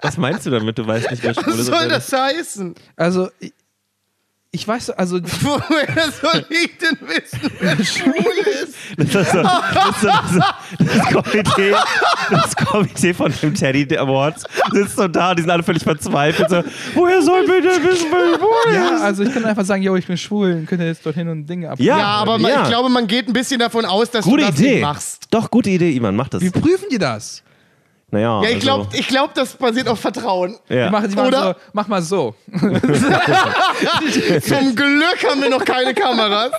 [0.00, 0.78] Was meinst du damit?
[0.78, 1.68] Du weißt nicht, wer schwul Was ist.
[1.68, 2.74] und soll das heißen?
[2.96, 3.30] Also.
[3.40, 3.52] ich-
[4.54, 8.14] ich weiß, also Woher soll ich denn wissen, wer schwul
[8.62, 8.74] ist?
[8.98, 10.44] Das, ist das, das,
[10.78, 11.74] das, Komitee,
[12.30, 16.50] das Komitee von dem Teddy Awards sitzt so da, die sind alle völlig verzweifelt.
[16.50, 16.62] So,
[16.94, 19.00] woher soll wir denn wissen, wer schwul ja, ist?
[19.02, 21.46] also ich kann einfach sagen, yo, ich bin schwul, und könnt ihr jetzt dorthin und
[21.46, 21.80] Dinge ab.
[21.80, 22.62] Ja, Ja, aber man, ja.
[22.62, 24.80] ich glaube, man geht ein bisschen davon aus, dass Gute du das Idee.
[24.82, 25.28] machst.
[25.30, 26.42] Doch, gute Idee, Iman, mach das.
[26.42, 27.42] Wie prüfen die das?
[28.12, 30.56] Naja, Ja, ich also, glaube, ich glaub, das basiert auf Vertrauen.
[30.68, 30.86] ja.
[30.86, 31.42] Die machen, die machen Oder?
[31.54, 32.34] so, mach mal so.
[32.52, 32.60] Zum
[34.76, 36.52] Glück haben wir noch keine Kameras.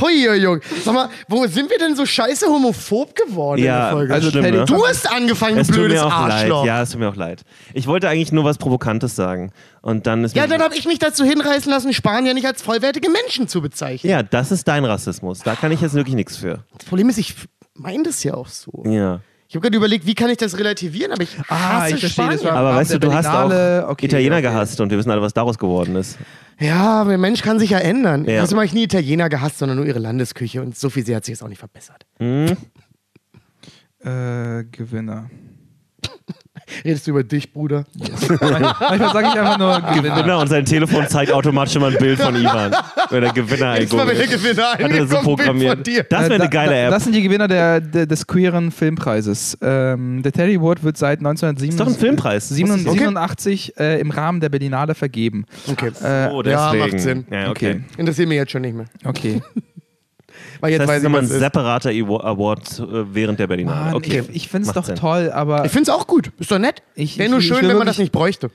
[0.00, 0.60] Hoi, Junge.
[0.82, 4.14] Sag mal, wo sind wir denn so scheiße homophob geworden in der ja, Folge?
[4.14, 4.64] also also schlimm, Teddy- ne?
[4.64, 6.58] du hast angefangen, Es du tut blödes mir auch Arschloch.
[6.60, 6.66] leid.
[6.68, 7.42] Ja, es tut mir auch leid.
[7.74, 9.52] Ich wollte eigentlich nur was Provokantes sagen.
[9.82, 13.10] Und dann ist Ja, dann habe ich mich dazu hinreißen lassen, Spanier nicht als vollwertige
[13.10, 14.10] Menschen zu bezeichnen.
[14.10, 15.40] ja, das ist dein Rassismus.
[15.40, 16.64] Da kann ich jetzt wirklich nichts für.
[16.78, 17.34] Das Problem ist, ich
[17.74, 18.84] meine das ja auch so.
[18.86, 19.20] Ja.
[19.52, 22.42] Ich habe gerade überlegt, wie kann ich das relativieren, aber ich hasse Ah, ich verstehe,
[22.44, 24.44] war- Aber weißt du, du hast auch okay, Italiener okay.
[24.44, 26.16] gehasst und wir wissen alle, was daraus geworden ist.
[26.58, 28.24] Ja, aber der Mensch kann sich ja ändern.
[28.24, 28.40] Ja.
[28.40, 31.26] Also habe ich nie Italiener gehasst, sondern nur ihre Landesküche und so viel sehr hat
[31.26, 32.06] sich jetzt auch nicht verbessert.
[32.18, 32.56] Äh,
[34.70, 35.28] Gewinner.
[36.84, 37.84] Redest du über dich, Bruder?
[38.40, 40.16] Manchmal sage ich einfach nur Gewinner.
[40.16, 42.74] Gewinner und sein Telefon zeigt automatisch immer ein Bild von Ivan.
[43.10, 44.26] Wenn der Gewinner Jetzt mal, wenn der.
[44.26, 45.86] Gewinner Hat er so programmiert.
[46.10, 46.90] Das wäre Äh, eine da- geile App.
[46.90, 49.56] Das sind die Gewinner der, der, des queeren Filmpreises.
[49.60, 52.48] Ähm, der Teddy Award wird seit 1987 Ist doch ein Filmpreis.
[52.48, 52.92] Das wusste ich nicht.
[52.98, 55.44] 87 äh, im Rahmen der Berlinale vergeben.
[55.70, 55.90] Okay.
[56.02, 56.90] Äh, Oh, Ja, deswegen.
[56.92, 57.26] macht Sinn.
[57.30, 57.80] Ja, okay.
[57.96, 58.86] Interessiert mich jetzt schon nicht mehr.
[59.04, 59.40] Okay.
[60.62, 63.84] Weil jetzt Das heißt, weiß ich, immer ein separater Awa- Award äh, während der Berlinale.
[63.86, 64.20] Mann, Okay.
[64.30, 64.96] Ich, ich finde es doch Sinn.
[64.96, 66.30] toll, aber, Ich finde es auch gut.
[66.38, 66.82] Ist doch nett.
[66.94, 68.50] Ich- Wäre nur ich schön, wenn man das nicht bräuchte.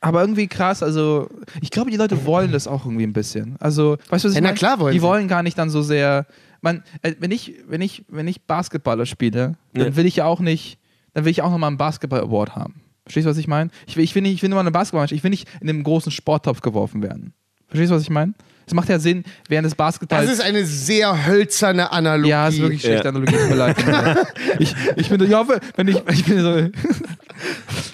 [0.00, 0.82] aber irgendwie krass.
[0.82, 1.28] Also,
[1.60, 3.56] ich glaube, die Leute wollen das auch irgendwie ein bisschen.
[3.60, 4.58] Also, weißt du, was ich Ja, na meine?
[4.58, 5.02] klar wollen Die sie.
[5.04, 6.26] wollen gar nicht dann so sehr.
[6.60, 9.96] Man, äh, wenn, ich, wenn, ich, wenn ich Basketballer spiele, dann Ja.
[9.96, 10.78] will ich ja auch nicht,
[11.14, 12.80] dann will ich auch nochmal einen Basketball-Award haben.
[13.04, 13.70] Verstehst du, was ich meine?
[13.86, 15.68] Ich will, ich will nicht, ich will nur mal eine Basketball, ich will nicht in
[15.68, 17.34] einem großen Sporttopf geworfen werden.
[17.68, 18.34] Verstehst du, was ich meine?
[18.66, 20.26] Es macht ja Sinn, während des Basketballs.
[20.26, 22.30] Das ist eine sehr hölzerne Analogie.
[22.30, 23.10] ja, ist wirklich schlechte Ja.
[23.10, 23.76] Analogie, tut mir leid.
[24.58, 25.46] ich, ich bin, ja,
[25.76, 26.68] wenn ich, ich bin so,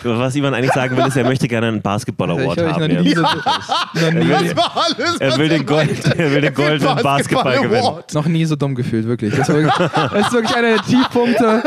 [0.05, 2.90] Was Ivan eigentlich sagen will, ist, er möchte gerne einen Basketball-Award ich, ich haben.
[2.90, 3.14] Ja.
[3.14, 3.22] so,
[3.95, 7.82] Das war alles, Er will den, Gold, er will den goldenen Basketball gewinnen.
[7.84, 8.12] Award.
[8.14, 9.34] noch nie so dumm gefühlt, wirklich.
[9.34, 11.62] Das ist wirklich, das ist wirklich einer der Tiefpunkte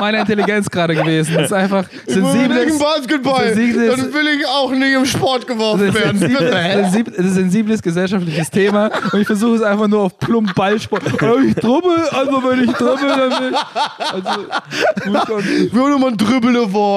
[0.00, 1.34] meiner Intelligenz gerade gewesen.
[1.34, 3.48] Das ist einfach Ich will sensibles, Basketball.
[3.54, 6.18] sensibles- Dann will ich auch nicht im Sport geworfen werden.
[6.18, 11.02] sensibles, sensib- ein sensibles gesellschaftliches Thema und ich versuche es einfach nur auf plump Ballsport.
[11.06, 13.54] Ich dribbel, also wenn ich dribbel, dann will
[13.98, 14.30] also,
[15.04, 15.92] gut, und- Ich will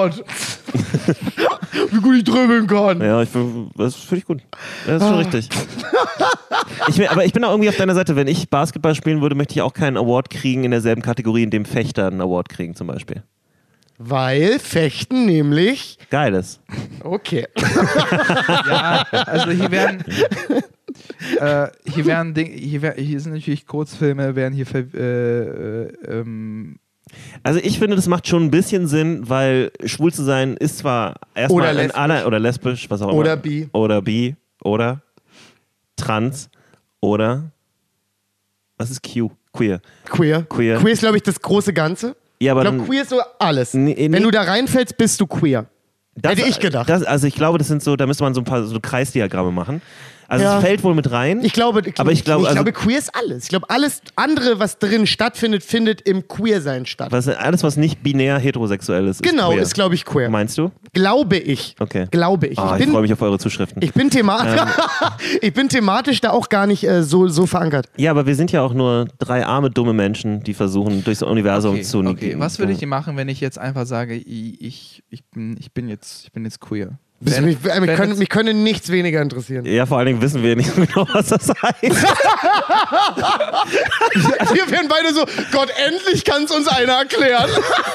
[0.10, 1.92] Dribbel-Award.
[1.92, 3.02] Wie gut ich dribbeln kann.
[3.02, 3.30] Ja, ich,
[3.78, 4.42] das finde ich gut.
[4.86, 5.10] Das ist Ah.
[5.10, 5.50] schon richtig.
[6.88, 8.16] Ich, aber ich bin auch irgendwie auf deiner Seite.
[8.16, 11.50] Wenn ich Basketball spielen würde, möchte ich auch keinen Award kriegen in derselben Kategorie, in
[11.52, 13.24] dem Fechter einen Award kriegen zum Beispiel.
[13.98, 15.98] Weil Fechten nämlich.
[16.10, 16.62] Geiles.
[17.04, 17.48] Okay.
[18.68, 20.04] ja, also hier werden
[21.40, 25.42] äh, hier werden Ding, hier, wer- hier sind natürlich Kurzfilme, werden hier ver, äh,
[25.84, 26.80] äh, ähm,
[27.44, 31.16] Also ich finde, das macht schon ein bisschen Sinn, weil schwul zu sein ist zwar
[31.36, 31.96] erstmal Oder ein lesbisch.
[31.98, 33.18] aller oder lesbisch, was auch immer.
[33.18, 33.70] Oder bi.
[33.74, 34.36] Oder bi.
[34.64, 35.02] Oder
[35.96, 36.50] trans.
[37.02, 37.52] Oder
[38.78, 39.30] was ist Q?
[39.54, 39.82] Queer.
[40.06, 40.44] Queer.
[40.44, 40.78] Queer.
[40.78, 42.16] Queer ist, glaube ich, das große Ganze.
[42.40, 43.74] Ja, aber Ich glaube, queer ist so alles.
[43.74, 44.12] Nee, nee.
[44.12, 45.66] Wenn du da reinfällst, bist du queer.
[46.16, 46.88] das, hätte ich gedacht.
[46.88, 49.52] Das, also ich glaube, das sind so, da müsste man so ein paar so Kreisdiagramme
[49.52, 49.82] machen.
[50.30, 50.58] Also Ja.
[50.60, 51.44] es fällt wohl mit rein.
[51.44, 53.44] Ich glaube, Aber ich glaube, ich also- glaube, queer ist alles.
[53.44, 57.12] Ich glaube, alles andere, was drin stattfindet, findet im Queer-Sein statt.
[57.12, 59.24] was, alles, was nicht binär heterosexuell ist.
[59.24, 59.62] genau, queer.
[59.64, 60.30] ist, glaube ich, queer.
[60.30, 60.72] Meinst du?
[60.94, 61.76] Glaube ich.
[61.80, 62.08] Okay.
[62.12, 62.60] Glaube ich.
[62.60, 63.82] Ah, ich, ich freue mich auf eure Zuschriften.
[63.82, 64.68] ich, bin thematisch, Ähm.
[65.42, 67.88] ich bin thematisch da auch gar nicht äh, so, so verankert.
[67.98, 71.74] ja, aber wir sind ja auch nur drei arme, dumme Menschen, die versuchen, durchs Universum
[71.74, 72.36] okay, zu okay.
[72.38, 75.72] Was würde ich denn machen, wenn ich jetzt einfach sage, ich, ich, ich, bin, ich,
[75.74, 77.00] bin, jetzt, ich bin jetzt queer?
[77.22, 79.66] Mich, Wenn- mich, mich, können, mich können nichts weniger interessieren.
[79.66, 81.84] Ja, vor allen Dingen wissen wir nicht genau, was das heißt.
[84.54, 87.50] Wir werden beide so, Gott, endlich kann es uns einer erklären.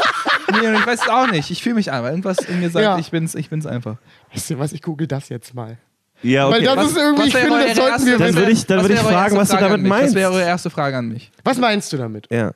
[0.52, 1.50] nee, ich weiß es auch nicht.
[1.50, 2.10] Ich fühle mich einfach.
[2.10, 2.98] Irgendwas in mir sagt, Ja.
[2.98, 3.96] ich, bin's, ich bin's einfach.
[4.32, 5.78] Weißt du was, ich google das jetzt mal.
[6.22, 6.56] Ja, okay.
[6.56, 8.36] Weil das Was- ist irgendwie, ich finde, das sollten wir Dann wissen.
[8.38, 9.90] würde ich, dann würde ich fragen, was du Frage damit an mich?
[9.90, 10.06] meinst.
[10.08, 11.30] Was wäre eure erste Frage an mich?
[11.44, 12.26] Was meinst du damit?
[12.30, 12.52] ja.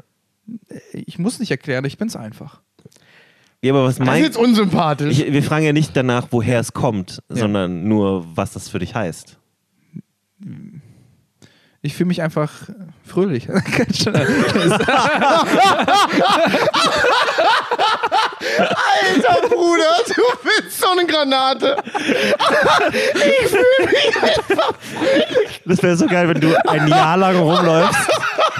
[0.92, 2.62] Ich muss nicht erklären, ich bin's einfach.
[3.62, 5.18] Ja, aber was Das ist meinst jetzt unsympathisch.
[5.18, 8.94] ich, Wir fragen ja nicht danach, woher es kommt, sondern nur, was das für dich
[8.94, 9.38] heißt.
[11.82, 12.68] Ich fühle mich einfach
[13.08, 13.48] fröhlich.
[13.50, 13.68] Alter
[19.48, 21.76] Bruder, du bist so eine Granate.
[25.64, 28.08] Das wäre so geil, wenn du ein Jahr lang rumläufst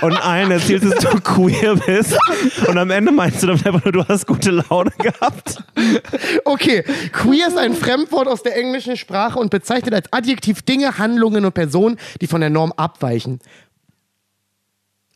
[0.02, 2.16] und allen erzählst, dass du queer bist
[2.66, 5.62] und am Ende meinst du dann einfach nur, du hast gute Laune gehabt.
[6.44, 11.44] Okay, queer ist ein Fremdwort aus der englischen Sprache und bezeichnet als Adjektiv Dinge, Handlungen
[11.44, 13.40] und Personen, die von der Norm abweichen.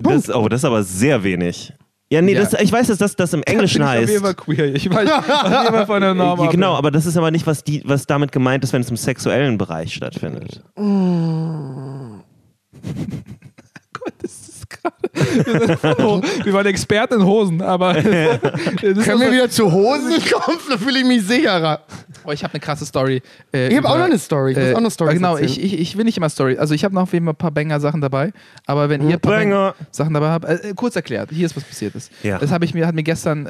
[0.02, 1.72] Das, oh, das ist aber sehr wenig.
[2.12, 2.44] Ja, nee, Ja.
[2.44, 4.10] Das, ich weiß, dass das, das im Englischen ich heißt.
[4.10, 4.74] jeden Fall queer.
[4.74, 7.82] Ich weiß jeden Fall von der Norm genau, aber das ist aber nicht, was, die,
[7.86, 10.62] was damit gemeint ist, wenn es im sexuellen Bereich stattfindet.
[13.94, 14.51] Gott, das ist.
[16.44, 17.94] Wir, waren Experten in Hosen, aber.
[18.02, 20.58] Können wir wieder zu Hosen kommen?
[20.70, 21.80] Da fühle ich mich sicherer.
[22.24, 23.22] Oh, ich habe eine krasse Story.
[23.52, 24.52] Äh, Ich habe auch noch eine Story.
[24.52, 26.56] Ich muss Äh, auch noch Storys genau, ich, ich, ich will nicht immer Story.
[26.58, 28.32] Also ich habe noch auf jeden Fall ein paar Banger-Sachen dabei.
[28.66, 29.74] Aber wenn ihr ein paar Banger.
[29.90, 32.10] Sachen dabei habt, äh, äh, kurz erklärt, hier ist was passiert ist.
[32.22, 32.38] Ja.
[32.38, 33.46] Das habe ich mir, hat mir gestern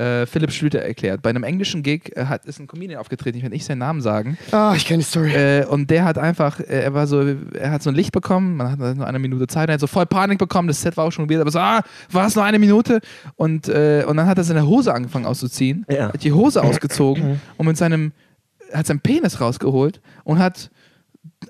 [0.00, 1.22] äh, Philipp Schlüter erklärt.
[1.22, 4.00] Bei einem englischen Gig äh, hat, ist ein Comedian aufgetreten, ich werde nicht seinen Namen
[4.00, 4.38] sagen.
[4.50, 5.32] Ah, ich kenne die Story.
[5.32, 8.56] Äh, und der hat einfach, äh, er war so, er hat so ein Licht bekommen,
[8.56, 11.04] man hat nur eine Minute Zeit, er hat so voll Panik bekommen, das Set war
[11.04, 13.00] auch schon weird, aber so, ah, war es nur eine Minute?
[13.36, 16.12] Und, äh, und dann hat er seine Hose angefangen auszuziehen, Ja.
[16.12, 18.12] hat die Hose ausgezogen und mit seinem,
[18.72, 20.70] hat seinen Penis rausgeholt und hat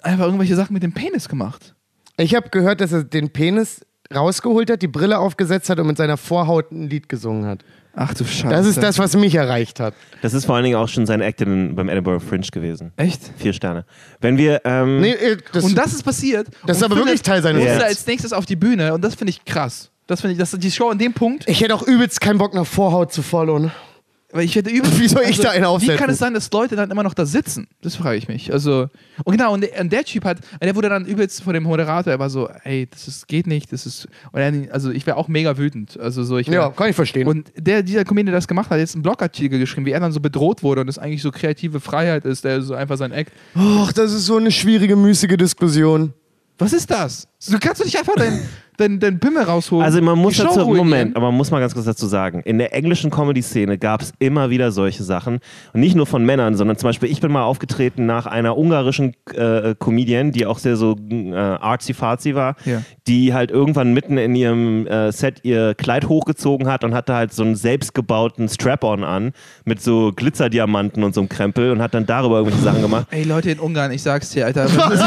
[0.02, 1.74] einfach irgendwelche Sachen mit dem Penis gemacht.
[2.16, 3.84] Ich habe gehört, dass er den Penis
[4.14, 7.64] rausgeholt hat, die Brille aufgesetzt hat und mit seiner Vorhaut ein Lied gesungen hat.
[7.94, 8.48] Ach du Scheiße.
[8.54, 9.94] Das ist das, was mich erreicht hat.
[10.22, 12.92] Das ist vor allen Dingen auch schon sein Act in, beim Edinburgh Fringe gewesen.
[12.96, 13.20] Echt?
[13.36, 13.84] Vier Sterne.
[14.20, 16.48] Wenn wir, ähm, Nee, äh, das, und das ist passiert.
[16.66, 17.88] Das ist aber Philipp wirklich Teil seines musste Sets.
[17.88, 19.90] als nächstes auf die Bühne und das finde ich krass.
[20.06, 22.38] Das finde ich, das ist die Show an dem Punkt, ich hätte auch übelst keinen
[22.38, 23.70] Bock nach Vorhaut zu followen.
[24.32, 24.86] Weil ich hätte übel.
[24.88, 25.96] Also, Wie soll ich da einen Wie aufsetzen?
[25.96, 27.66] kann es sein, dass Leute dann immer noch da sitzen?
[27.82, 28.52] Das frage ich mich.
[28.52, 28.88] Also,
[29.24, 32.12] und genau, und der, und der Typ hat, der wurde dann übelst von dem Moderator,
[32.12, 34.06] er war so, ey, das ist, geht nicht, das ist.
[34.30, 35.98] Und er, also ich wäre auch mega wütend.
[35.98, 37.26] Also so, ich wär, Ja, kann ich verstehen.
[37.26, 40.00] Und der, dieser Comedian, der das gemacht hat, hat jetzt einen Blogartikel geschrieben, wie er
[40.00, 43.12] dann so bedroht wurde und das eigentlich so kreative Freiheit ist, der so einfach sein
[43.12, 43.32] Act.
[43.54, 46.12] Ach, das ist so eine schwierige, müßige Diskussion.
[46.58, 47.26] Was ist das?
[47.48, 48.46] Du kannst doch nicht einfach deinen
[48.80, 49.84] dein, dein Pimmel rausholen.
[49.84, 50.66] Also man muss dazu.
[50.66, 54.12] Moment, aber man muss mal ganz kurz dazu sagen, in der englischen Comedy-Szene gab es
[54.18, 55.40] immer wieder solche Sachen.
[55.72, 59.14] Und nicht nur von Männern, sondern zum Beispiel, ich bin mal aufgetreten nach einer ungarischen
[59.34, 62.82] äh, Comedian, die auch sehr so äh, artsy-fartsy war, Ja.
[63.06, 67.32] die halt irgendwann mitten in ihrem äh, Set ihr Kleid hochgezogen hat und hatte halt
[67.32, 69.32] so einen selbstgebauten Strap-on an
[69.64, 73.06] mit so Glitzerdiamanten und so einem Krempel und hat dann darüber irgendwelche Sachen gemacht.
[73.10, 74.64] Ey, Leute in Ungarn, ich sag's dir, Alter.
[74.64, 75.04] Was ist,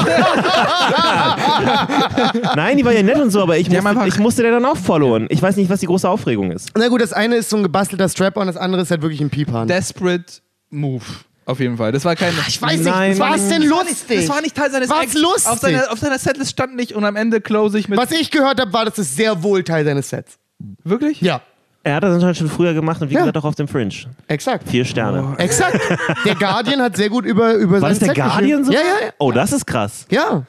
[2.55, 4.41] Nein, die war ja nett und so, aber ich Die haben musste, einfach- ich musste
[4.43, 5.27] der dann auch followen.
[5.29, 6.71] Ich weiß nicht, was die große Aufregung ist.
[6.77, 9.29] Na gut, das eine ist so ein gebastelter Strap-on, das andere ist halt wirklich ein
[9.29, 9.67] Piephahn.
[9.67, 10.25] desperate
[10.69, 11.03] Move.
[11.45, 11.91] Auf jeden Fall.
[11.91, 12.33] Das war kein.
[12.47, 13.09] ich weiß Nein.
[13.11, 14.17] nicht, was denn Das war nicht- lustig?
[14.21, 15.13] Das war nicht Teil seines Was Acts.
[15.15, 15.51] lustig?
[15.51, 17.99] Auf seiner, auf seiner Setlist stand nicht und am Ende close ich mit.
[17.99, 20.37] Was ich gehört habe, war, das ist sehr wohl Teil seines Sets.
[20.85, 21.19] Wirklich?
[21.19, 21.41] Ja,
[21.85, 23.19] Er hat das anscheinend schon früher gemacht und wie Ja.
[23.19, 23.93] gesagt auch auf dem Fringe.
[24.29, 24.69] exakt.
[24.69, 25.35] Vier Sterne.
[25.37, 25.77] Exakt.
[26.23, 28.71] Der Guardian hat sehr gut über, über War das der Guardian so?
[28.71, 29.11] Ja, ja, ja.
[29.17, 30.05] Oh, das ist krass.
[30.09, 30.43] Ja.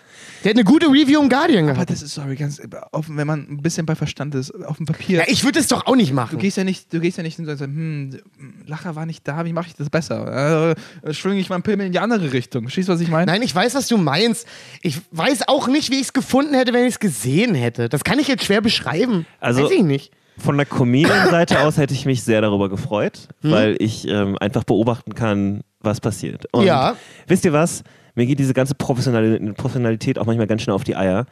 [0.45, 1.91] Der hat eine gute Review im Guardian Aber gehabt.
[1.91, 2.61] das ist, sorry, ganz,
[2.93, 5.19] auf, wenn man ein bisschen bei Verstand ist, auf dem Papier.
[5.21, 6.39] Ja, ich würde das doch auch nicht du machen.
[6.39, 8.21] gehst ja nicht, du gehst ja nicht und sagst, hm,
[8.67, 10.75] Lacher war nicht da, wie mache ich das besser?
[11.05, 12.67] Äh, schwinge ich meinen Pimmel in die andere Richtung.
[12.67, 13.27] Du, was ich meine?
[13.33, 14.47] Nein, ich weiß, was du meinst.
[14.83, 17.89] Ich weiß auch nicht, wie ich es gefunden hätte, wenn ich es gesehen hätte.
[17.89, 19.27] Das kann ich jetzt schwer beschreiben.
[19.41, 20.13] Also- weiß ich nicht.
[20.37, 23.51] Von der Comedian-Seite aus hätte ich mich sehr darüber gefreut, Hm?
[23.53, 26.47] weil ich ähm, einfach beobachten kann, was passiert.
[26.53, 26.97] Und Ja.
[27.29, 27.85] wisst ihr was?
[28.15, 31.27] Mir geht diese ganze Professionali- Professionalität auch manchmal ganz schnell auf die Eier.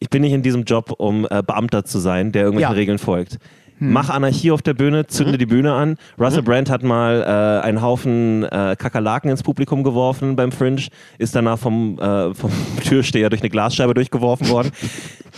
[0.00, 2.74] Ich bin nicht in diesem Job, um äh, Beamter zu sein, der irgendwelchen Ja.
[2.74, 2.78] Hm.
[2.78, 3.38] Regeln folgt.
[3.80, 5.96] Mach Anarchie auf der Bühne, zünde die Bühne an.
[6.18, 10.82] Russell Brand hat mal äh, einen Haufen äh, Kakerlaken ins Publikum geworfen beim Fringe,
[11.18, 12.50] ist danach vom, äh, vom
[12.84, 14.70] Türsteher durch eine Glasscheibe durchgeworfen worden.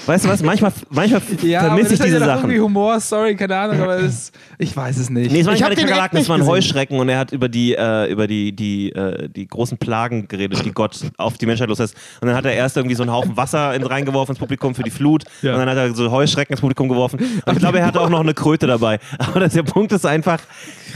[0.05, 0.43] Weißt du was?
[0.43, 2.43] Manchmal, manchmal vermisse ich diese ja Sachen.
[2.51, 5.33] irgendwie Humor, sorry, keine Ahnung, aber das, ich weiß es nicht.
[5.33, 6.47] Nee, es waren Ich nicht keine Kakerlaken, es waren.
[6.47, 10.65] Heuschrecken und er hat über die, äh, über die, die, äh, die großen Plagen geredet,
[10.65, 11.95] die Gott auf die Menschheit loslässt.
[12.21, 14.83] Und dann hat er erst irgendwie so einen Haufen Wasser in, reingeworfen ins Publikum für
[14.83, 15.53] die Flut Ja.
[15.55, 17.19] und dann hat er so Heuschrecken ins Publikum geworfen.
[17.47, 18.99] Und ich glaube, er hatte auch noch eine Kröte dabei.
[19.19, 20.41] Aber das, der Punkt ist einfach,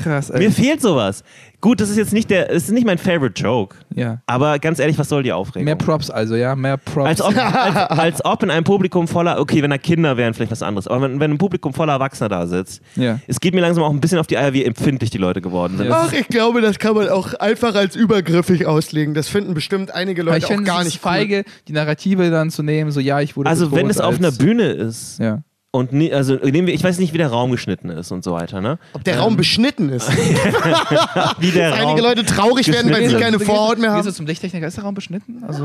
[0.02, 1.24] krass, mir fehlt sowas.
[1.60, 3.76] Gut, das ist jetzt nicht der, das ist nicht mein favorite Joke.
[3.94, 4.22] Ja.
[4.26, 5.64] Aber ganz ehrlich, was soll die Aufregung?
[5.66, 7.06] Mehr Props also, ja, mehr Props.
[7.08, 10.52] Als ob, als, als ob in einem Publikum voller, okay, wenn da Kinder wären, vielleicht
[10.52, 13.18] was anderes, aber wenn, wenn ein Publikum voller Erwachsener da sitzt, Ja.
[13.26, 15.76] es geht mir langsam auch ein bisschen auf die Eier, wie empfindlich die Leute geworden
[15.76, 15.88] sind.
[15.88, 16.06] Ja.
[16.06, 19.12] Ach, ich glaube, das kann man auch einfach als übergriffig auslegen.
[19.12, 22.62] Das finden bestimmt einige Leute ich auch gar es nicht feige, die Narrative dann zu
[22.62, 25.42] nehmen, so ja, ich wurde Also wenn es auf einer Bühne ist Ja.
[25.72, 28.32] Und nie, also nehmen wir, ich weiß nicht, wie der Raum geschnitten ist und so
[28.32, 28.78] weiter, ne?
[28.92, 30.10] Ob der Raum beschnitten ist.
[31.38, 31.88] Wie der Raum.
[31.90, 34.14] Einige Leute traurig werden, weil sie keine Vorhaut mehr Gehst du haben.
[34.16, 34.66] zum Lichttechniker?
[34.66, 35.44] Ist der Raum beschnitten?
[35.46, 35.64] Also,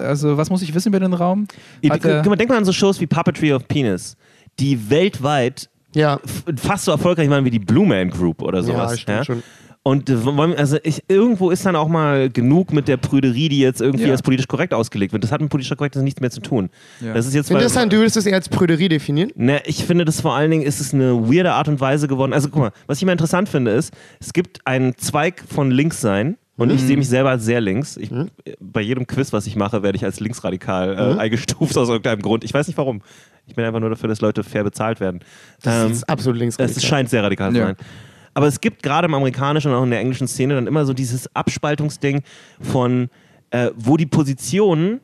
[0.00, 1.46] also was muss ich wissen über den Raum?
[1.82, 4.16] Guck Hat mal, denk mal an so Shows wie Puppetry of Penis,
[4.58, 6.20] die weltweit Ja.
[6.56, 9.00] fast so erfolgreich waren wie die Blue Man Group oder sowas.
[9.00, 9.42] stimmt schon.
[9.88, 10.16] Und äh,
[10.56, 14.10] also ich, irgendwo ist dann auch mal genug mit der Prüderie, die jetzt irgendwie Ja.
[14.12, 15.24] als politisch korrekt ausgelegt wird.
[15.24, 16.68] Das hat mit politischer Korrektheit nichts mehr zu tun.
[17.00, 17.14] Ja.
[17.14, 19.30] Das ist jetzt Interessant, du würdest das eher als Prüderie definieren?
[19.34, 22.32] Ne, ich finde das vor allen Dingen ist es eine weirde Art und Weise geworden.
[22.32, 26.36] Also guck mal, was ich immer interessant finde ist, es gibt einen Zweig von Linkssein
[26.56, 27.96] und ich sehe mich selber als sehr links.
[27.96, 28.10] Ich,
[28.60, 32.42] Bei jedem Quiz, was ich mache, werde ich als linksradikal äh, eingestuft aus irgendeinem Grund.
[32.44, 33.00] Ich weiß nicht warum.
[33.46, 35.20] Ich bin einfach nur dafür, dass Leute fair bezahlt werden.
[35.62, 36.56] Das Ähm, ist absolut links.
[36.58, 37.66] es scheint sehr radikal zu Ja.
[37.68, 37.76] sein.
[38.34, 40.92] Aber es gibt gerade im amerikanischen und auch in der englischen Szene dann immer so
[40.92, 42.22] dieses Abspaltungsding
[42.60, 43.08] von,
[43.50, 45.00] äh, wo die Positionen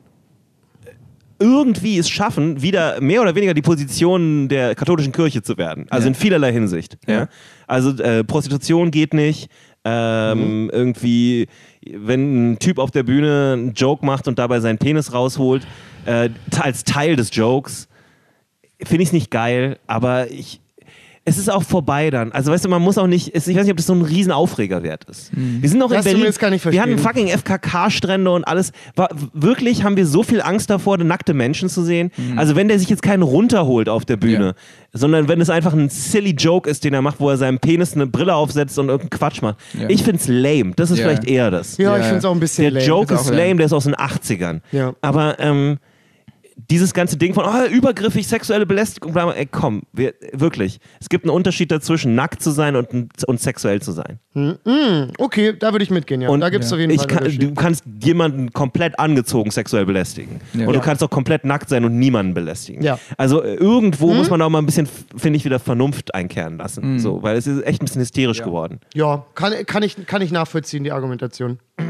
[1.37, 5.85] irgendwie es schaffen, wieder mehr oder weniger die Position der katholischen Kirche zu werden.
[5.89, 6.09] Also Ja.
[6.09, 6.97] in vielerlei Hinsicht.
[7.07, 7.13] Ja.
[7.13, 7.27] Ja.
[7.67, 9.49] Also äh, Prostitution geht nicht.
[9.83, 11.47] Ähm, Irgendwie,
[11.93, 15.67] wenn ein Typ auf der Bühne einen Joke macht und dabei seinen Penis rausholt,
[16.05, 17.87] äh, als Teil des Jokes,
[18.83, 20.61] finde ich es nicht geil, aber ich.
[21.27, 22.31] Es ist auch vorbei dann.
[22.33, 24.31] Also weißt du, man muss auch nicht, ich weiß nicht, ob das so ein riesen
[24.31, 25.31] Aufregerwert ist.
[25.33, 26.19] Wir sind noch in Das Berlin.
[26.19, 27.27] zumindest kann ich wir hatten verstehen.
[27.29, 28.71] fucking FKK-Strände und alles.
[28.95, 32.11] War, wirklich haben wir so viel Angst davor, nackte Menschen zu sehen.
[32.35, 34.53] Also wenn der sich jetzt keinen runterholt auf der Bühne, Ja.
[34.93, 37.95] sondern wenn es einfach ein silly Joke ist, den er macht, wo er seinem Penis
[37.95, 39.57] eine Brille aufsetzt und irgendeinen Quatsch macht.
[39.73, 39.89] Ja.
[39.89, 40.73] Ich find's lame.
[40.75, 41.05] Das ist Ja.
[41.05, 41.77] vielleicht eher das.
[41.77, 42.85] Ja, Ja, ich finde es auch ein bisschen Der lame.
[42.85, 43.55] Joke Ist ist lame.
[43.55, 44.61] der ist aus den 80ern.
[44.71, 44.93] Ja.
[45.01, 45.79] Aber ähm,
[46.57, 50.79] dieses ganze Ding von oh, übergriffig, sexuelle Belästigung, bla, bla, ey, komm, wir, wirklich.
[51.01, 54.19] Es gibt einen Unterschied dazwischen, nackt zu sein und, und sexuell zu sein.
[55.17, 56.29] Okay, da würde ich mitgehen, ja.
[56.29, 59.85] Und da gibt es auf jeden ich Fall kann, Du kannst jemanden komplett angezogen sexuell
[59.85, 60.39] belästigen.
[60.53, 60.67] Ja.
[60.67, 60.85] Und du Ja.
[60.85, 62.81] kannst auch komplett nackt sein und niemanden belästigen.
[62.83, 62.99] Ja.
[63.17, 66.99] Also äh, irgendwo muss man auch mal ein bisschen, finde ich, wieder Vernunft einkehren lassen.
[66.99, 68.79] So, weil es ist echt ein bisschen hysterisch geworden.
[68.93, 71.59] Ja, kann, kann, ich, kann ich nachvollziehen, die Argumentation.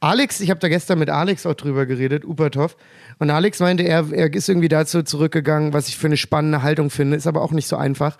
[0.00, 2.76] Alex, ich habe da gestern mit Alex auch drüber geredet, Upertov.
[3.20, 6.88] Und Alex meinte, er, er ist irgendwie dazu zurückgegangen, was ich für eine spannende Haltung
[6.88, 8.16] finde, ist aber auch nicht so einfach.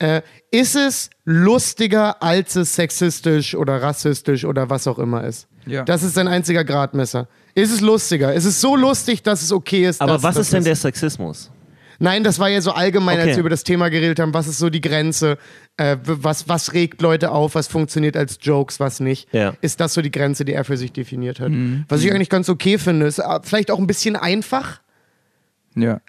[0.00, 5.46] Äh, ist es lustiger, als es sexistisch oder rassistisch oder was auch immer ist?
[5.66, 5.84] Ja.
[5.84, 7.28] Das ist sein einziger Gradmesser.
[7.54, 8.34] Ist es lustiger?
[8.34, 10.00] Ist es so lustig, dass es okay ist?
[10.00, 11.52] Aber dass was ist denn der Sexismus?
[11.98, 13.36] Nein, das war ja so allgemein, als Okay.
[13.36, 14.34] wir über das Thema geredet haben.
[14.34, 15.38] Was ist so die Grenze?
[15.76, 17.54] Äh, was, was regt Leute auf?
[17.54, 19.32] Was funktioniert als Jokes, was nicht?
[19.32, 19.54] Ja.
[19.60, 21.50] Ist das so die Grenze, die er für sich definiert hat?
[21.88, 23.06] Was ich eigentlich ganz okay finde.
[23.06, 24.80] Ist äh, vielleicht auch ein bisschen einfach.
[25.74, 26.00] Ja.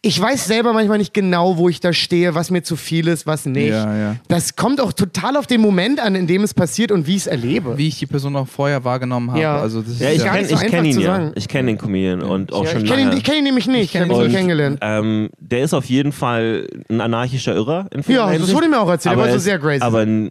[0.00, 3.26] Ich weiß selber manchmal nicht genau, wo ich da stehe, was mir zu viel ist,
[3.26, 3.68] was nicht.
[3.70, 4.16] Ja, ja.
[4.28, 7.18] Das kommt auch total auf den Moment an, in dem es passiert und wie ich
[7.22, 7.76] es erlebe.
[7.76, 9.40] Wie ich die Person auch vorher wahrgenommen habe.
[9.40, 9.56] Ja.
[9.58, 11.32] Also das Ja, ist ich gar kenne so ich kenn ihn ja.
[11.34, 13.12] Ich kenne den Comedian und auch Ja, schon ich kenne lange.
[13.14, 13.94] ihn, ich kenn ihn nämlich nicht.
[13.94, 14.78] Ich habe ihn so kennengelernt.
[14.80, 17.86] Ähm, der ist auf jeden Fall ein anarchischer Irrer.
[17.92, 18.54] In Ja, das Hinsicht.
[18.56, 19.12] wurde mir auch erzählt.
[19.14, 19.82] Aber war so sehr crazy.
[19.82, 20.30] Aber ne,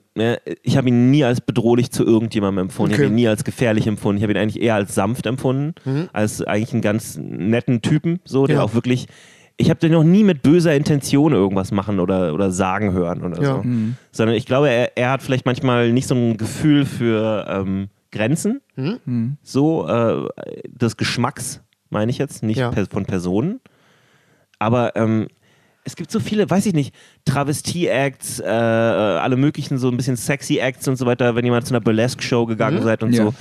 [0.63, 2.91] ich habe ihn nie als bedrohlich zu irgendjemandem empfunden.
[2.91, 3.05] Ich Okay.
[3.05, 4.17] habe ihn nie als gefährlich empfunden.
[4.17, 5.75] Ich habe ihn eigentlich eher als sanft empfunden.
[6.13, 8.59] Als eigentlich einen ganz netten Typen, so, der Mhm.
[8.59, 8.65] Ja.
[8.65, 9.07] auch wirklich.
[9.61, 13.41] Ich habe den noch nie mit böser Intention irgendwas machen oder, oder sagen hören oder
[13.41, 13.55] Ja.
[13.55, 13.63] so.
[14.11, 18.61] Sondern ich glaube, er, er hat vielleicht manchmal nicht so ein Gefühl für ähm, Grenzen.
[18.75, 19.37] Mhm.
[19.43, 20.27] So, äh,
[20.67, 22.71] des Geschmacks, meine ich jetzt, nicht Ja.
[22.71, 23.59] per, von Personen.
[24.59, 25.27] Aber ähm,
[25.83, 26.93] es gibt so viele, weiß ich nicht,
[27.25, 31.51] Travestie-Acts, äh, äh, alle möglichen so ein bisschen sexy Acts und so weiter, wenn ihr
[31.51, 33.23] mal zu einer Burlesque-Show gegangen seid und Ja.
[33.25, 33.33] so.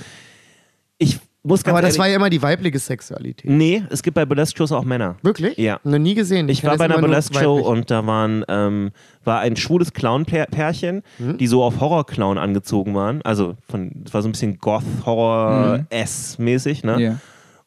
[0.97, 1.77] Ich muss ganz Mhm.
[1.77, 3.49] aber das ehrlich, war ja immer die weibliche Sexualität.
[3.49, 5.15] Nee, es gibt bei Burlesque-Shows auch Männer.
[5.23, 5.57] Wirklich?
[5.57, 5.79] Ja.
[5.83, 6.47] Noch nie gesehen.
[6.49, 8.91] Ich kenn war bei einer Burlesque-Show und da waren, ähm,
[9.23, 11.01] war ein schwules Clown-Pärchen,
[11.39, 13.21] die so auf Horror-Clown angezogen waren.
[13.23, 17.01] Also von, das war so ein bisschen Goth-Horror-S-mäßig, ne?
[17.01, 17.17] Ja.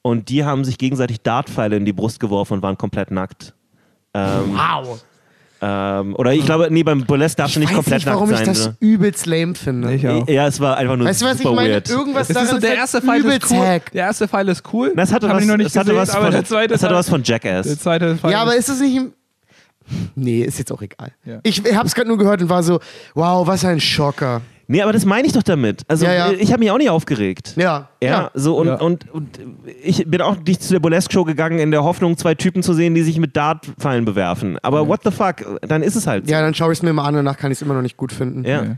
[0.02, 3.54] Und die haben sich gegenseitig Dartpfeile in die Brust geworfen und waren komplett nackt.
[4.12, 5.02] Ähm, Wow.
[5.66, 8.46] Ähm, oder ich glaube, nee, beim Burlesque darfst Ich du nicht komplett nicht, warum nackt
[8.46, 8.72] ich sein.
[8.72, 8.88] das ne?
[8.88, 9.94] übelst lame finde.
[9.94, 10.28] Ich auch.
[10.28, 11.70] Ja, es war einfach nur Weißt du, was ich super meine?
[11.74, 11.88] weird.
[11.88, 13.58] Irgendwas Das daran ist so, der halt erste Pfeil ist übelst cool.
[13.66, 13.92] hack.
[13.92, 14.92] Der erste Pfeil ist cool.
[14.94, 16.68] Das hatte Hab was, ich noch nicht das hatte gesehen, was aber von, der zweite
[16.74, 17.78] das hatte Teil- was von Der Jackass.
[17.78, 18.96] zweite Pfeil Ja, aber ist, es nicht.
[18.96, 19.12] im-
[20.14, 21.12] Nee, ist jetzt auch egal.
[21.24, 21.40] Ja.
[21.42, 22.80] Ich habe es gerade nur gehört und war so,
[23.14, 24.40] wow, was ein Schocker.
[24.66, 25.82] Nee, aber das meine ich doch damit.
[25.88, 26.32] Also Ja, ja.
[26.32, 27.54] ich habe mich auch nicht aufgeregt.
[27.56, 27.88] Ja.
[28.02, 28.76] Ja, so und, Ja.
[28.76, 29.38] Und, und
[29.82, 32.94] ich bin auch nicht zu der Burlesque-Show gegangen in der Hoffnung, zwei Typen zu sehen,
[32.94, 34.58] die sich mit Dartpfeilen bewerfen.
[34.62, 36.32] Aber what the fuck, dann ist es halt so.
[36.32, 37.96] Ja, dann schaue ich es mir mal an, danach kann ich es immer noch nicht
[37.96, 38.44] gut finden.
[38.44, 38.62] Ja.
[38.64, 38.76] Ja.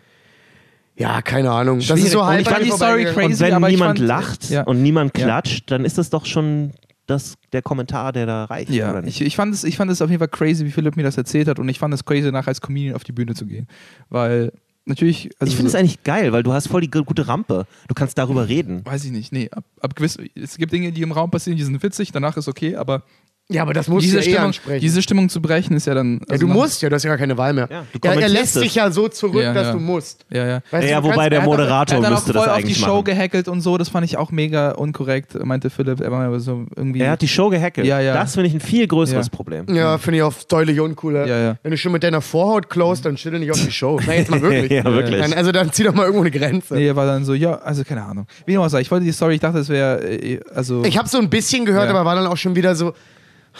[0.98, 1.78] Ja, keine Ahnung.
[1.78, 2.04] Das Schwierig.
[2.06, 3.24] ist so Und halb ich fand die Story crazy.
[3.34, 4.62] Und wenn aber ich niemand fand- lacht ja.
[4.62, 5.24] und niemand Ja.
[5.26, 6.72] klatscht, dann ist das doch schon
[7.06, 8.70] das, der Kommentar, der da reicht.
[8.70, 9.20] Ja, oder ich, nicht?
[9.20, 11.48] ich, fand es, ich fand es auf jeden Fall crazy, wie Philipp mir das erzählt
[11.48, 13.68] hat und ich fand es crazy, nachher als Comedian auf die Bühne zu gehen.
[14.08, 14.52] Weil
[14.86, 17.28] natürlich, also Ich finde es so, eigentlich geil, weil du hast voll die gu- gute
[17.28, 17.66] Rampe.
[17.88, 18.84] Du kannst darüber reden.
[18.86, 21.64] weiß ich nicht, nee, ab, ab gewiss, es gibt Dinge, die im Raum passieren, die
[21.64, 23.02] sind witzig, danach ist okay, aber
[23.48, 24.80] Ja, aber das musst diese, du ja eh Stimmung, ansprechen.
[24.80, 26.14] diese Stimmung zu brechen ist ja dann.
[26.14, 27.68] ja, also du noch- musst ja, du hast ja gar keine Wahl mehr.
[27.70, 28.62] Ja, du er, er lässt es.
[28.62, 29.72] dich ja so zurück, Ja, dass ja.
[29.72, 30.24] du musst.
[30.30, 30.60] Ja, ja.
[30.72, 32.16] Weißt du, ja, du wobei kannst- der er hat doch- Er Moderator hat dann auch
[32.16, 33.04] müsste voll das auf die eigentlich Show machen.
[33.04, 36.00] gehackelt und so, das fand ich auch mega unkorrekt, meinte Philipp.
[36.00, 37.00] Er war aber so irgendwie.
[37.00, 37.86] Er hat die Show gehackelt.
[37.86, 38.14] Ja, ja.
[38.14, 39.30] Das finde ich ein viel größeres Ja.
[39.30, 39.66] Problem.
[39.72, 41.24] Ja, finde ich auch deutlich uncooler.
[41.28, 41.56] Ja, ja.
[41.62, 44.00] Wenn du schon mit deiner Vorhaut close, dann schüttel nicht auf die Show.
[44.04, 44.72] Na, jetzt mal wirklich.
[44.72, 45.20] Ja, wirklich.
[45.20, 46.74] Dann, also dann zieh doch mal irgendwo eine Grenze.
[46.74, 48.26] Nee, er war dann so, ja, also keine Ahnung.
[48.44, 50.82] Wie auch sei, ich wollte die Story, ich dachte, es wäre, äh, also.
[50.84, 51.90] Ich habe so ein bisschen gehört, Ja.
[51.90, 52.92] aber war dann auch schon wieder so,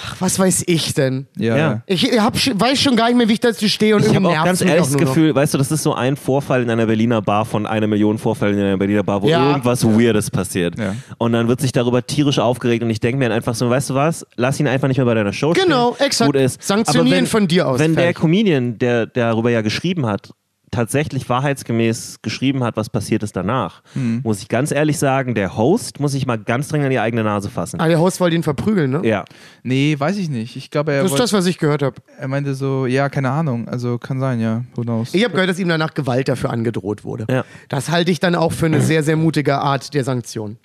[0.05, 1.27] ach, was weiß ich denn?
[1.39, 1.83] ja, Ja.
[1.87, 4.45] Ich hab, weiß schon gar nicht mehr, wie ich dazu stehe und Ich habe auch
[4.45, 4.97] ganz ehrlich auch das.
[4.97, 8.19] Gefühl, weißt du, das ist so ein Vorfall in einer Berliner Bar von einer Million
[8.19, 9.51] Vorfällen in einer Berliner Bar, wo Ja.
[9.51, 10.79] irgendwas Weirdes passiert.
[10.79, 10.95] Ja.
[11.19, 13.91] Und dann wird sich darüber tierisch aufgeregt und ich denke mir dann einfach so, weißt
[13.91, 16.07] du was, lass ihn einfach nicht mehr bei deiner Show Genau, spielen.
[16.07, 16.33] exakt.
[16.33, 16.63] Gut ist.
[16.63, 18.21] Sanktionieren wenn, von dir aus, Wenn der fertig.
[18.21, 20.31] Comedian, der, der darüber ja geschrieben hat,
[20.77, 24.21] tatsächlich wahrheitsgemäß geschrieben hat, was passiert ist danach, Hm.
[24.23, 27.25] muss ich ganz ehrlich sagen, der Host muss sich mal ganz dringend an die eigene
[27.25, 27.81] Nase fassen.
[27.81, 29.01] Ah, der Host wollte ihn verprügeln, ne?
[29.05, 29.25] Ja.
[29.63, 30.55] Nee, weiß ich nicht.
[30.57, 31.97] Ich glaube, er, Das ist wollte- das, was ich gehört habe.
[32.19, 33.69] er meinte so, ja, keine Ahnung.
[33.69, 34.63] Also kann sein, ja.
[34.75, 35.15] Who knows?
[35.15, 37.27] Ich habe gehört, dass ihm danach Gewalt dafür angedroht wurde.
[37.31, 37.45] Ja.
[37.69, 40.59] Das halte ich dann auch für eine sehr, sehr mutige Art der Sanktion.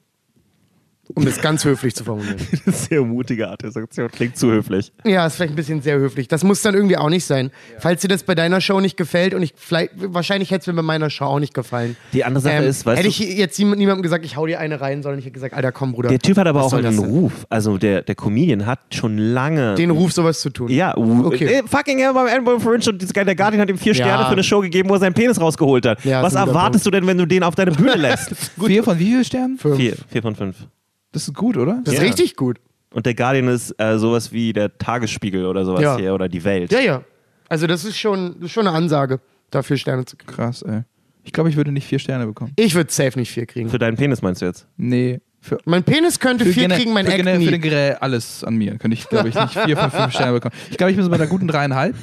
[1.16, 2.38] Um das ganz höflich zu formulieren.
[2.68, 4.09] Sehr mutige Art der Sanktion.
[4.09, 4.91] Klingt zu höflich.
[5.03, 6.28] Ja, ist vielleicht ein bisschen sehr höflich.
[6.28, 7.51] Das muss dann irgendwie auch nicht sein.
[7.80, 10.74] Falls dir das bei deiner Show nicht gefällt und ich vielleicht, wahrscheinlich hätte es mir
[10.74, 11.95] bei meiner Show auch nicht gefallen.
[12.14, 14.45] Die andere Sache Ähm, ist, weißt hätte du, ich jetzt niemand- niemandem gesagt, ich hau
[14.45, 16.09] dir eine rein, sondern ich hätte gesagt, Alter, komm, Bruder.
[16.09, 16.97] der Typ hat aber auch einen?
[16.99, 17.45] Ruf.
[17.49, 19.76] Also der, der Comedian hat schon lange.
[19.76, 20.70] Den Ruf, sowas zu tun.
[20.70, 21.45] ja, uh, Okay.
[21.45, 24.05] äh, fucking hell beim Edinburgh Fringe und der Guardian hat ihm vier Ja.
[24.05, 26.03] Sterne für eine Show gegeben, wo er seinen Penis rausgeholt hat.
[26.05, 28.32] Ja, Was erwartest du denn, wenn du den auf deine Bühne lässt?
[28.66, 29.57] Vier von wie vielen Sternen?
[29.57, 29.76] Fünf.
[29.78, 30.55] vier, vier von fünf.
[31.12, 31.82] Das ist gut, oder?
[31.84, 32.05] Das ist Ja.
[32.07, 32.59] richtig gut.
[32.93, 35.97] Und der Guardian ist äh, sowas wie der Tagesspiegel oder sowas Ja.
[35.97, 36.72] hier oder die Welt.
[36.72, 37.03] Ja, ja.
[37.49, 40.32] Also das ist schon, das ist schon eine Ansage, dafür Sterne zu kriegen.
[40.34, 40.84] Krass, ey.
[41.24, 42.51] Ich glaube, ich würde nicht vier Sterne bekommen.
[42.55, 43.70] Ich würde safe nicht vier kriegen.
[43.70, 44.68] Für deinen Penis meinst du jetzt?
[44.78, 45.20] Nee.
[45.44, 47.46] Für, Mein Penis könnte für vier gene- kriegen, mein für, Eck gene- nie.
[47.46, 48.78] für den generell alles an mir.
[48.78, 50.54] Könnte ich, glaube ich, nicht vier von fünf Sterne bekommen.
[50.70, 51.96] Ich glaube, ich bin so bei einer guten dreieinhalb.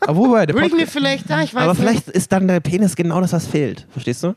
[0.00, 1.80] Aber wobei, der Würde ich mir vielleicht, ja, ich weiß Aber nicht.
[1.82, 3.86] vielleicht ist dann der Penis genau das, was fehlt.
[3.92, 4.34] Verstehst du?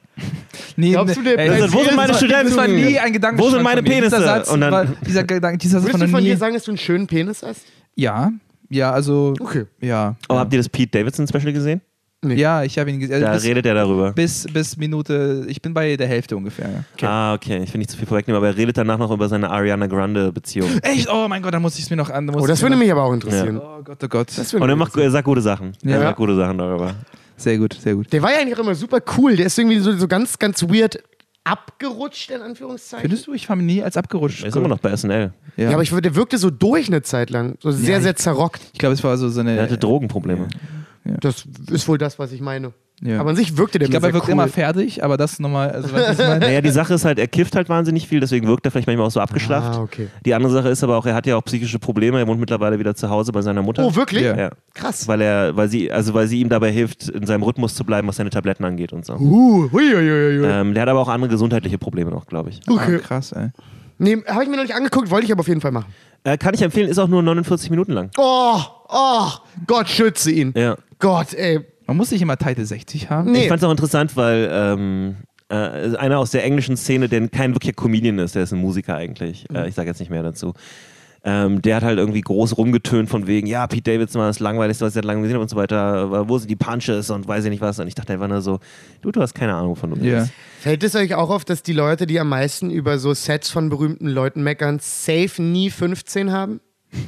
[0.76, 2.76] Nee, Glaubst du, der ey, das- wo sind meine war- Das war Studenten?
[2.86, 3.42] nie ein Gedanke.
[3.42, 4.22] Wo sind meine Dieser Penisse?
[4.22, 6.64] Satz, Und dann- war, dieser Gedanke, dieser Satz Würdest von du von dir sagen, dass
[6.64, 7.62] du einen schönen Penis hast?
[7.96, 8.32] Ja,
[8.70, 9.34] ja, also.
[9.40, 9.66] Okay.
[9.82, 10.16] Ja.
[10.28, 10.40] Aber ja.
[10.42, 11.82] habt ihr das Pete Davidson Special gesehen?
[12.26, 13.22] Ja, ich habe ihn gesehen.
[13.22, 14.12] Da bis, redet er darüber.
[14.12, 16.84] bis, bis Minute, ich bin bei der Hälfte ungefähr.
[17.00, 17.08] Ja.
[17.08, 17.62] Ah, okay.
[17.64, 20.32] Ich will nicht zu viel vorwegnehmen, aber er redet danach noch über seine Ariana Grande
[20.32, 20.70] Beziehung.
[20.82, 21.08] Echt?
[21.14, 22.28] Oh mein Gott, da muss ich es mir noch an.
[22.32, 23.60] Oh, ich das würde mich aber auch interessieren.
[23.60, 24.30] Oh Gott, oh Gott.
[24.36, 25.74] Das würde Und er, macht, er sagt gute Sachen.
[25.84, 26.00] Er Ja.
[26.02, 26.96] sagt gute Sachen darüber.
[27.36, 28.12] Sehr gut, sehr gut.
[28.12, 29.36] Der war ja eigentlich auch immer super cool.
[29.36, 30.98] Der ist irgendwie so, so ganz, ganz weird
[31.44, 33.02] abgerutscht, in Anführungszeichen.
[33.08, 34.42] Findest du, ich habe ihn nie als abgerutscht.
[34.42, 35.32] Er ist immer noch bei SNL.
[35.56, 37.58] Ja, Ja, aber ich, würde- der wirkte so durch eine Zeit lang.
[37.62, 38.62] So sehr, Ja, sehr ich- zerrockt.
[38.74, 39.56] ich glaube, es war so seine.
[39.56, 40.48] Er hatte Drogenprobleme.
[41.22, 42.74] Das ist wohl das, was ich meine.
[43.04, 43.20] Ja.
[43.20, 44.32] Aber an sich wirkte der ich glaube, er wirkt cool.
[44.32, 45.70] immer fertig, aber das nochmal.
[45.70, 45.96] Also?
[45.96, 49.06] Naja, die Sache ist halt, er kifft halt wahnsinnig viel, deswegen wirkt er vielleicht manchmal
[49.06, 49.78] auch so abgeschlafft.
[49.78, 50.08] Ah, okay.
[50.26, 52.18] Die andere Sache ist aber auch, er hat ja auch psychische Probleme.
[52.18, 53.86] Er wohnt mittlerweile wieder zu Hause bei seiner Mutter.
[53.86, 54.24] Oh, wirklich?
[54.24, 54.36] Ja.
[54.36, 54.50] Ja.
[54.74, 55.08] Krass.
[55.08, 58.08] Weil er, weil sie, also weil sie ihm dabei hilft, in seinem Rhythmus zu bleiben,
[58.08, 59.14] was seine Tabletten angeht und so.
[59.14, 60.48] Uh, hui, hui, hui, hui.
[60.48, 62.62] Ähm, der hat aber auch andere gesundheitliche Probleme noch, glaube ich.
[62.68, 62.96] Okay.
[62.96, 63.50] Ah, krass, ey.
[64.00, 65.94] Nee, habe ich mir noch nicht angeguckt, wollte ich aber auf jeden Fall machen.
[66.24, 68.10] Äh, kann ich empfehlen, ist auch nur 49 Minuten lang.
[68.18, 69.30] Oh, oh,
[69.66, 70.54] Gott schütze ihn.
[70.56, 70.78] Ja.
[71.00, 71.60] Gott, ey.
[71.86, 73.32] Man muss nicht immer Title 60 haben.
[73.32, 73.44] Nee.
[73.44, 75.16] Ich fand es auch interessant, weil ähm,
[75.50, 75.56] äh,
[75.96, 79.46] einer aus der englischen Szene, der kein wirklicher Comedian ist, der ist ein Musiker eigentlich.
[79.54, 80.54] Äh, ich sage jetzt nicht mehr dazu.
[81.24, 84.86] Ähm, der hat halt irgendwie groß rumgetönt von wegen, ja, Pete Davidson war das langweiligste,
[84.86, 87.44] was ich seit langem gesehen habe und so weiter, wo sind die Punches und weiß
[87.46, 87.80] ich nicht was.
[87.80, 88.60] Und ich dachte einfach nur so,
[89.02, 90.32] du, du hast keine Ahnung von du bist.
[90.60, 93.70] Fällt es euch auch auf, dass die Leute, die am meisten über so Sets von
[93.70, 96.60] berühmten Leuten meckern, safe nie 15 haben?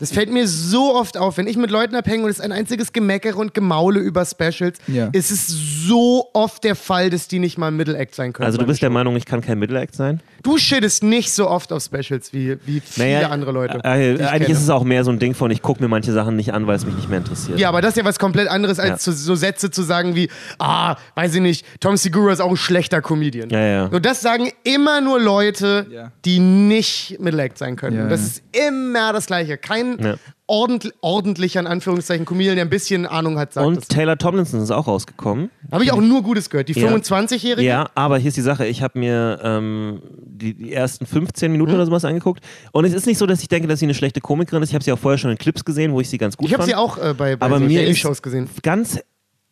[0.00, 2.52] Das fällt mir so oft auf, wenn ich mit Leuten abhänge und es ist ein
[2.52, 5.08] einziges Gemeckere und Gemaule über Specials, Ja.
[5.12, 5.46] ist es
[5.86, 8.46] so oft der Fall, dass die nicht mal ein Middle-Act sein können.
[8.46, 8.90] Also du bist der.
[8.90, 10.20] Meinung, ich kann kein Middle-Act sein?
[10.42, 13.80] Du shittest nicht so oft auf Specials wie, wie viele andere Leute.
[13.84, 14.52] Äh, ich eigentlich kenne.
[14.54, 16.66] ist es auch mehr so ein Ding von, ich gucke mir manche Sachen nicht an,
[16.66, 17.58] weil es mich nicht mehr interessiert.
[17.58, 18.96] Ja, aber das ist ja was komplett anderes, als Ja.
[18.98, 20.28] zu, so Sätze zu sagen wie,
[20.58, 23.48] ah, weiß ich nicht, Tom Segura ist auch ein schlechter Comedian.
[23.50, 23.88] Ja, ja.
[23.92, 26.10] So, das sagen immer nur Leute, Ja.
[26.24, 27.96] die nicht Middle-Act sein können.
[27.96, 28.26] Ja, Und das ja.
[28.26, 29.58] ist immer das Gleiche.
[29.58, 30.14] Kein Ja.
[30.46, 33.88] ordentlich, ordentlicher, in Anführungszeichen, Comedian, der ein bisschen Ahnung hat, sagt Und.
[33.88, 35.50] Taylor Tomlinson ist auch rausgekommen.
[35.72, 36.68] Habe ich auch nur Gutes gehört.
[36.68, 36.88] Die Ja.
[36.88, 37.66] 25-Jährige?
[37.66, 41.74] Ja, aber hier ist die Sache, ich habe mir ähm, die, die ersten 15 Minuten
[41.74, 44.20] oder sowas angeguckt und es ist nicht so, dass ich denke, dass sie eine schlechte
[44.20, 44.70] Komikerin ist.
[44.70, 46.52] Ich habe sie auch vorher schon in Clips gesehen, wo ich sie ganz gut Ich
[46.52, 46.70] habe fand.
[46.70, 48.48] sie auch äh, bei, bei aber so mir Shows gesehen.
[48.62, 48.98] ganz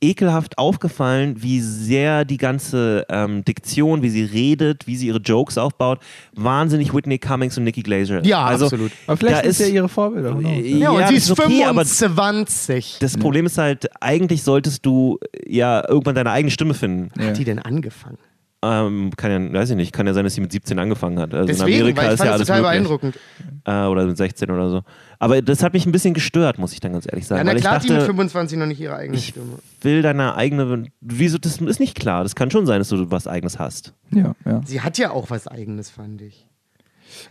[0.01, 5.59] ekelhaft aufgefallen, wie sehr die ganze ähm, Diktion, wie sie redet, wie sie ihre Jokes
[5.59, 5.99] aufbaut,
[6.34, 8.24] wahnsinnig Whitney Cummings und Nikki Glaser.
[8.24, 8.92] Ja, also, absolut.
[9.07, 10.34] Aber vielleicht ist ja ihre Vorbilder.
[10.34, 10.53] knows?
[10.64, 12.99] Ja, und ja, sie ist okay, aber 25.
[13.01, 17.11] das Problem ist halt, eigentlich solltest du ja irgendwann deine eigene Stimme finden.
[17.18, 17.28] Ja.
[17.28, 18.18] Hat die denn angefangen?
[18.61, 21.32] Ähm, kann ja, weiß ich nicht, kann ja sein, dass sie mit 17 angefangen hat.
[21.32, 22.72] Also Deswegen, in Amerika weil ich ist fand ja alles total möglich.
[22.72, 23.18] beeindruckend.
[23.64, 24.82] Äh, oder mit 16 oder so.
[25.20, 27.38] Aber das hat mich ein bisschen gestört, muss ich dann ganz ehrlich sagen.
[27.38, 29.59] Ja, na weil ich klar hat die mit dachte, 25 noch nicht ihre eigene Stimme.
[29.82, 30.86] will deine eigene.
[31.00, 31.38] Wieso?
[31.38, 32.24] Das ist nicht klar.
[32.24, 33.94] Das kann schon sein, dass du was Eigenes hast.
[34.11, 34.61] Ja, ja.
[34.64, 36.47] Sie hat ja auch was Eigenes, fand ich.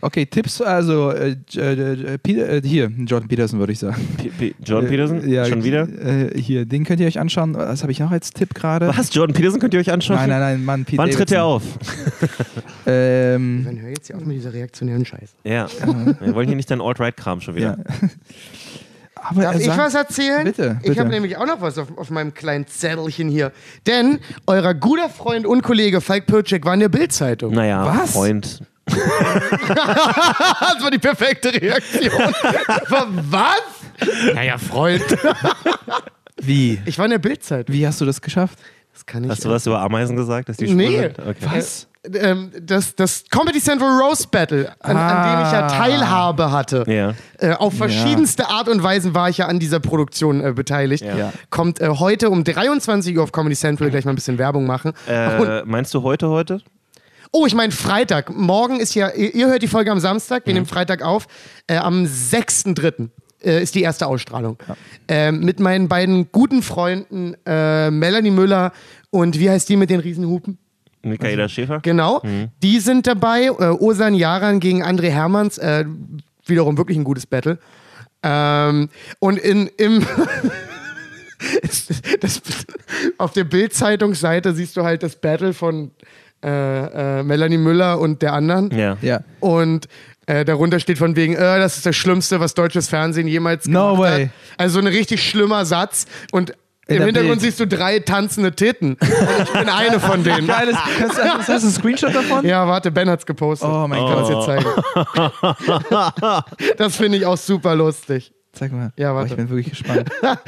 [0.00, 1.60] Okay, Tipps, also äh, äh,
[2.14, 3.96] äh, Peter, äh, hier, Jordan Peterson würde ich sagen.
[4.16, 5.24] P P Jordan Peterson?
[5.24, 5.88] Äh, ja, schon wieder?
[5.88, 7.54] Äh, hier, den könnt ihr euch anschauen.
[7.54, 8.88] Was habe ich noch als Tipp gerade?
[8.96, 9.12] Was?
[9.14, 10.16] Jordan Peterson könnt ihr euch anschauen?
[10.18, 11.62] Nein, nein, nein, Mann, Pete Wann tritt er auf?
[12.86, 15.34] Ähm, Dann hör jetzt hier auf mit dieser reaktionären Scheiße.
[15.44, 15.66] Ja.
[16.20, 17.76] Wir wollen hier nicht deinen Alt-Right-Kram schon wieder.
[17.78, 18.08] ja.
[19.20, 20.44] Aber Darf ich sagt- was erzählen?
[20.44, 21.00] Bitte, Ich bitte.
[21.00, 23.52] habe nämlich auch noch was auf, auf meinem kleinen Zettelchen hier.
[23.86, 27.52] Denn euer guter Freund und Kollege Falk Pircek war in der Bildzeitung.
[27.52, 28.12] Naja, Was?
[28.12, 28.62] Freund.
[29.68, 32.34] das war die perfekte Reaktion.
[33.30, 34.34] was?
[34.34, 35.04] Naja, Freund.
[36.40, 36.80] Wie?
[36.84, 37.74] Ich war in der Bildzeitung.
[37.74, 38.58] Wie hast du das geschafft?
[38.92, 39.30] Das kann ich.
[39.30, 40.48] Hast du was über Ameisen gesagt?
[40.48, 40.86] Dass die Nee.
[40.86, 41.18] schwul sind?
[41.18, 41.36] Okay.
[41.56, 41.86] Was?
[42.14, 45.68] ähm, das, das Comedy Central Roast Battle, an, an dem ich ja Ah.
[45.68, 46.84] Teilhabe hatte.
[46.86, 47.14] Ja.
[47.38, 51.04] Äh, auf verschiedenste Art und Weisen war ich ja an dieser Produktion äh, beteiligt.
[51.04, 51.32] Ja.
[51.50, 54.92] Kommt äh, heute um 23 Uhr auf Comedy Central gleich mal ein bisschen Werbung machen.
[55.08, 56.60] Äh, meinst du heute, heute?
[57.32, 58.34] Oh, ich meine Freitag.
[58.34, 61.26] Morgen ist ja, ihr, ihr hört die Folge am Samstag, wir nehmen Freitag auf.
[61.66, 63.08] Äh, am 6.3.
[63.42, 64.58] Äh, ist die erste Ausstrahlung.
[65.06, 68.72] Ähm, mit meinen beiden guten Freunden äh, Melanie Müller
[69.10, 70.58] und wie heißt die mit den Riesenhupen?
[71.02, 71.78] Michaela Schäfer?
[71.80, 72.20] Genau,
[72.62, 73.46] die sind dabei.
[73.46, 75.56] Äh, Osan Yaran gegen André Hermanns.
[75.58, 75.84] Äh,
[76.44, 77.58] wiederum wirklich ein gutes Battle.
[78.22, 78.88] Ähm,
[79.20, 80.04] und in, im.
[82.20, 82.42] das,
[83.18, 85.92] auf der Bild-Zeitungsseite siehst du halt das Battle von
[86.44, 88.70] äh, äh, Melanie Müller und der anderen.
[88.76, 88.96] Ja.
[89.02, 89.20] Ja.
[89.40, 89.88] Und
[90.26, 93.92] äh, darunter steht von wegen, äh, das ist das Schlimmste, was deutsches Fernsehen jemals No
[93.96, 94.24] gemacht way.
[94.26, 94.30] hat.
[94.58, 96.06] Also so ein richtig schlimmer Satz.
[96.32, 96.50] Und
[96.86, 97.42] In im Hintergrund Bild.
[97.42, 98.94] siehst du drei tanzende Titten.
[99.00, 100.46] Und ich bin eine von denen.
[100.46, 100.76] Geiles.
[100.76, 102.44] Hast, hast, hast du einen Screenshot davon?
[102.46, 103.68] Ja, warte, Ben hat's gepostet.
[103.70, 104.48] Oh mein Ich kann es Gott.
[104.48, 106.44] dir zeigen.
[106.78, 108.32] das finde ich auch super lustig.
[108.58, 108.92] Zeig mal.
[108.96, 109.30] Ja, Oh, warte.
[109.30, 110.08] ich bin wirklich gespannt.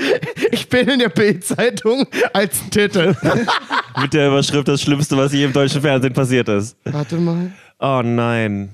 [0.52, 3.14] Ich bin in der Bild-Zeitung als Titel.
[4.00, 6.76] Mit der Überschrift das Schlimmste, was je im deutschen Fernsehen passiert ist.
[6.84, 7.52] warte mal.
[7.78, 8.70] Oh nein.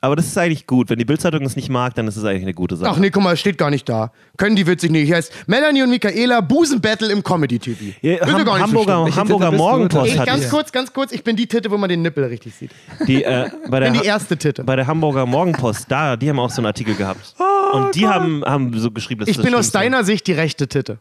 [0.00, 0.90] Aber das ist eigentlich gut.
[0.90, 2.90] Wenn die Bildzeitung es nicht mag, dann ist es eigentlich eine gute Sache.
[2.94, 4.12] Ach nee, guck mal, es steht gar nicht da.
[4.36, 5.06] Können die witzig nicht.
[5.06, 7.96] Hier heißt Melanie und Michaela Busenbattle im Comedy-TV.
[8.00, 9.04] Ja, Ist ja Ham gar nicht so Hamburger.
[9.06, 9.50] Welche Hamburger?
[9.52, 10.50] Morgenpost Ich, hat ganz Ja.
[10.50, 12.70] kurz, ganz kurz, ich bin die Titte, wo man den Nippel richtig sieht.
[13.08, 14.62] die, äh, bei, der, Ich bin die erste Titte.
[14.62, 17.34] bei der Hamburger Morgenpost, da, die haben auch so einen Artikel gehabt.
[17.72, 20.68] Und die haben, haben so geschrieben, dass Ich das bin aus deiner Sicht die rechte
[20.68, 20.98] Titte.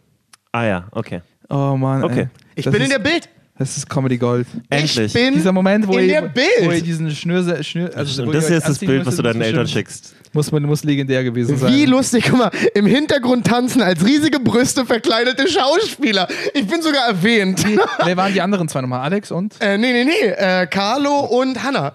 [0.52, 1.22] Ah ja, okay.
[1.50, 2.04] Oh Mann.
[2.04, 2.22] Okay.
[2.22, 2.28] Ey.
[2.56, 3.30] Ich Das bin in der Bild.
[3.60, 4.46] Das ist Comedy Gold.
[4.70, 4.98] Endlich.
[5.08, 6.48] Ich bin Dieser Moment, wo in ihr, der Bild.
[6.62, 9.42] wo ihr diesen Schnür, Schnür also Und das hier ist das Bild, was du deinen
[9.42, 10.16] Eltern schickst.
[10.34, 11.74] Muss, man, muss legendär gewesen sein.
[11.74, 16.28] Wie lustig, guck mal, im Hintergrund tanzen als riesige Brüste verkleidete Schauspieler.
[16.54, 17.66] Ich bin sogar erwähnt.
[18.04, 19.02] Wer waren die anderen zwei nochmal?
[19.02, 19.56] Alex und?
[19.60, 21.94] äh, nee, nee, nee, äh, Carlo und Hanna.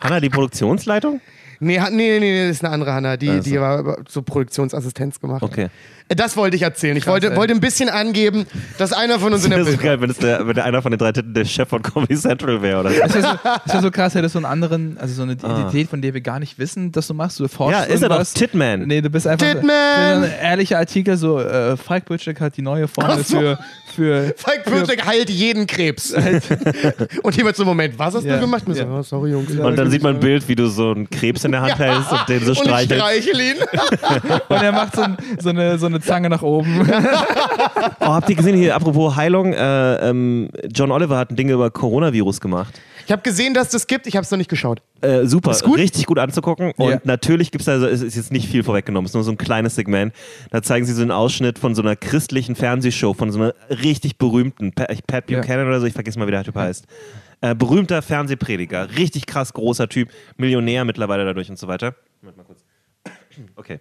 [0.00, 1.20] Hanna, die Produktionsleitung?
[1.62, 3.42] Nee, nee, nee, nee, das ist eine andere Hanna, die, Also.
[3.50, 5.42] die war so Produktionsassistenz gemacht.
[5.42, 5.68] Okay.
[6.08, 6.96] Äh, Das wollte ich erzählen.
[6.96, 7.36] Ich Krass, wollte, ey.
[7.36, 8.46] wollte ein bisschen angeben,
[8.78, 10.54] dass einer von uns in der Das ist Bild so geil, wenn, es der, wenn
[10.54, 12.80] der einer von den drei Titeln der Chef von Comedy Central wäre.
[12.80, 13.00] Oder so.
[13.02, 15.88] Es wäre so, es wär so krass, hättest du einen anderen, also so eine Identität,
[15.90, 17.38] von der wir gar nicht wissen, dass du machst.
[17.38, 17.86] Du forschst Ah.
[17.86, 18.24] Ja, ist er doch.
[18.24, 18.86] Titman.
[18.86, 20.20] Nee, du bist einfach so, Titman!
[20.22, 23.38] so ein ehrlicher Artikel, so äh, Falk Butchek hat die neue Formel so.
[23.38, 23.58] für,
[23.92, 26.12] für Falk Pürtek heilt jeden Krebs.
[27.22, 28.64] und hier wird so, Moment, was hast Ja, du gemacht?
[28.66, 28.98] Und so, ja.
[28.98, 29.50] oh, sorry, Jungs.
[29.50, 32.10] Und dann sieht man ein Bild, wie du so einen Krebs in der Hand hältst
[32.12, 32.94] und den so und ich streichelst.
[32.94, 33.56] streichel ihn.
[34.48, 36.88] und er macht so, ein, so, eine, so eine Zange nach oben.
[38.00, 41.70] Oh, habt ihr gesehen hier, apropos Heilung, äh, ähm, John Oliver hat ein Ding über
[41.70, 42.80] Coronavirus gemacht.
[43.06, 44.06] Ich habe gesehen, dass das gibt.
[44.06, 44.82] Ich habe es noch nicht geschaut.
[45.00, 45.78] Äh, super, gut?
[45.78, 46.72] richtig gut anzugucken.
[46.76, 47.00] Und Ja.
[47.04, 49.30] natürlich gibt es da, so- es ist jetzt nicht viel vorweggenommen, es ist nur so
[49.32, 50.14] ein kleines Segment.
[50.50, 54.18] Da zeigen sie so einen Ausschnitt von so einer christlichen Fernsehshow, von so einer richtig
[54.18, 55.26] berühmten, Pa- Pat.
[55.26, 56.86] Buchanan oder so, ich vergesse mal, wie der Typ heißt.
[57.42, 61.94] Äh, berühmter Fernsehprediger, richtig krass großer Typ, Millionär mittlerweile dadurch und so weiter.
[62.20, 62.64] Moment mal kurz.
[63.56, 63.80] Okay.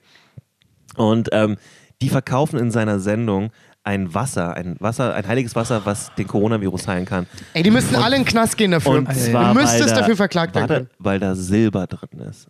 [0.96, 1.58] Und ähm,
[2.02, 3.52] die verkaufen in seiner Sendung
[3.90, 7.26] ein Wasser, ein Wasser, ein heiliges Wasser, was den Coronavirus heilen kann.
[7.54, 8.92] Ey, die müssten alle in den Knast gehen dafür.
[8.92, 10.90] Und zwar, du weil müsstest da, dafür verklagt werden können.
[11.00, 12.48] weil da Silber drin ist.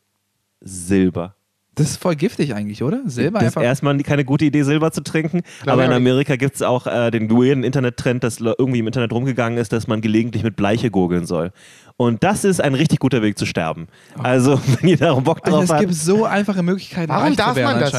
[0.62, 1.36] Silber.
[1.76, 3.04] Das ist voll giftig eigentlich, oder?
[3.06, 3.64] Silber Das ist einfach.
[3.66, 5.44] erstmal keine gute Idee, Silber zu trinken.
[5.64, 5.94] Glaub aber in.
[5.94, 9.88] Amerika gibt es auch äh, den weirden Internettrend, dass irgendwie im Internet rumgegangen ist, dass
[9.88, 11.52] man gelegentlich mit Bleiche gurgeln soll.
[11.96, 13.88] Und das ist ein richtig guter Weg zu sterben.
[14.18, 15.80] Also, wenn ihr da Bock Also drauf es habt.
[15.80, 17.92] gibt so einfache Möglichkeiten, Warum reich darf zu werden man das?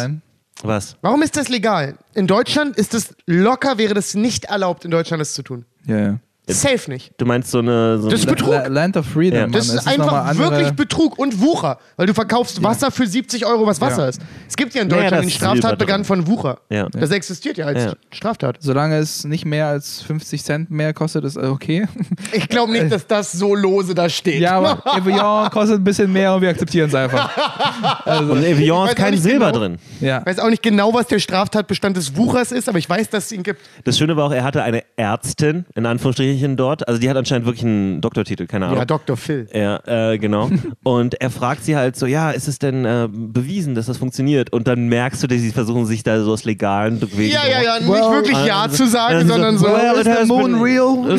[0.63, 0.97] Was?
[1.01, 1.99] Warum ist das legal?
[2.15, 5.65] In Deutschland ist es locker, wäre das nicht erlaubt, in Deutschland das zu tun.
[5.87, 6.19] Ja, ja.
[6.49, 7.13] Safe nicht.
[7.19, 7.99] Du meinst so eine.
[7.99, 8.53] So Das ist eine Betrug.
[8.53, 9.39] La- Land of Freedom.
[9.39, 9.47] Ja.
[9.47, 13.47] Das ist nochmal einfach andere- wirklich Betrug und Wucher, weil du verkaufst Wasser für 70
[13.47, 14.09] Euro, was Wasser Ja.
[14.09, 14.21] ist.
[14.49, 15.79] Es gibt ja in Naja, Deutschland ist Silber Straftat drin.
[15.79, 16.59] begangen von Wucher.
[16.69, 16.89] Ja.
[16.91, 17.93] Das existiert ja als Ja.
[18.11, 18.57] Straftat.
[18.59, 21.87] Solange es nicht mehr als 50 Cent mehr kostet, ist okay.
[22.33, 24.41] Ich glaube nicht, dass das so lose da steht.
[24.41, 27.31] ja, aber Evian kostet ein bisschen mehr und wir akzeptieren es einfach.
[28.05, 29.59] Also, Und Evian ist kein Silber genau.
[29.59, 29.79] drin.
[30.01, 30.19] ja.
[30.21, 33.27] Ich weiß auch nicht genau, was der Straftatbestand des Wuchers ist, aber ich weiß, dass
[33.27, 33.61] es ihn gibt.
[33.85, 36.87] Das Schöne war auch, er hatte eine Ärztin, in Anführungsstrichen dort.
[36.89, 38.79] Also die hat anscheinend wirklich einen Doktortitel, keine Ahnung.
[38.79, 39.17] Ja, Dr.
[39.17, 39.49] Phil.
[39.53, 39.81] Ja,
[40.13, 40.51] äh, genau.
[40.83, 44.53] Und er fragt sie halt so, ja, ist es denn äh, bewiesen, dass das funktioniert?
[44.53, 47.63] Und dann merkst du, dass sie versuchen, sich da so aus legalen Wegen Ja, ja,
[47.63, 49.67] ja, nicht Well, wirklich Ja also- zu sagen, also- sondern so.
[49.67, 51.19] Well, Is it the has moon been- real?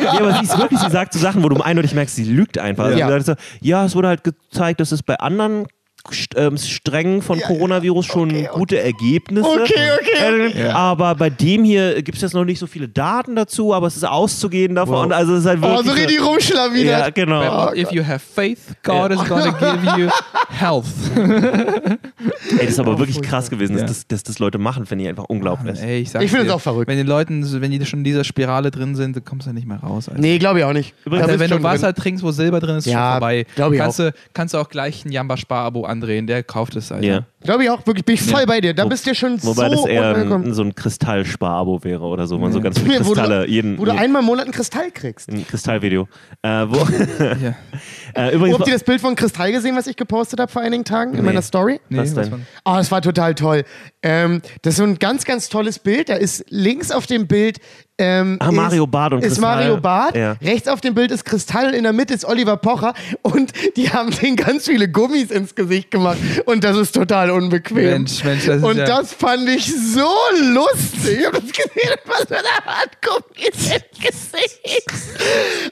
[0.00, 2.58] ja, aber sie ist wirklich, sie sagt so Sachen, wo du eindeutig merkst, sie lügt
[2.58, 2.84] einfach.
[2.84, 3.06] Also Ja.
[3.06, 5.66] sie sagt so, ja, es wurde halt gezeigt, dass es bei anderen
[6.36, 8.58] ähm, Strängen von Ja, Coronavirus schon okay, okay.
[8.58, 9.48] gute Ergebnisse.
[9.48, 10.62] Okay, okay.
[10.62, 13.86] Äh, Aber bei dem hier gibt es jetzt noch nicht so viele Daten dazu, aber
[13.86, 15.12] es ist auszugehen davon.
[15.12, 15.86] Also es ist halt Oh, wirklich.
[15.86, 16.86] so richtig rumschlawinert.
[17.00, 17.66] ja, genau.
[17.70, 20.08] But if you have faith, God is gonna give you
[20.48, 20.86] health.
[21.16, 21.98] Ey,
[22.60, 23.30] das ist aber wirklich furchtbar.
[23.40, 23.82] krass gewesen, Ja.
[23.82, 25.80] dass, das, dass das Leute machen, finde ich einfach unglaublich.
[25.80, 26.88] Ey, ich Ich finde es auch verrückt.
[26.88, 29.50] Wenn die Leuten, so- wenn die schon in dieser Spirale drin sind, dann kommst du
[29.50, 30.08] ja nicht mehr raus.
[30.08, 30.20] Alter.
[30.20, 30.94] Nee, glaube ich auch nicht.
[31.04, 32.02] Übrigens, Also wenn du Wasser drin.
[32.02, 33.46] trinkst, wo Silber drin ist, ist Ja, schon vorbei.
[33.76, 36.90] kannst, du, kannst du auch gleich ein Jamba-Spar-Abo andrehen, der kauft es.
[36.92, 37.06] Alter.
[37.06, 37.26] Ja.
[37.42, 38.74] Glaube ich auch, wirklich, bin ich voll bei dir.
[38.74, 40.46] Da Wo- bist du ja schon Wobei so das eher unwillkommen.
[40.48, 43.20] ein, so ein Kristallspar-Abo wäre oder so, wo man so ganz viele Ja, wo du-
[43.20, 45.28] Kristalle, jeden, Wo du einmal im Monat einen Kristall kriegst.
[45.28, 46.08] ein Kristallvideo.
[46.42, 46.76] Äh, wo,
[47.42, 47.54] Ja.
[48.14, 50.84] äh, übrigens, Habt ihr das Bild von Kristall gesehen, was ich gepostet habe vor einigen
[50.84, 51.80] Tagen in meiner Story?
[51.88, 52.30] Nee, Was denn?
[52.30, 53.64] von- Oh, das war total toll.
[54.02, 56.08] Ähm, das ist so ein ganz, ganz tolles Bild.
[56.08, 57.58] Da ist links auf dem Bild
[57.98, 59.56] ähm, Ah, Mario Barth und ist Kristall.
[59.56, 60.16] Mario Barth.
[60.16, 60.32] Ja.
[60.42, 62.92] Rechts auf dem Bild ist Kristall und in der Mitte ist Oliver Pocher.
[63.22, 66.18] Und die haben den ganz viele Gummis ins Gesicht gemacht.
[66.44, 67.76] Und das ist total unbequem.
[67.76, 70.08] Mensch, Mensch, das ist und ja- das fand ich so
[70.52, 71.20] lustig.
[71.20, 74.86] Ich habe das gesehen, was für eine Art Gummis ins Gesicht.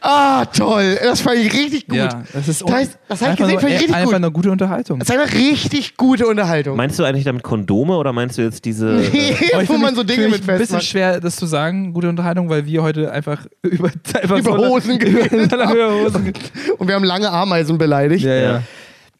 [0.00, 0.98] Ah, toll.
[1.02, 1.96] Das fand ich richtig gut.
[1.98, 4.06] Ja, das ist Das heißt, das habe ich einfach gesehen, nur, fand ich richtig einfach
[4.06, 4.14] gut.
[4.14, 4.98] eine gute Unterhaltung.
[4.98, 6.76] Das ist einfach richtig gute Unterhaltung.
[6.76, 8.84] meinst du eigentlich damit Kondome oder meinst du jetzt diese.
[9.12, 10.84] Nee, ich wo man so Dinge mit mich ein bisschen festmacht.
[10.84, 14.98] schwer, das zu sagen, gute Unterhaltung, weil wir heute einfach über, einfach Über so Hosen
[14.98, 16.32] geredet über Hosen ge-
[16.78, 18.24] Und wir haben lange Ameisen beleidigt.
[18.24, 18.62] ja, ja.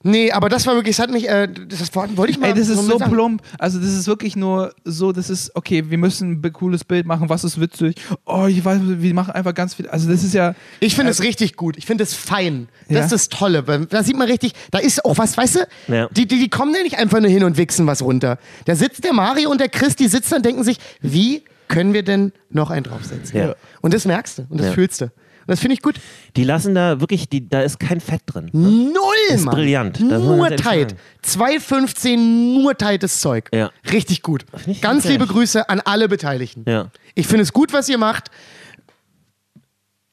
[0.07, 2.53] Nee, aber das war wirklich, das hat mich, äh, das war- wollte ich mal Ey,
[2.53, 3.11] das ist so sagen.
[3.11, 3.41] plump.
[3.59, 7.31] Also, das ist wirklich nur so, das ist, okay, wir müssen ein cooles Bild machen,
[7.31, 7.95] was ist witzig?
[8.27, 9.89] Oh, ich weiß, wir machen einfach ganz viel.
[9.89, 10.55] Also, das ist ja.
[10.81, 11.79] Ich finde es richtig gut.
[11.79, 12.69] Ich finde es fein.
[12.89, 13.05] Das Ja.
[13.05, 13.67] ist das Tolle.
[13.67, 15.61] weil Da sieht man richtig, da ist auch was, weißt du?
[15.95, 16.09] Ja.
[16.13, 18.37] Die, die, die kommen da nicht einfach nur hin und wichsen was runter.
[18.67, 22.03] Da sitzt der Mario und der Chris, die sitzen und denken sich, wie können wir
[22.03, 23.37] denn noch einen draufsetzen?
[23.39, 23.55] Ja.
[23.81, 24.73] Und das merkst du und das Ja.
[24.73, 25.05] fühlst du.
[25.07, 25.97] Und das finde ich gut.
[26.37, 28.49] Die lassen da wirklich, die, da ist kein Fett drin.
[28.53, 28.95] Null,
[29.29, 29.55] ist Mann.
[29.55, 30.01] brillant.
[30.11, 30.95] Das Nur tight.
[30.95, 33.51] ehrlich 2,15 nur tightes Zeug.
[33.53, 33.71] Ja.
[33.93, 34.47] Richtig gut.
[34.81, 35.27] Ganz liebe.
[35.27, 36.65] Grüße an alle Beteiligten.
[36.67, 36.87] Ja.
[37.15, 38.31] Ich finde es gut, was ihr macht.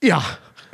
[0.04, 0.22] Ja,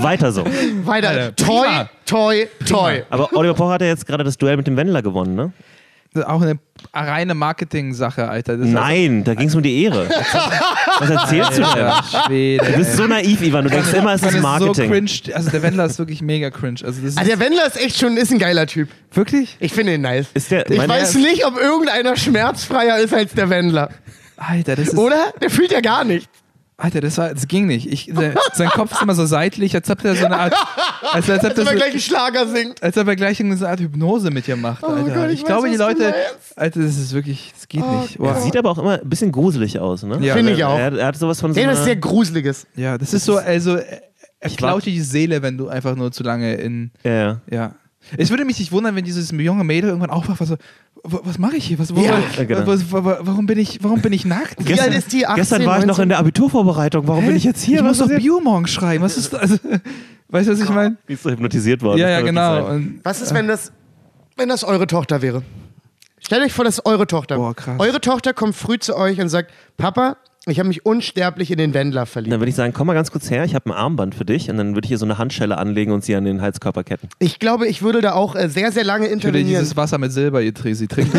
[0.00, 0.44] Weiter so.
[0.44, 1.08] weiter.
[1.08, 3.02] Alter, toi, toi, toi.
[3.10, 5.52] Aber Oliver Pocher hat ja jetzt gerade das Duell mit dem Wendler gewonnen, ne?
[6.14, 6.58] Das ist auch eine
[6.92, 8.56] reine Marketing-Sache, Alter.
[8.56, 10.08] Das Nein, da ging es um die Ehre.
[11.00, 12.58] Was erzählst du denn?
[12.58, 13.64] Du bist so naiv, Ivan.
[13.64, 14.74] Du denkst immer, es ist ist Marketing.
[14.74, 15.34] so cringe.
[15.34, 16.80] Also, der Wendler ist wirklich mega cringe.
[16.84, 18.88] Also, das ist Ah, der Wendler ist echt schon ist ein geiler Typ.
[19.12, 19.56] wirklich?
[19.58, 20.26] Ich finde ihn nice.
[20.34, 23.90] Ist der- ich weiß nicht, ob irgendeiner schmerzfreier ist als der Wendler.
[24.36, 24.96] Alter, das ist.
[24.98, 25.32] Oder?
[25.42, 26.28] Der fühlt ja gar nichts.
[26.76, 27.86] Alter, das, war, das ging nicht.
[27.86, 30.54] Ich, der, sein Kopf ist immer so seitlich, als ob er so eine Art.
[31.12, 32.82] Als, als, ob, Als ob er gleich einen Schlager singt.
[32.82, 34.82] als ob er gleich eine Art Hypnose mit dir macht.
[34.82, 35.00] Alter.
[35.00, 36.14] Oh Gott, ich ich weiß, glaube, die Leute.
[36.56, 37.52] Alter, das ist wirklich.
[37.54, 38.18] Das geht nicht.
[38.18, 38.40] Boah.
[38.40, 40.18] Sieht aber auch immer ein bisschen gruselig aus, ne?
[40.20, 40.78] Ja, Finde ich auch.
[40.78, 42.66] Er, er hat sowas von so Nee, das ist sehr Gruseliges.
[42.74, 43.76] Ja, das ist so, also.
[43.76, 44.02] Er
[44.44, 46.90] er Ich klaut dir die Seele, wenn du einfach nur zu lange in.
[47.02, 47.74] ja, ja.
[48.16, 50.56] Es würde mich nicht wundern, wenn dieses junge Mädel irgendwann aufwacht, was so,
[51.02, 51.78] "Wa- was mache ich hier?
[51.78, 52.18] Was, Ja.
[52.44, 52.66] Genau.
[52.66, 54.56] was, wa- wa- warum, bin ich, warum bin ich nackt?
[54.66, 55.26] Wie alt ist die?
[55.26, 56.02] 18, Gestern war ich noch 19?
[56.04, 57.08] in der Abiturvorbereitung.
[57.08, 57.78] Warum bin ich jetzt hier?
[57.78, 59.02] Ich muss Was doch ist Bio morgen schreiben.
[59.02, 59.40] Was ist das?
[59.40, 59.56] Also,
[60.28, 60.96] weißt du, was ich meine?
[61.06, 61.98] Wie ist so hypnotisiert worden?
[61.98, 62.66] Ja, ja, genau.
[62.68, 63.72] Und, Was ist, wenn das,
[64.36, 65.42] wenn das eure Tochter wäre?
[66.20, 67.36] Stellt euch vor, das ist eure Tochter.
[67.36, 67.78] Boah, krass.
[67.78, 71.72] Eure Tochter kommt früh zu euch und sagt, Papa, ich habe mich unsterblich in den
[71.72, 72.32] Wendler verliebt.
[72.32, 74.50] Dann würde ich sagen, komm mal ganz kurz her, ich habe ein Armband für dich
[74.50, 77.08] und dann würde ich hier so eine Handschelle anlegen und sie an den Halskörper ketten.
[77.18, 79.60] Ich glaube, ich würde da auch äh, sehr, sehr lange ich würde intervenieren.
[79.62, 80.74] dieses Wasser mit Silber ihr trinken.
[80.76, 81.18] Sie trinken.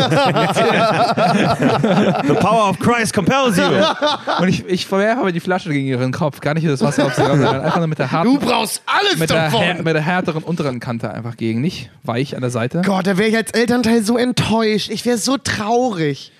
[2.26, 3.64] The power of Christ compels you.
[4.40, 6.40] Und ich, ich verwerfe aber die Flasche gegen ihren Kopf.
[6.40, 9.18] Gar nicht das Wasser auf sie sondern einfach nur mit der harten, Du brauchst alles
[9.18, 9.60] mit der, davon.
[9.62, 11.60] här- mit der härteren unteren Kante einfach gegen.
[11.60, 12.82] Nicht weich an der Seite.
[12.84, 14.90] Gott, da wäre ich als Elternteil so enttäuscht.
[14.90, 16.32] Ich wäre so traurig.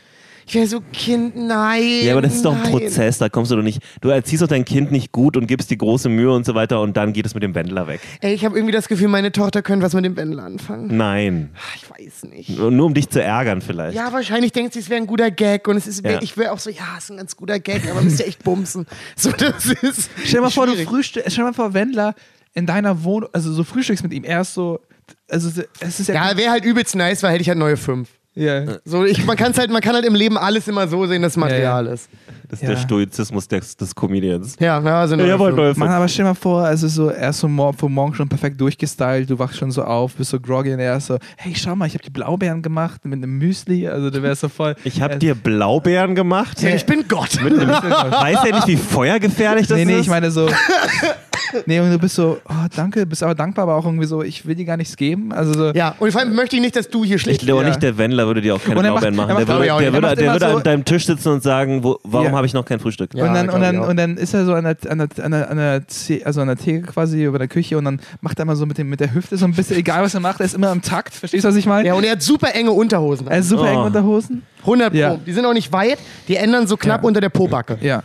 [0.49, 1.83] Ich wäre so, Kind, nein.
[2.05, 2.71] Ja, aber das ist doch ein nein.
[2.71, 3.81] Prozess, da kommst du doch nicht.
[4.01, 6.81] Du erziehst doch dein Kind nicht gut und gibst die große Mühe und so weiter
[6.81, 8.01] und dann geht es mit dem Wendler weg.
[8.21, 10.97] Ey, ich habe irgendwie das Gefühl, meine Tochter könnte was mit dem Wendler anfangen.
[10.97, 11.51] Nein.
[11.75, 12.51] Ich weiß nicht.
[12.57, 13.97] Nur nur um dich zu ärgern vielleicht.
[13.97, 16.23] Ja, wahrscheinlich denkt sie, es wäre ein guter Gag und es ist, Ja.
[16.23, 18.45] ich wäre auch so, ja, es ist ein ganz guter Gag, aber müsst ihr echt
[18.45, 18.87] bumsen.
[19.17, 22.15] So, das ist Stell dir mal vor, du frühstückst, stell dir mal vor, Wendler
[22.55, 24.81] in deiner Wohnung, also so frühstückst mit ihm, er ist so,
[25.29, 25.51] also
[25.81, 28.09] es ist ja, Ja, wäre halt übelst nice, weil hätte ich halt neue fünf.
[28.37, 28.79] Ja.
[28.85, 31.37] So, ich, man, kann's halt, man kann halt im Leben alles immer so sehen, dass
[31.37, 32.09] Material ist.
[32.49, 32.75] Das ist Ja.
[32.75, 34.57] der Stoizismus des, des Comedians.
[34.61, 35.57] Ja, ja, also Ja, aber fünf.
[35.57, 38.15] neue Mann, aber stell dir mal vor, also so, er ist so mor vom Morgen
[38.15, 41.19] schon perfekt durchgestylt, du wachst schon so auf, bist so groggy und er ist so,
[41.37, 44.49] hey, schau mal, ich habe die Blaubeeren gemacht mit einem Müsli, also du wärst so
[44.49, 44.77] voll.
[44.85, 46.61] Ich habe äh, dir Blaubeeren gemacht.
[46.63, 47.37] Ja, ich bin Gott.
[47.43, 49.89] Weiß er nicht, wie feuergefährlich das Nee, ist?
[49.89, 50.49] nee, ich meine so.
[51.67, 54.47] nee, und du bist so, oh, danke, bist aber dankbar, aber auch irgendwie so, ich
[54.47, 55.33] will dir gar nichts geben.
[55.33, 57.63] Also so, Ja, und vor allem möchte ich nicht, dass du hier Ich schlecht glaube
[57.63, 57.69] Ja.
[57.69, 59.31] nicht, der Wendler würde dir auch keine er macht- Blaubeeren machen.
[59.31, 61.43] er Der würde, ich der würde, Er der würde so- an deinem Tisch sitzen und
[61.43, 62.33] sagen, wo, warum Ja.
[62.37, 63.15] Habe ich noch kein Frühstück?
[63.15, 63.27] Ja.
[63.27, 65.51] und, dann, und, dann, und dann ist er so an der, an der, an der,
[65.51, 65.83] an der,
[66.25, 68.79] also an der Theke quasi über der Küche und dann macht er immer so mit,
[68.79, 70.83] dem, mit der Hüfte so ein bisschen, egal was er macht, er ist immer im
[70.83, 71.15] Takt.
[71.15, 71.89] Verstehst du, was ich meine?
[71.89, 73.27] Ja, und er hat super enge Unterhosen.
[73.27, 73.67] Er ist super Oh.
[73.67, 74.43] eng Unterhosen.
[74.61, 74.99] 100 Pro.
[74.99, 75.17] Ja.
[75.17, 75.99] Die sind auch nicht weit,
[76.29, 77.07] die ändern so knapp Ja.
[77.09, 77.79] unter der Po-Backe.
[77.81, 78.03] Ja,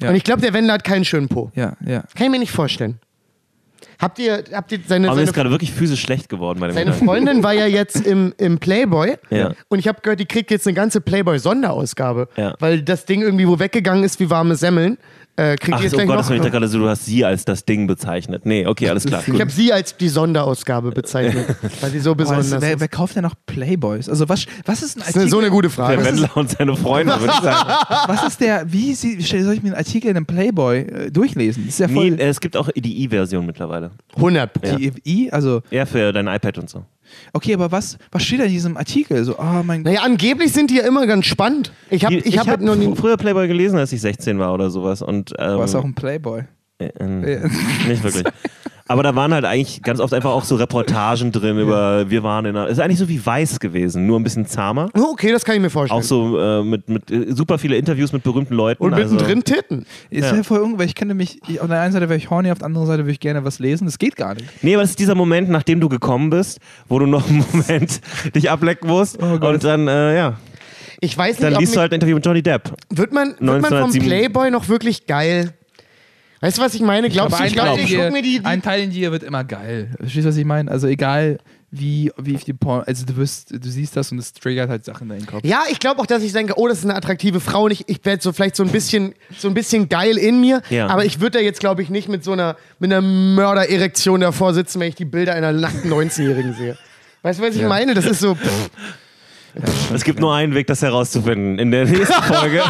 [0.00, 0.08] Ja.
[0.08, 1.50] Und ich glaube, der Wendler hat keinen schönen Po.
[1.54, 2.00] ja, ja.
[2.14, 2.98] Kann ich mir nicht vorstellen.
[4.00, 6.68] Habt ihr, habt ihr seine, Aber mir seine, ist gerade wirklich physisch schlecht geworden bei
[6.68, 7.04] dem seine Gedanken.
[7.06, 9.52] Freundin war ja jetzt im, im Playboy Ja.
[9.68, 12.54] und ich habe gehört, die kriegt jetzt eine ganze Playboy-Sonderausgabe, Ja.
[12.60, 14.96] weil das Ding irgendwie wo weggegangen ist wie warme Semmeln.
[15.40, 16.26] Äh, kriegt Ach, die jetzt oh gleich Gott, noch.
[16.28, 18.44] das ich da gerade so, du hast sie als das Ding bezeichnet.
[18.44, 19.22] Nee, okay, alles klar.
[19.26, 19.40] ich Gut.
[19.40, 22.80] habe sie als die Sonderausgabe bezeichnet, weil sie so Boah, besonders das, wer, ist.
[22.80, 24.08] wer kauft denn noch Playboys?
[24.10, 25.24] Also was, was ist ein Das Artikel?
[25.24, 26.04] ist so eine gute Der Frage.
[26.04, 27.70] Wendler und seine Freunde, würde ich sagen.
[28.06, 31.64] Was ist der, wie sie, soll ich mir einen Artikel in einem Playboy äh, durchlesen?
[31.64, 32.10] Das ist ja voll.
[32.10, 33.92] Nee, es gibt auch die i-Version mittlerweile.
[34.16, 34.76] 100 Pro.
[34.76, 36.84] die I, also, Ja, für dein iPad und so.
[37.32, 39.24] Okay, aber was, was steht da in diesem Artikel?
[39.24, 39.92] So, oh mein Gott.
[39.92, 41.72] Naja, angeblich sind die ja immer ganz spannend.
[41.90, 42.94] Ich habe Die- ich hab halt noch nie.
[42.96, 45.02] früher Playboy gelesen, als ich 16 war oder sowas.
[45.02, 46.42] Und, ähm, Du warst auch ein Playboy.
[46.78, 47.48] äh, äh,
[47.88, 48.24] nicht wirklich.
[48.90, 52.44] Aber da waren halt eigentlich ganz oft einfach auch so Reportagen drin über, wir waren
[52.44, 54.90] in einer, ist eigentlich so wie Weiß gewesen, nur ein bisschen zahmer.
[54.98, 56.00] Oh, okay, das kann ich mir vorstellen.
[56.00, 58.82] Auch so äh, mit, mit äh, super viele Interviews mit berühmten Leuten.
[58.82, 59.86] Und also, mittendrin Titten.
[60.10, 60.38] Ist Ja.
[60.38, 62.58] ja voll weil ich könnte mich, ich, auf der einen Seite wäre ich horny, auf
[62.58, 63.84] der anderen Seite würde ich gerne was lesen.
[63.84, 64.46] Das geht gar nicht.
[64.60, 66.58] Nee, aber das ist dieser Moment, nachdem du gekommen bist,
[66.88, 68.00] wo du noch einen Moment
[68.34, 69.22] dich ablecken musst.
[69.22, 69.54] Oh Gott.
[69.54, 70.34] und dann, äh, ja,
[70.98, 72.72] Ich weiß nicht, dann liest du halt ein Interview mit Johnny Depp.
[72.90, 75.54] wird, man, wird man vom 1907 Playboy noch wirklich geil?
[76.40, 77.08] Weißt du, was ich meine?
[77.10, 79.22] Glaubst du, ich glaube, ich dir- guck mir die, die ein Teil in dir wird
[79.22, 79.90] immer geil.
[79.98, 80.70] Verstehst du, was ich meine?
[80.70, 81.38] Also egal,
[81.70, 85.10] wie, wie die Porn, also du wirst, du siehst das und es triggert halt Sachen
[85.10, 85.44] in deinen Kopf.
[85.44, 87.88] Ja, ich glaube auch, dass ich denke, oh, das ist eine attraktive Frau und ich,
[87.88, 90.62] ich werde so vielleicht so ein bisschen, so ein bisschen geil in mir.
[90.70, 90.86] Ja.
[90.88, 94.54] Aber ich würde da jetzt, glaube ich, nicht mit so einer, mit einer Mördererektion davor
[94.54, 96.76] sitzen, wenn ich die Bilder einer nackten 19-Jährigen sehe.
[97.22, 97.92] Weißt du, was ich meine?
[97.94, 98.34] Das ist so.
[98.34, 98.70] Pff.
[99.94, 101.58] Es gibt nur einen Weg, das herauszufinden.
[101.58, 102.62] In der nächsten Folge.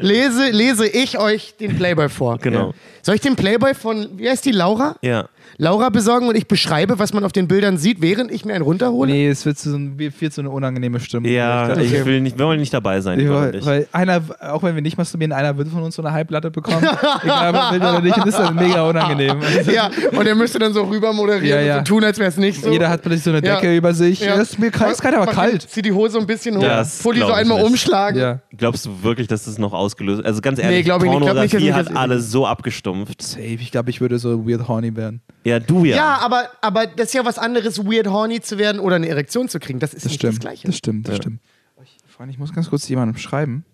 [0.00, 2.38] Lese, lese ich euch den Playboy vor.
[2.38, 2.72] Genau.
[3.02, 4.96] Soll ich den Playboy von, wie heißt die, Laura?
[5.02, 5.28] ja.
[5.58, 8.62] Laura besorgen und ich beschreibe, was man auf den Bildern sieht, während ich mir einen
[8.64, 9.10] runterhole?
[9.10, 11.30] Nee, es wird so, ein, wird so eine unangenehme Stimmung.
[11.30, 12.06] Ja, Ich- ich Okay.
[12.06, 13.18] will nicht, wir wollen nicht dabei sein.
[13.20, 13.66] Ich, glaub weil, ich.
[13.66, 16.86] weil einer, auch wenn wir nicht masturbieren, einer wird von uns so eine Halblatte bekommen.
[17.22, 18.16] Egal, ob will oder nicht.
[18.16, 19.40] Und das ist dann mega unangenehm.
[19.40, 21.78] Also, Ja, und er müsste dann so rüber moderieren Ja, ja.
[21.78, 22.70] und so tun, als wäre es nicht so.
[22.70, 23.56] Jeder hat plötzlich so eine Ja.
[23.56, 24.20] Decke über sich.
[24.20, 24.36] Ja.
[24.36, 25.62] Das ist mir kalt, ist kalt, aber kalt.
[25.62, 27.66] Zieht die Hose ein bisschen hoch, Ja, das Pulli so glaub ich einmal nicht.
[27.70, 28.20] umschlagen.
[28.20, 28.40] Ja.
[28.56, 31.20] Glaubst du wirklich, dass das noch ausgelöst Also ganz ehrlich, Nee, glaub ich nicht.
[31.20, 33.22] Glaub nicht, ich hat alles so abgestumpft.
[33.22, 33.42] Safe.
[33.42, 35.20] Ich glaube, ich würde so weird horny werden.
[35.44, 35.96] Ja, du ja.
[35.96, 39.48] Ja, aber, aber das ist ja was anderes, weird horny zu werden oder eine Erektion
[39.48, 39.78] zu kriegen.
[39.78, 40.34] Das ist Das nicht stimmt.
[40.34, 40.66] das Gleiche.
[40.66, 41.40] Das stimmt, das stimmt.
[42.08, 43.64] Freunde, ich muss ganz kurz jemandem schreiben.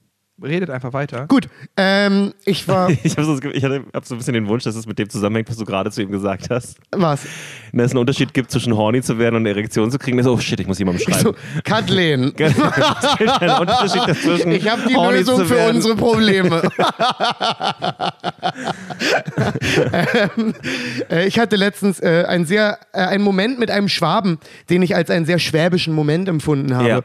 [0.42, 1.26] Redet einfach weiter.
[1.28, 2.90] Gut, ähm, ich war.
[3.02, 5.08] Ich habe so, ich hatte- hab so ein bisschen den Wunsch, dass es mit dem
[5.10, 6.78] zusammenhängt, was du gerade zu ihm gesagt hast.
[6.92, 7.22] was?
[7.72, 10.16] Dass es einen Unterschied gibt zwischen horny zu werden und eine Erektion zu kriegen.
[10.16, 11.20] Das ist, oh shit, ich muss jemandem schreiben.
[11.22, 11.34] So,
[11.64, 12.54] Kathleen, es
[13.18, 14.52] gibt einen Unterschied dazwischen.
[14.52, 15.76] ich habe die horny Lösung für werden.
[15.76, 16.62] unsere Probleme.
[19.92, 20.54] ähm,
[21.10, 24.38] äh, ich hatte letztens äh, ein sehr, äh, einen Moment mit einem Schwaben,
[24.68, 26.88] den ich als einen sehr schwäbischen Moment empfunden habe.
[26.88, 26.96] Ja.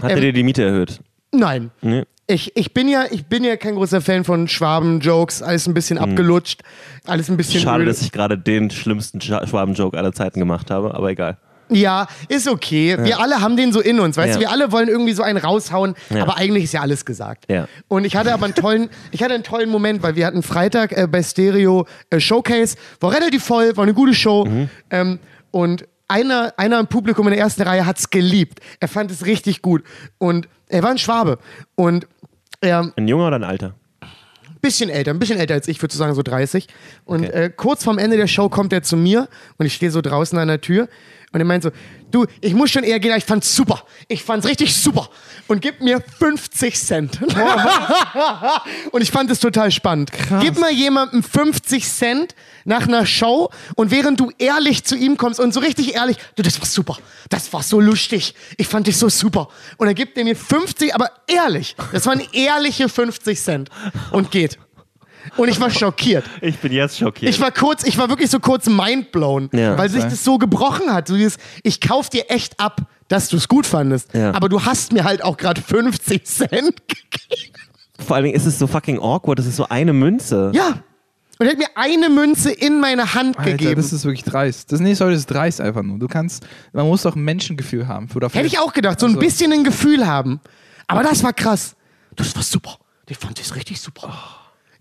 [0.00, 1.00] Hat er Ähm, dir die Miete erhöht?
[1.32, 1.70] Nein.
[1.80, 2.04] Nee.
[2.32, 5.98] Ich, ich, bin ja, ich bin ja kein großer Fan von Schwaben-Jokes, alles ein bisschen
[5.98, 6.62] abgelutscht,
[7.06, 7.62] alles ein bisschen Hm.
[7.62, 7.90] Schade, öde.
[7.90, 11.36] dass ich gerade den schlimmsten Schwaben-Joke aller Zeiten gemacht habe, aber egal.
[11.68, 12.96] Ja, ist okay.
[13.02, 14.34] Wir alle haben den so in uns, weißt Ja.
[14.34, 14.40] du?
[14.40, 16.22] Wir alle wollen irgendwie so einen raushauen, Ja.
[16.22, 17.44] aber eigentlich ist ja alles gesagt.
[17.50, 17.66] Ja.
[17.88, 20.92] Und ich hatte aber einen tollen, ich hatte einen tollen Moment, weil wir hatten Freitag
[20.92, 24.44] äh, bei Stereo äh, Showcase, war relativ voll, war eine gute Show.
[24.44, 24.68] Mhm.
[24.90, 25.18] Ähm,
[25.50, 28.60] und einer, einer im Publikum in der ersten Reihe hat es geliebt.
[28.80, 29.82] Er fand es richtig gut.
[30.18, 31.38] Und er war ein Schwabe.
[31.74, 32.06] Und
[32.62, 33.74] er Ein Junger oder ein Alter?
[34.60, 36.68] bisschen älter, ein bisschen älter als ich, würde sagen so 30.
[37.04, 37.32] Und Okay.
[37.46, 39.28] äh, kurz vorm Ende der Show kommt er zu mir
[39.58, 40.88] und ich stehe so draußen an der Tür
[41.32, 41.70] Und er meint so,
[42.10, 43.84] du, ich muss schon eher gehen, ich fand's super.
[44.06, 45.08] Ich fand's richtig super.
[45.48, 47.20] Und gib mir 50 Cent.
[48.92, 50.10] und ich fand es total spannend.
[50.40, 52.34] Gib mal jemandem 50 Cent
[52.64, 56.42] nach einer Show und während du ehrlich zu ihm kommst und so richtig ehrlich, du,
[56.42, 56.98] das war super.
[57.30, 58.34] Das war so lustig.
[58.58, 59.48] Ich fand dich so super.
[59.78, 61.76] Und dann gibt er mir 50, aber ehrlich.
[61.92, 63.70] Das waren ehrliche 50 Cent.
[64.10, 64.58] Und geht.
[65.36, 66.24] Und ich war schockiert.
[66.40, 67.30] Ich bin jetzt schockiert.
[67.32, 69.76] Ich war kurz, ich war wirklich so kurz mindblown, Ja.
[69.78, 71.08] weil sich das so gebrochen hat.
[71.08, 74.32] So dieses, ich kauf dir echt ab, dass du es gut fandest, Ja.
[74.34, 76.50] aber du hast mir halt auch gerade 50 Cent
[76.88, 77.52] gegeben.
[77.98, 79.38] Vor allen Dingen ist es so fucking awkward.
[79.38, 80.50] Das ist so eine Münze.
[80.54, 80.82] Ja.
[81.38, 83.74] Und er hat mir eine Münze in meine Hand Alter, gegeben.
[83.76, 84.70] das ist wirklich dreist.
[84.72, 85.98] Das nächste heute ist dreist einfach nur.
[85.98, 88.08] Du kannst, man muss doch ein Menschengefühl haben.
[88.32, 90.40] Hätte ich auch gedacht, so Also- ein bisschen ein Gefühl haben.
[90.86, 91.74] Aber das war krass.
[92.16, 92.78] Das war super.
[93.08, 94.12] Ich fand das richtig super.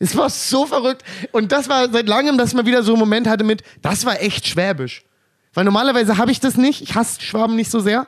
[0.01, 1.03] Es war so verrückt.
[1.31, 4.19] Und das war seit langem, dass man wieder so einen Moment hatte mit, das war
[4.21, 5.03] echt schwäbisch.
[5.53, 6.81] Weil normalerweise habe ich das nicht.
[6.81, 8.07] Ich hasse Schwaben nicht so sehr.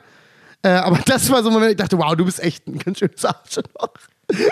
[0.62, 2.98] Äh, aber das war so ein Moment, ich dachte, wow, du bist echt ein ganz
[2.98, 3.94] schönes Arschloch.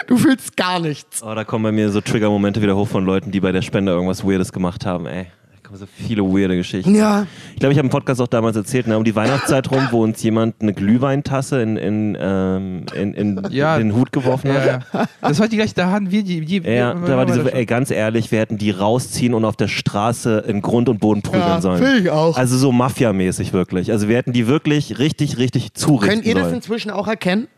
[0.06, 1.23] Du fühlst gar nichts.
[1.23, 3.90] Oh, da kommen bei mir so Trigger-Momente wieder hoch von Leuten, die bei der Spende
[3.90, 5.06] irgendwas Weirdes gemacht haben.
[5.06, 5.27] Ey,
[5.73, 6.94] kommen so viele weirde Geschichten.
[6.94, 7.27] Ja.
[7.55, 10.03] Ich glaube, ich habe im Podcast auch damals erzählt, ne, um die Weihnachtszeit rum, wo
[10.03, 13.78] uns jemand eine Glühweintasse in, in, ähm, in, in Ja.
[13.78, 14.66] den Hut geworfen hat.
[14.66, 15.07] Ja, ja.
[15.20, 16.44] Das war die gleiche, da hatten wir die.
[16.44, 19.69] die Ja, da war diese, ey, ganz ehrlich, wir hätten die rausziehen und auf der
[19.69, 21.82] Straße in Grund und Boden prügeln Ja, sollen.
[22.03, 22.36] ich auch.
[22.36, 23.90] Also so Mafia-mäßig wirklich.
[23.90, 26.57] Also wir hätten die wirklich richtig, richtig zurichten Könnt ihr das sollen.
[26.57, 27.49] inzwischen auch erkennen,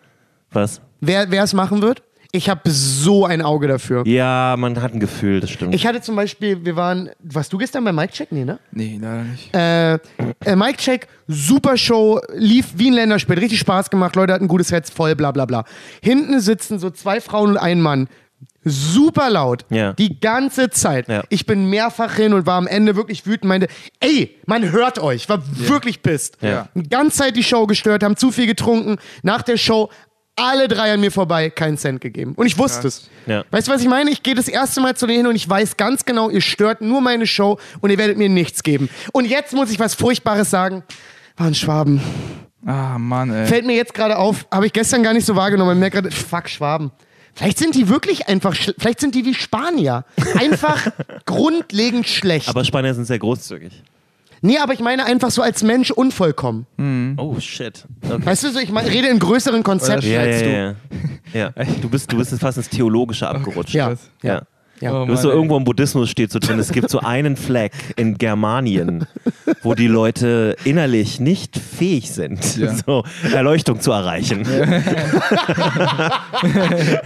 [0.53, 0.81] Was?
[1.01, 2.03] wer wer es machen wird?
[2.35, 4.05] Ich habe so ein Auge dafür.
[4.09, 5.73] Ja, man hat ein Gefühl, das stimmt.
[5.73, 8.33] Ich hatte zum Beispiel, wir waren, warst du gestern bei Mike Check?
[8.33, 8.59] Nee, ne?
[8.73, 9.55] Nee, leider nicht.
[9.55, 9.95] Äh,
[10.45, 14.49] äh, Mike Check, super Show, lief wie ein Länderspiel, richtig Spaß gemacht, Leute hatten ein
[14.49, 15.65] gutes Herz, voll, bla bla bla.
[16.03, 18.09] Hinten sitzen so zwei Frauen und ein Mann.
[18.65, 19.65] Super laut.
[19.71, 19.93] Ja.
[19.93, 21.07] Die ganze Zeit.
[21.07, 21.23] Ja.
[21.29, 23.69] Ich bin mehrfach hin und war am Ende wirklich wütend, meinte,
[24.01, 26.39] ey, man hört euch, war wirklich pisst.
[26.41, 26.69] Ja.
[26.75, 28.97] Die ganze Zeit die Show gestört, haben zu viel getrunken.
[29.23, 29.91] Nach der Show
[30.37, 32.35] alle drei an mir vorbei, keinen Cent gegeben.
[32.35, 33.09] Und ich wusste es.
[33.27, 33.45] Ja.
[33.51, 34.11] Weißt du, was ich meine?
[34.11, 36.81] Ich gehe das erste Mal zu denen hin und ich weiß ganz genau, ihr stört
[36.81, 38.89] nur meine Show und ihr werdet mir nichts geben.
[39.13, 40.83] Und jetzt muss ich was Furchtbares sagen.
[41.37, 42.01] Waren Schwaben.
[42.67, 43.47] Ah, Mann, ey.
[43.47, 45.73] Fällt mir jetzt gerade auf, habe ich gestern gar nicht so wahrgenommen.
[45.73, 46.91] Ich merke gerade, fuck, Schwaben.
[47.35, 50.05] Vielleicht sind die wirklich einfach, vielleicht sind die wie Spanier.
[50.39, 50.87] Einfach
[51.27, 52.49] grundlegend schlecht.
[52.49, 53.83] Aber Spanier sind sehr großzügig.
[54.45, 56.67] Nee, aber ich meine einfach so als Mensch unvollkommen.
[57.19, 57.85] Oh, shit.
[58.09, 58.25] Okay.
[58.25, 60.51] Weißt du, so, ich mein, rede in größeren Konzepten Ja, ja, als du.
[60.53, 60.75] ja,
[61.33, 61.53] ja.
[61.57, 61.65] ja.
[61.83, 63.75] Du, bist, du bist jetzt fast ins Theologische abgerutscht.
[63.75, 63.95] Ja.
[64.23, 64.43] ja.
[64.81, 64.93] Ja.
[64.93, 67.73] Oh, Du bist so irgendwo im Buddhismus steht so drin, es gibt so einen Fleck
[67.97, 69.07] in Germanien,
[69.63, 72.75] wo die Leute innerlich nicht fähig sind, Ja.
[72.75, 74.45] so Erleuchtung zu erreichen.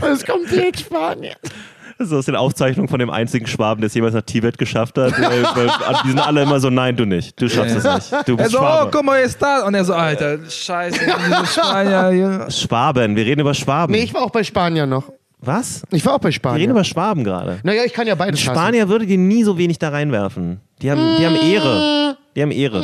[0.01, 1.35] Das ist komplett Spanier.
[1.43, 1.53] Das
[2.07, 5.13] ist aus den Aufzeichnungen von dem einzigen Schwaben, der es jemals nach Tibet geschafft hat.
[5.21, 5.71] Weil, weil,
[6.05, 7.41] die sind alle immer so, nein, du nicht.
[7.41, 8.29] Du schaffst es nicht.
[8.29, 8.91] Du Er bist so, oh, Schwabe.
[8.93, 9.67] guck mal, ist da.
[9.67, 12.51] Und er so, Alter, scheiße, diese Spanier hier.
[12.51, 13.93] Schwaben, wir reden über Schwaben.
[13.93, 15.13] Nee, ich war auch bei Spaniern noch.
[15.41, 15.83] Was?
[15.93, 17.61] Ich war auch bei Wir reden über Schwaben gerade.
[17.63, 18.55] Naja, ich kann ja beides hassen.
[18.55, 20.61] Spanier würde dir nie so wenig da reinwerfen.
[20.83, 22.17] Die haben, die haben Ehre.
[22.35, 22.83] Die haben Ehre.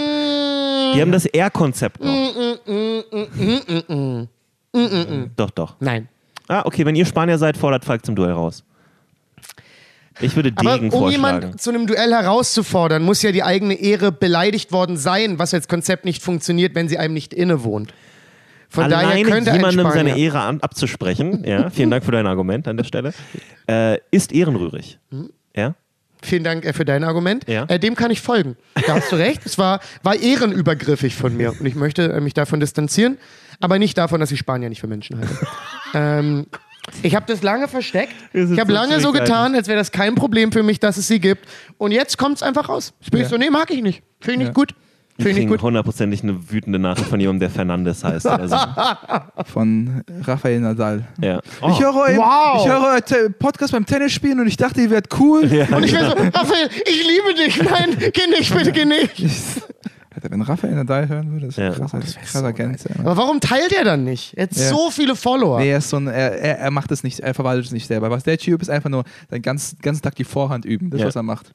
[0.95, 2.31] Die haben das R-Konzept noch.
[5.37, 5.77] Doch, doch.
[5.81, 6.09] Nein.
[6.47, 8.63] Ah, okay, wenn ihr Spanier seid, fordert Falk zum Duell raus.
[10.21, 11.13] Ich würde Aber Degen um vorschlagen.
[11.13, 15.69] jemanden zu einem Duell herauszufordern, muss ja die eigene Ehre beleidigt worden sein, was als
[15.69, 17.93] Konzept nicht funktioniert, wenn sie einem nicht innewohnt.
[18.69, 22.27] Von daher Alleine könnte ein jemandem seine Ehre an, abzusprechen, ja, vielen Dank für dein
[22.27, 23.13] Argument an der Stelle,
[23.69, 24.99] äh, ist ehrenrührig.
[25.11, 25.31] Hm?
[25.55, 25.75] Ja?
[26.25, 27.47] Vielen Dank äh, für dein Argument.
[27.47, 27.65] Ja.
[27.67, 28.57] Äh, dem kann ich folgen.
[28.87, 29.45] Da hast du recht.
[29.45, 31.53] Es war, war ehrenübergriffig von mir.
[31.53, 33.19] Und ich möchte äh, mich davon distanzieren.
[33.61, 35.47] Aber nicht davon, dass ich Spanier nicht für Menschen halte.
[35.95, 36.47] ähm,
[37.03, 38.15] ich habe das lange versteckt.
[38.33, 41.07] Ich habe so lange so getan, als wäre das kein Problem für mich, dass es
[41.09, 41.47] sie gibt.
[41.79, 42.93] Und jetzt kommt es einfach raus.
[43.01, 43.31] Jetzt bin ich Ja.
[43.31, 44.03] so, nee, mag ich nicht.
[44.21, 44.53] Finde ich nicht Ja.
[44.53, 44.75] gut.
[45.17, 45.63] Wir Finde ich kriegen gut.
[45.63, 48.27] hundertprozentig eine wütende Nachricht von jemandem, der Fernandes heißt.
[48.27, 48.57] Also,
[49.53, 51.05] Von Rafael Nadal.
[51.23, 51.41] ja.
[51.71, 52.97] Ich höre euren Wow.
[52.99, 55.43] ich Te- Podcast beim Tennis spielen und ich dachte, ihr werdet cool.
[55.43, 57.63] Und ich wäre so, Raphael, ich liebe dich.
[57.63, 59.13] Nein, geh nicht, bitte geh nicht.
[60.15, 61.65] Alter, wenn Rafael Nadal hören würde, das Ja.
[61.65, 62.89] wäre krasser, krasser Gänse.
[63.01, 64.35] Aber warum teilt er dann nicht?
[64.37, 64.69] Er hat Ja.
[64.69, 65.59] so viele Follower.
[65.59, 67.87] Nee, er ist so ein, er, er, er macht es nicht, er verwaltet es nicht
[67.87, 68.11] selber.
[68.11, 71.07] Was der Typ ist einfach nur den ganzen, ganzen Tag die Vorhand üben, das Ja.
[71.09, 71.51] was er macht.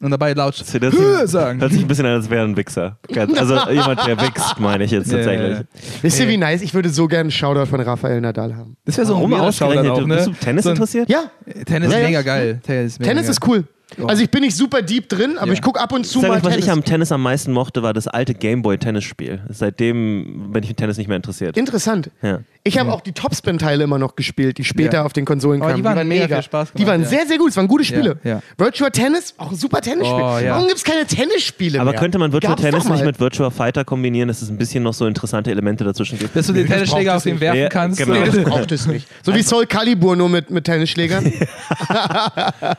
[0.00, 1.60] Und dabei laut Das hört sagen.
[1.60, 2.98] Hört sich ein bisschen an, als wäre ein Wichser.
[3.36, 5.58] Also jemand, der wächst, meine ich jetzt Ja, ja, tatsächlich.
[5.58, 5.64] ja.
[6.02, 6.62] Wisst ihr, wie nice?
[6.62, 8.76] Ich würde so gerne einen Shoutout von Rafael Nadal haben.
[8.84, 10.14] Das wäre so ein Warum weirder Shoutout auch, Du- ne?
[10.16, 11.08] Bist du Tennis so ein, interessiert?
[11.10, 11.24] Ja,
[11.66, 12.08] Tennis Ja, ist ja.
[12.10, 12.60] mega geil.
[12.62, 13.30] Tennis mega Tennis geil.
[13.32, 13.64] ist cool.
[14.06, 15.52] Also ich bin nicht super deep drin, aber Ja.
[15.54, 16.66] ich gucke ab und zu Sag mal euch, was Tennis.
[16.66, 19.40] ich am Tennis am meisten mochte, war das alte Gameboy-Tennisspiel.
[19.48, 21.56] Seitdem bin ich mit Tennis nicht mehr interessiert.
[21.56, 22.10] Interessant.
[22.22, 22.40] Ja.
[22.64, 25.04] Ich habe auch die Topspin-Teile immer noch gespielt, die später Ja.
[25.04, 25.82] auf den Konsolen Aber kamen.
[25.82, 27.18] die waren mega viel Spaß Die waren gemacht, ja.
[27.18, 27.50] sehr, sehr gut.
[27.50, 28.18] Es waren gute Spiele.
[28.24, 28.42] Ja, ja.
[28.58, 30.14] Virtua Tennis, auch ein super Tennisspiel.
[30.22, 30.50] Oh, ja.
[30.52, 31.98] Warum gibt es keine Tennisspiele Aber mehr?
[32.00, 34.92] könnte man Virtual Gab's Tennis nicht mit Virtual Fighter kombinieren, dass es ein bisschen noch
[34.92, 36.36] so interessante Elemente dazwischen gibt?
[36.36, 37.40] Dass du den das Tennisschläger auf den nicht.
[37.40, 37.98] werfen Ja, kannst.
[37.98, 38.12] genau.
[38.20, 39.08] Nee, das braucht es nicht.
[39.22, 41.32] So wie Soul Calibur nur mit, mit Tennisschlägern.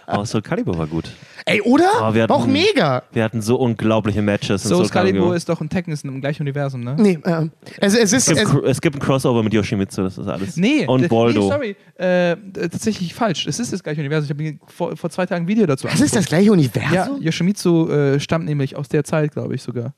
[0.07, 0.98] Oh, Soul Calibur war gut.
[1.45, 1.89] Ey, oder?
[2.01, 3.03] Oh, wir War auch hatten- mega.
[3.11, 4.61] Wir hatten so unglaubliche Matches.
[4.63, 6.95] So, Soul Excalibur ist doch ein Tekken, ist im gleichen Universum, ne?
[6.99, 7.47] Nee, äh,
[7.79, 8.27] es, es ist.
[8.31, 10.57] Es Es, gibt, es gibt ein Crossover mit Yoshimitsu, das ist alles.
[10.57, 11.41] Nee, Und Boldo.
[11.41, 12.35] Nee, sorry, äh,
[12.69, 13.47] tatsächlich falsch.
[13.47, 14.25] Es ist das gleiche Universum.
[14.25, 16.51] Ich habe mir vor, vor zwei Tagen ein Video dazu das ist das gleiche Ja,
[16.51, 17.21] Universum?
[17.21, 19.93] Yoshimitsu äh, stammt nämlich aus der Zeit, glaube ich sogar.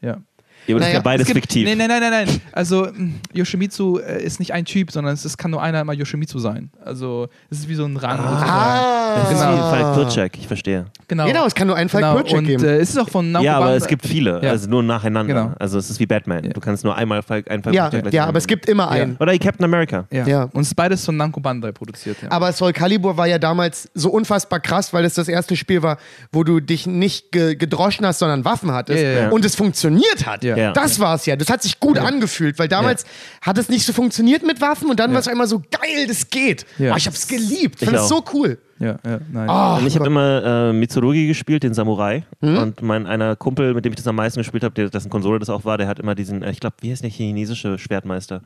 [0.00, 0.18] Ja.
[0.66, 1.64] Ja, aber das ist ja beides Es gibt- fiktiv.
[1.66, 2.40] Nee, nein, nein, nein, nein.
[2.52, 5.92] Also mh, Yoshimitsu äh, ist nicht ein Typ, sondern es, es kann nur einer immer
[5.92, 6.70] Yoshimitsu sein.
[6.84, 8.18] Also es ist wie so ein Rang.
[8.20, 9.54] Ah, Das ist Genau.
[9.54, 10.86] wie Falk Pircek, ich verstehe.
[11.08, 11.26] Genau.
[11.26, 12.16] Genau, es kann nur einen Falk genau.
[12.16, 12.64] Pircek Und geben.
[12.64, 14.50] äh, es ist auch von Namco Ja, aber es gibt viele, Ja.
[14.50, 15.34] also nur nacheinander.
[15.34, 15.54] Genau.
[15.58, 16.44] Also es ist wie Batman.
[16.44, 16.50] Ja.
[16.52, 18.90] Du kannst nur einmal Falk, einen Falk ja, Pircek gleich ja, aber es gibt immer
[18.90, 19.16] einen.
[19.18, 20.06] Oder Captain America.
[20.10, 20.26] ja.
[20.26, 20.42] Ja.
[20.52, 22.16] Und es ist beides von Namco Bandai produziert.
[22.22, 22.30] Ja.
[22.30, 25.98] Aber Soul Calibur war ja damals so unfassbar krass, weil es das erste Spiel war,
[26.32, 29.02] wo du dich nicht ge gedroschen hast, sondern Waffen hattest.
[29.02, 29.28] Ja, ja, ja.
[29.30, 30.42] Und es funktioniert hat.
[30.56, 30.64] Ja.
[30.64, 30.72] Ja.
[30.72, 31.36] Das war es ja.
[31.36, 33.04] Das hat sich gut angefühlt, weil damals
[33.40, 36.30] hat es nicht so funktioniert mit Waffen und dann war es einmal so geil, das
[36.30, 36.64] geht.
[36.78, 36.94] Ja.
[36.94, 37.76] Oh, ich hab's geliebt.
[37.76, 38.58] Ich Ich fand es so cool.
[38.78, 39.48] ja, ja, nein.
[39.48, 42.24] Oh, Und ich habe immer äh, Mitsurugi gespielt, den Samurai.
[42.40, 42.58] Hm?
[42.58, 45.38] Und mein einer Kumpel, mit dem ich das am meisten gespielt habe, der dessen Konsole
[45.38, 48.40] das auch war, der hat immer diesen, äh, ich glaube, wie heißt der chinesische Schwertmeister?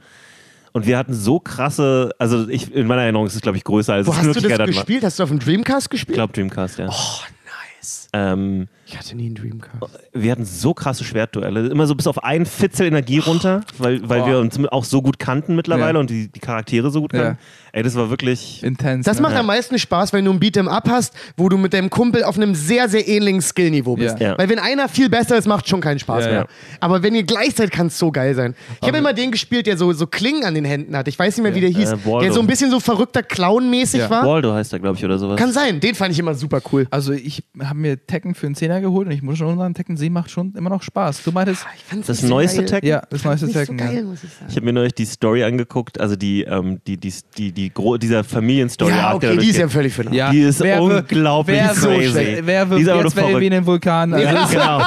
[0.72, 3.94] Und wir hatten so krasse, also ich, in meiner Erinnerung ist es, glaube ich, größer
[3.94, 4.66] als Wo es hast du das war.
[4.66, 5.04] gespielt?
[5.04, 6.16] Hast du auf dem Dreamcast Ich gespielt?
[6.16, 6.88] glaube Dreamcast, ja.
[6.90, 7.20] oh,
[7.86, 8.08] nice.
[8.12, 9.76] Ähm, Ich hatte nie einen Dreamcast.
[10.12, 11.68] wir hatten so krasse Schwertduelle.
[11.68, 14.26] Immer so bis auf einen Fitzel Energie runter, weil, weil Boah.
[14.28, 16.00] wir uns auch so gut kannten mittlerweile Ja.
[16.00, 17.22] und die, die Charaktere so gut Ja.
[17.22, 17.38] kannten.
[17.72, 18.62] Ey, das war wirklich.
[18.62, 19.04] Intens.
[19.04, 19.22] Das ne?
[19.22, 22.24] macht am meisten Spaß, wenn du ein Beat'em Up hast, wo du mit deinem Kumpel
[22.24, 24.18] auf einem sehr, sehr ähnlichen Skillniveau bist.
[24.18, 24.30] Ja.
[24.30, 24.38] Ja.
[24.38, 26.40] Weil wenn einer viel besser ist, macht schon keinen Spaß Ja, mehr.
[26.40, 26.46] ja.
[26.80, 28.54] Aber wenn ihr gleich seid, kann es so geil sein.
[28.80, 31.06] Ich habe immer den gespielt, der so, so Klingen an den Händen hat.
[31.08, 31.92] Ich weiß nicht mehr, wie der hieß.
[31.92, 34.10] Äh, der so ein bisschen so verrückter Clown-mäßig Ja.
[34.10, 34.24] war.
[34.26, 35.38] Waldo heißt er, glaube ich, oder sowas.
[35.38, 35.78] Kann sein.
[35.80, 36.86] Den fand ich immer super cool.
[36.90, 39.96] Also ich habe mir Tekken für einen Zehner geholt und ich muss schon sagen, Tekken
[39.96, 41.22] 7 macht schon immer noch Spaß.
[41.24, 42.66] Du meintest, Ich fand's Das so neueste geil.
[42.66, 42.88] Tekken?
[42.88, 43.76] ja, das neueste Nicht so Tekken.
[43.76, 44.02] geil, ja.
[44.02, 44.30] muss ich.
[44.48, 47.96] Ich habe mir neulich die Story angeguckt, also die, ähm, die, die, die, die, gro
[47.96, 48.90] dieser Familienstory.
[48.92, 50.12] Ja, okay, da die ist ja völlig für.
[50.14, 52.10] Ja, Die ist wer unglaublich wer so crazy.
[52.10, 53.40] schlecht- Wer Die wirft jetzt verrückt.
[53.40, 54.12] wie in den Vulkan?
[54.14, 54.82] Also, Ja, genau.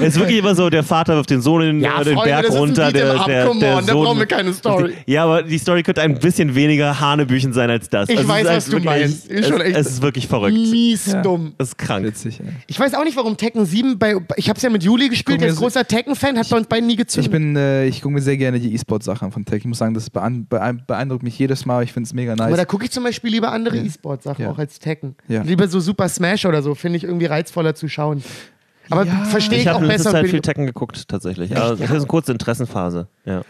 [0.00, 2.46] es ist wirklich immer so, der Vater wirft den Sohn in Ja, den Freunde, Berg
[2.46, 2.92] das runter.
[2.92, 4.94] Der, der, come der on, da Sohn, brauchen wir keine Story.
[5.06, 8.08] Ja, aber die Story könnte ein bisschen weniger Hanebüchen sein als das.
[8.08, 9.30] Ich Also weiß, was halt du meinst.
[9.30, 10.54] Es, ist wirklich verrückt.
[10.56, 11.52] Mies dumm.
[11.58, 12.14] Es ist krank.
[12.14, 12.44] Witzig, ja.
[12.66, 14.16] Ich weiß auch nicht, warum Tekken 7 bei.
[14.36, 16.86] Ich habe es ja mit Juli gespielt, der ist großer Tekken-Fan, hat bei uns beiden
[16.86, 17.26] nie gezündet.
[17.26, 19.58] Ich bin, äh, ich gucke mir sehr gerne die E-Sport-Sachen von Tekken.
[19.60, 21.82] Ich muss sagen, das beein- beein- beeindruckt mich jedes Mal.
[21.84, 22.46] Ich finde es mega nice.
[22.48, 23.82] Aber da gucke ich zum Beispiel lieber andere Ja.
[23.84, 24.50] E-Sport-Sachen, Ja.
[24.50, 25.14] auch als Tekken.
[25.28, 25.42] Ja.
[25.42, 28.22] Lieber so Super Smash oder so, finde ich irgendwie reizvoller zu schauen.
[28.90, 29.24] Aber Ja.
[29.24, 30.12] verstehe ich, Ich auch habe besser.
[30.12, 31.50] Zeit bin- viel Tekken geguckt, tatsächlich.
[31.50, 33.06] Ja, das ist eine kurze Interessenphase.
[33.26, 33.42] Ja.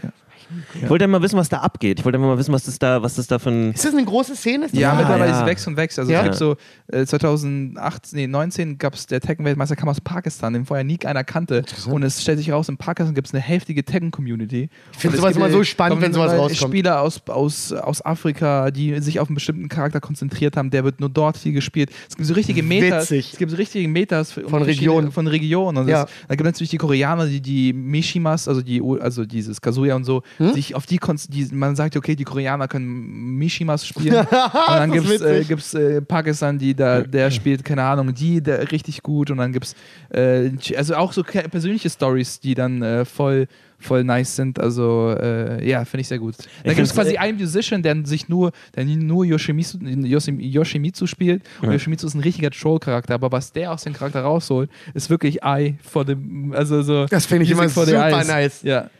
[0.74, 1.98] Ich wollte ja mal wissen, was da abgeht.
[2.00, 3.72] Ich wollte ja mal wissen, was das da, was das da für ein.
[3.72, 4.66] ist das eine große Szene?
[4.66, 5.36] Ist das ja, mittlerweile ja.
[5.36, 5.98] ist es wächst und wächst.
[5.98, 6.20] Also Ja.
[6.20, 6.56] es gibt so
[6.92, 11.24] äh, 2018, nee, 19 gab es der Tekken-Weltmeister kam aus Pakistan, den vorher nie einer
[11.24, 11.64] kannte.
[11.86, 14.68] Und es stellt sich raus, in Pakistan gibt es eine heftige Tekken-Community.
[14.92, 16.72] Ich finde sowas immer so spannend, wenn sowas rauskommt.
[16.72, 21.00] Spieler aus, aus, aus Afrika, die sich auf einen bestimmten Charakter konzentriert haben, der wird
[21.00, 21.90] nur dort viel gespielt.
[22.08, 23.10] Es gibt so richtige Metas.
[23.10, 23.32] Witzig.
[23.32, 25.12] Es gibt so richtige Metas für, um Von Regionen.
[25.12, 25.76] Von Regionen.
[25.78, 26.04] Und Ja.
[26.04, 29.94] das, da gibt es natürlich die Koreaner, die, die Mishimas, also die, also dieses Kazuya
[29.94, 30.52] und so, Hm?
[30.55, 34.15] sich auf die, konz- die man sagt, okay, die Koreaner können Mishimas spielen.
[34.27, 34.28] und
[34.69, 38.70] dann gibt es äh, gibt's, äh, Pakistan, die da, der spielt, keine Ahnung, die, der
[38.70, 39.31] richtig gut.
[39.31, 39.74] Und dann gibt es
[40.16, 43.47] äh, also auch so persönliche Stories, die dann äh, voll
[43.81, 44.59] voll nice sind.
[44.59, 46.35] Also äh, ja, finde ich sehr gut.
[46.36, 50.40] Dann gibt es find's, quasi äh, einen Musician, der sich nur, der nur Yoshimitsu, Yoshi-
[50.40, 51.43] Yoshimitsu spielt.
[51.62, 55.43] Und Yoshimitsu ist ein richtiger Troll-Charakter, aber was der aus dem Charakter rausholt, ist wirklich
[55.44, 56.16] Eye for the,
[56.52, 57.06] also so.
[57.06, 58.27] Das finde ich immer super eyes.
[58.27, 58.62] nice.
[58.62, 58.90] Ja.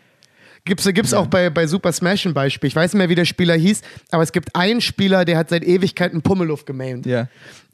[0.69, 2.69] Gibt's, gibt's auch bei, bei Super Smash ein Beispiel.
[2.69, 3.81] Ich weiß nicht mehr, wie der Spieler hieß,
[4.11, 7.07] aber es gibt einen Spieler, der hat seit Ewigkeiten Pummeluft gemaint.
[7.07, 7.28] Ja.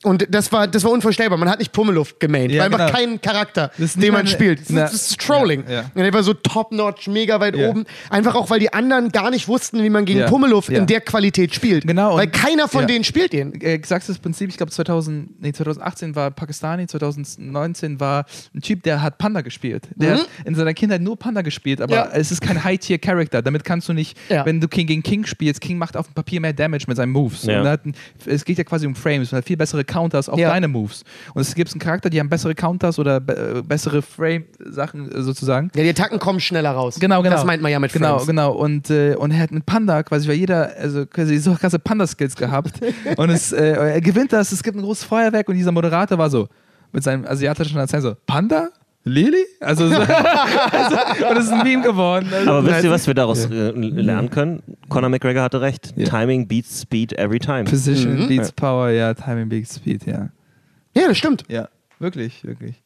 [0.05, 1.39] Und das war, das war unvorstellbar.
[1.39, 2.53] Man hat nicht Pummeluft gemaint.
[2.53, 2.99] Ja, war einfach genau.
[2.99, 4.61] kein Charakter, den man spielt.
[4.61, 5.65] Das, Na, ist, das ist Trolling.
[5.67, 5.81] ja, ja.
[5.95, 7.69] Und der war so top-notch, mega weit Ja.
[7.71, 7.85] oben.
[8.11, 10.29] Einfach auch, weil die anderen gar nicht wussten, wie man gegen Ja.
[10.29, 10.79] Pummeluft Ja.
[10.79, 11.87] in der Qualität spielt.
[11.87, 12.87] Genau, Weil keiner von ja.
[12.87, 13.61] denen spielt den.
[13.61, 18.83] äh, sagst das Prinzip, ich glaube 2000, nee, 2018 war Pakistani, 2019 war ein Typ,
[18.83, 19.89] der hat Panda gespielt.
[19.97, 22.11] Der hat in seiner Kindheit nur Panda gespielt, aber Mhm.
[22.13, 22.17] Ja.
[22.19, 23.43] es ist kein High-Tier-Character.
[23.43, 24.45] Damit kannst du nicht, Ja.
[24.47, 27.13] wenn du King gegen King spielst, King macht auf dem Papier mehr Damage mit seinen
[27.13, 27.45] Moves.
[27.45, 27.61] Ja.
[27.61, 27.81] Und hat
[28.27, 30.49] es geht ja quasi um Frames, man hat viel bessere Counters auf Ja.
[30.51, 31.05] deine Moves.
[31.35, 35.23] Und es gibt einen Charakter, die haben bessere Counters oder be äh, bessere Frame-Sachen äh,
[35.23, 35.71] sozusagen.
[35.77, 36.97] Ja, die Attacken kommen schneller raus.
[36.99, 37.37] Genau, genau.
[37.37, 38.27] Das meint man ja mit Genau, Frames.
[38.27, 38.53] genau.
[38.53, 42.35] Und, äh, und er hat mit Panda quasi, weil jeder, also quasi so krasse Panda-Skills
[42.35, 42.81] gehabt.
[43.17, 46.29] und es, äh, er gewinnt das, es gibt ein großes Feuerwerk und dieser Moderator war
[46.31, 46.49] so,
[46.93, 48.69] mit seinem asiatischen Akzent so, Panda?
[49.05, 49.45] Lili?
[49.61, 50.97] Also, so, also
[51.31, 52.29] und es ist ein Meme geworden.
[52.33, 54.63] Also, Aber wisst ihr, was wir daraus äh, lernen können?
[54.89, 55.93] Conor McGregor hatte recht.
[55.97, 56.07] Ja.
[56.07, 57.65] Timing beats speed every time.
[57.65, 60.31] Position beats Power, ja, Timing beats Speed, ja.
[60.95, 61.45] Ja, das stimmt.
[61.49, 61.69] Ja,
[61.99, 62.84] wirklich, wirklich.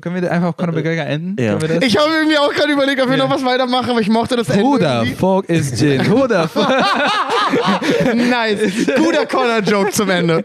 [0.00, 1.36] Können wir einfach Conor McGregor enden?
[1.42, 1.50] Ja.
[1.56, 1.88] Können wir das?
[1.88, 3.24] Ich habe mir auch gerade überlegt, ob wir Ja.
[3.24, 5.14] noch was weitermachen, aber ich mochte das Ende Who the irgendwie.
[5.14, 6.10] fuck is Jin?
[6.10, 6.68] Who the fuck?
[8.14, 8.86] Nice.
[8.96, 10.44] Guter Connor-Joke zum Ende.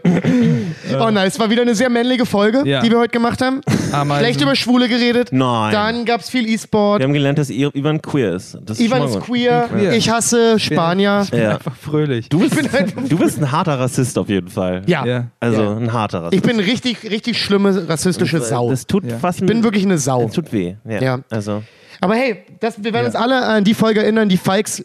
[1.00, 1.38] Oh nice.
[1.38, 2.80] War wieder eine sehr männliche Folge, Ja.
[2.80, 3.60] die wir heute gemacht haben.
[3.92, 4.24] Ameisen.
[4.24, 5.28] Schlecht über Schwule geredet.
[5.32, 5.72] Nein.
[5.72, 7.00] Dann gab es viel E-Sport.
[7.00, 8.58] Wir haben gelernt, dass I- Ivan queer ist.
[8.64, 9.68] Das ist Ivan ist queer.
[9.72, 9.92] queer.
[9.92, 11.20] Ich hasse Spanier.
[11.24, 11.50] Ich bin Ja.
[11.54, 12.28] einfach fröhlich.
[12.28, 14.82] Du bist, du bist ein harter Rassist auf jeden Fall.
[14.86, 15.04] Ja.
[15.06, 15.24] Ja.
[15.40, 15.76] Also Ja.
[15.76, 16.34] ein harter Rassist.
[16.34, 18.70] Ich bin richtig, richtig schlimme rassistische Sau.
[18.70, 19.18] Das tut Ja.
[19.18, 20.24] fast Ich bin wirklich eine Sau.
[20.24, 20.74] Das tut weh.
[20.84, 21.00] Ja.
[21.00, 21.20] Ja.
[21.30, 21.62] Also.
[22.00, 23.06] Aber hey, das, wir werden Ja.
[23.06, 24.82] uns alle an die Folge erinnern, die Falks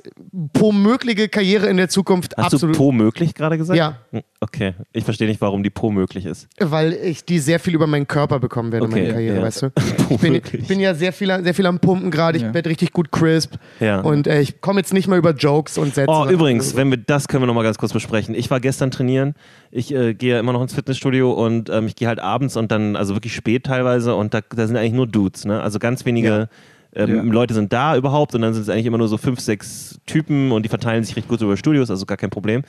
[0.54, 2.76] po-mögliche Karriere in der Zukunft Hast absolut.
[2.76, 3.78] du Po möglich gerade gesagt?
[3.78, 3.98] Ja.
[4.40, 4.74] Okay.
[4.94, 6.48] Ich verstehe nicht, warum die Po möglich ist.
[6.60, 9.42] weil ich die sehr viel über meinen Körper bekommen werde in Okay, meiner Karriere, ja.
[9.44, 9.70] weißt du?
[10.12, 12.54] Ich bin, ich bin ja sehr viel, sehr viel am Pumpen gerade, ich Ja.
[12.54, 14.02] werde richtig gut crisp Ja.
[14.02, 16.10] und äh, ich komme jetzt nicht mehr über Jokes und Sätze.
[16.12, 18.36] Oh, übrigens, wenn wir das können wir noch mal ganz kurz besprechen.
[18.36, 19.36] Ich war gestern trainieren.
[19.72, 22.72] Ich äh, gehe ja immer noch ins Fitnessstudio und ähm, ich gehe halt abends und
[22.72, 25.62] dann also wirklich spät teilweise und da, da sind eigentlich nur Dudes, ne?
[25.62, 26.50] Also ganz wenige
[26.96, 27.22] ähm, Ja.
[27.24, 30.52] Leute sind da überhaupt und dann sind es eigentlich immer nur so fünf, sechs Typen
[30.52, 32.64] und die verteilen sich recht gut über Studios, also gar kein Problem.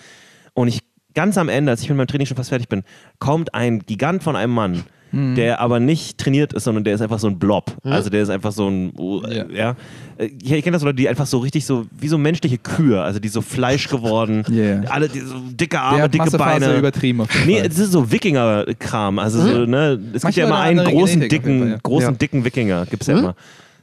[0.54, 0.80] Und ich
[1.14, 2.84] ganz am Ende, als ich mit meinem Training schon fast fertig bin,
[3.18, 4.82] kommt ein Gigant von einem Mann.
[5.14, 5.34] Mhm.
[5.34, 7.76] Der aber nicht trainiert ist, sondern der ist einfach so ein Blob.
[7.84, 9.44] Also der ist einfach so ein, oh, Ja.
[9.54, 9.76] ja.
[10.16, 12.98] Äh, Ich, ich kenne das Leute, die einfach so richtig so, wie so menschliche Kühe,
[13.02, 14.84] also die so Fleisch geworden, Yeah.
[14.88, 16.78] alle die so dicke Der Arme, hat dicke Beine.
[16.78, 19.18] übertrieben auf jeden Nee, es ist so Wikinger-Kram.
[19.18, 21.78] Also so, ne, es gibt Manche ja immer eine einen großen, Genetik dicken, Fall, ja.
[21.82, 22.16] großen, Ja.
[22.16, 22.86] dicken Wikinger.
[22.86, 23.34] Gibt's ja immer.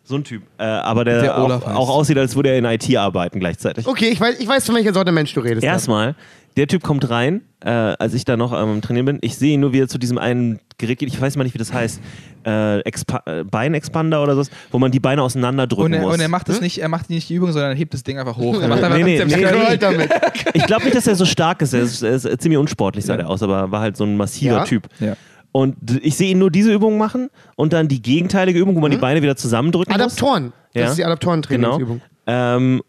[0.09, 0.41] So ein Typ.
[0.57, 3.85] Äh, aber der, Der auch, auch aussieht, als würde er in IT arbeiten gleichzeitig.
[3.85, 5.63] Okay, ich weiß, ich weiß, von welcher Sorte Mensch du redest.
[5.63, 6.15] Erstmal,
[6.57, 9.17] der Typ kommt rein, äh, als ich da noch am Trainieren bin.
[9.21, 11.09] Ich sehe ihn nur, wie er zu diesem einen Gerät geht.
[11.09, 12.01] Ich weiß mal nicht, wie das heißt.
[12.43, 16.13] Äh, äh, Beinexpander oder so, wo man die Beine auseinanderdrücken Und er, muss.
[16.15, 18.17] und er macht es nicht, er macht nicht die Übung, sondern er hebt das Ding
[18.17, 18.59] einfach hoch.
[18.59, 19.35] Er macht einfach Nee, nee, nee,
[19.69, 19.77] nee.
[19.77, 20.09] Damit.
[20.55, 21.73] Ich glaube nicht, dass er so stark ist.
[21.73, 23.19] Er ist, er ist ziemlich unsportlich, sah Ja.
[23.21, 24.63] er aus, aber war halt so ein massiver Ja.
[24.63, 24.87] Typ.
[24.99, 25.15] Ja.
[25.51, 28.91] Und ich sehe ihn nur diese Übung machen und dann die gegenteilige Übung, wo man
[28.91, 30.01] die Beine wieder zusammendrücken muss.
[30.01, 30.53] Adaptoren.
[30.73, 30.85] Das Ja.
[30.89, 31.07] ist die Genau.
[31.11, 32.01] Adaptorentrainingsübung.
[32.27, 32.81] Ähm,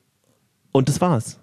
[0.72, 1.38] und das war's.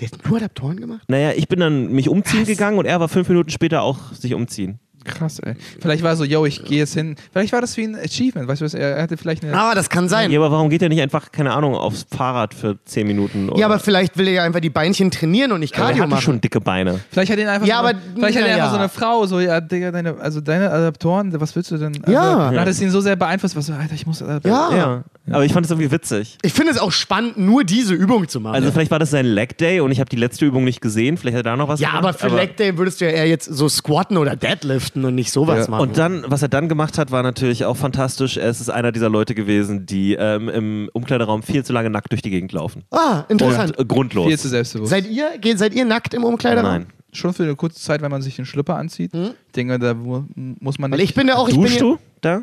[0.00, 1.02] Der hat nur Adaptoren gemacht?
[1.08, 4.32] Naja, ich bin dann mich umziehen gegangen und er war fünf Minuten später auch sich
[4.34, 4.80] umziehen.
[5.04, 5.54] Krass, ey.
[5.80, 7.16] Vielleicht war er so, yo, ich gehe jetzt hin.
[7.32, 8.74] Vielleicht war das wie ein Achievement, weißt du was?
[8.74, 9.56] Er hatte vielleicht eine.
[9.58, 10.30] Ah, das kann sein.
[10.30, 13.48] Ja, aber warum geht er nicht einfach, keine Ahnung, aufs Fahrrad für zehn Minuten?
[13.48, 13.58] Oder?
[13.58, 16.02] Ja, aber vielleicht will er ja einfach die Beinchen trainieren und nicht Aber er Cardio
[16.02, 16.22] hatte machen.
[16.22, 17.00] schon dicke Beine.
[17.10, 18.70] Vielleicht hat ihn einfach, Ja, so, aber- vielleicht hat er einfach ja.
[18.70, 21.96] so eine Frau, so, ja, Digga, deine, also deine Adaptoren, was willst du denn?
[22.02, 22.50] Also, Ja.
[22.50, 24.20] Dann hat es ihn so sehr beeinflusst, was so, Alter, ich muss.
[24.20, 24.40] Ja.
[24.44, 25.02] Ja.
[25.30, 26.36] Aber ich fand es irgendwie witzig.
[26.42, 28.56] Ich finde es auch spannend, nur diese Übung zu machen.
[28.56, 31.16] Also vielleicht war das sein Leg Day und ich habe die letzte Übung nicht gesehen.
[31.16, 33.12] Vielleicht hat er da noch was ja, aber gemacht, für Leg Day würdest du ja
[33.12, 35.70] eher jetzt so squatten oder deadliften und nicht sowas Ja.
[35.70, 35.82] machen.
[35.82, 38.36] Und dann, was er dann gemacht hat, war natürlich auch fantastisch.
[38.36, 42.22] Es ist einer dieser Leute gewesen, die ähm, im Umkleideraum viel zu lange nackt durch
[42.22, 42.82] die Gegend laufen.
[42.90, 43.76] ah, interessant.
[43.78, 44.26] Und äh, grundlos.
[44.26, 44.90] Viel zu selbstbewusst.
[44.90, 46.72] Seid ihr, geht, seid ihr nackt im Umkleideraum?
[46.72, 46.86] Nein.
[47.12, 49.12] Schon für eine kurze Zeit, wenn man sich den Schlüpper anzieht.
[49.14, 51.10] Ich denke, da mu- muss man Weil nicht.
[51.10, 52.42] ich bin ja auch, ich bin Duschst ja, du da?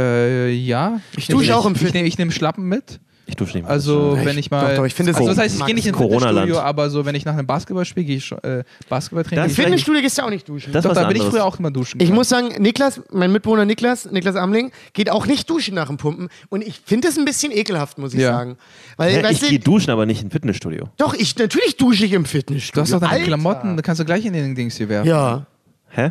[0.00, 1.00] Äh, ja.
[1.16, 1.94] Ich dusche auch im Ich Fit.
[1.94, 3.00] nehme ich nehm Schlappen mit.
[3.26, 3.70] Ich dusche nicht mehr.
[3.70, 4.70] Also, wenn ich mal.
[4.70, 5.96] Doch, doch, ich finde es also, das heißt, ich gehe nicht ins.
[5.96, 9.44] Fitnessstudio, aber so, wenn ich nach einem Basketballspiel gehe, ich äh, Basketballtraining.
[9.44, 10.72] Das Im ich- Fitnessstudio gehst du auch nicht duschen.
[10.72, 11.98] Das Doch, ist da bin ich früher auch immer duschen.
[11.98, 12.16] ich gegangen.
[12.16, 16.28] muss sagen, Niklas, mein Mitbewohner Niklas, Niklas Amling, geht auch nicht duschen nach dem Pumpen.
[16.48, 18.32] Und ich finde es ein bisschen ekelhaft, muss ich Ja.
[18.32, 18.56] sagen.
[18.96, 20.88] Weil, Hä, ich gehe du, duschen, aber nicht im Fitnessstudio.
[20.96, 22.74] doch, ich, natürlich dusche ich im Fitnessstudio.
[22.74, 23.26] Du hast doch deine Alter.
[23.26, 25.08] Klamotten, da kannst du gleich in den Dings hier werfen.
[25.08, 25.46] Ja.
[25.92, 26.10] Hä?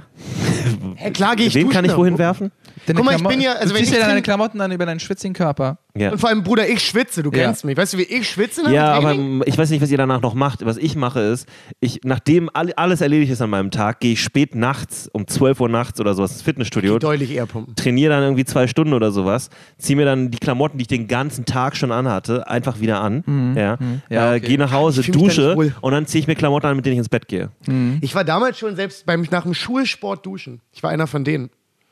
[0.95, 2.52] Hä, klar gehe ich Wen duschen kann ich wohin werfen?
[2.85, 4.57] Deine Guck mal, ich Klamo- bin ja- also du wenn ziehst ich ja deine Klamotten
[4.60, 5.77] dann über deinen schwitzigen Körper.
[5.95, 6.11] Ja.
[6.11, 7.45] Und vor allem, Bruder, ich schwitze, du Ja.
[7.45, 7.76] kennst mich.
[7.76, 9.14] Weißt du, wie ich schwitze nach Ja, aber
[9.45, 10.64] ich weiß nicht, was ihr danach noch macht.
[10.65, 11.47] Was ich mache ist,
[11.81, 15.60] ich, nachdem all, alles erledigt ist an meinem Tag, gehe ich spät nachts, um 12
[15.60, 17.76] Uhr nachts oder sowas ins Fitnessstudio, Deutlich eher pumpen.
[17.76, 21.07] trainiere dann irgendwie zwei Stunden oder sowas, ziehe mir dann die Klamotten, die ich den
[21.07, 23.53] ganzen Tag schon anhatte, einfach wieder an.
[23.57, 23.77] Ja,
[24.10, 24.47] Ja, äh, okay.
[24.47, 26.93] Gehe nach Hause, Ich da dusche und dann ziehe ich mir Klamotten an, mit denen
[26.93, 27.49] ich ins Bett gehe.
[28.01, 30.61] Ich war damals schon selbst beim, nach dem Schulsport duschen.
[30.72, 31.49] Ich war einer von denen.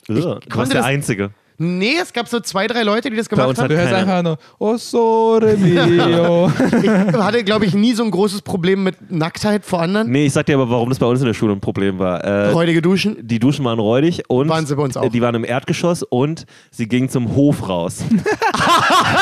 [0.09, 1.31] Ugh, du warst der das- Einzige.
[1.59, 3.67] Nee, es gab so zwei, drei Leute, die das gemacht haben.
[3.69, 6.51] Du hörst einfach nur, oh, sore mio.
[6.84, 6.89] Ich
[7.19, 10.11] hatte, glaube ich, nie so ein großes Problem mit Nacktheit vor anderen.
[10.11, 12.23] Nee, ich sag dir aber, warum das bei uns in der Schule ein Problem war.
[12.23, 13.17] Äh, Räudige Duschen.
[13.21, 15.09] die Duschen waren räudig und Waren sie bei uns auch.
[15.09, 18.03] die waren im Erdgeschoss und sie gingen zum Hof raus.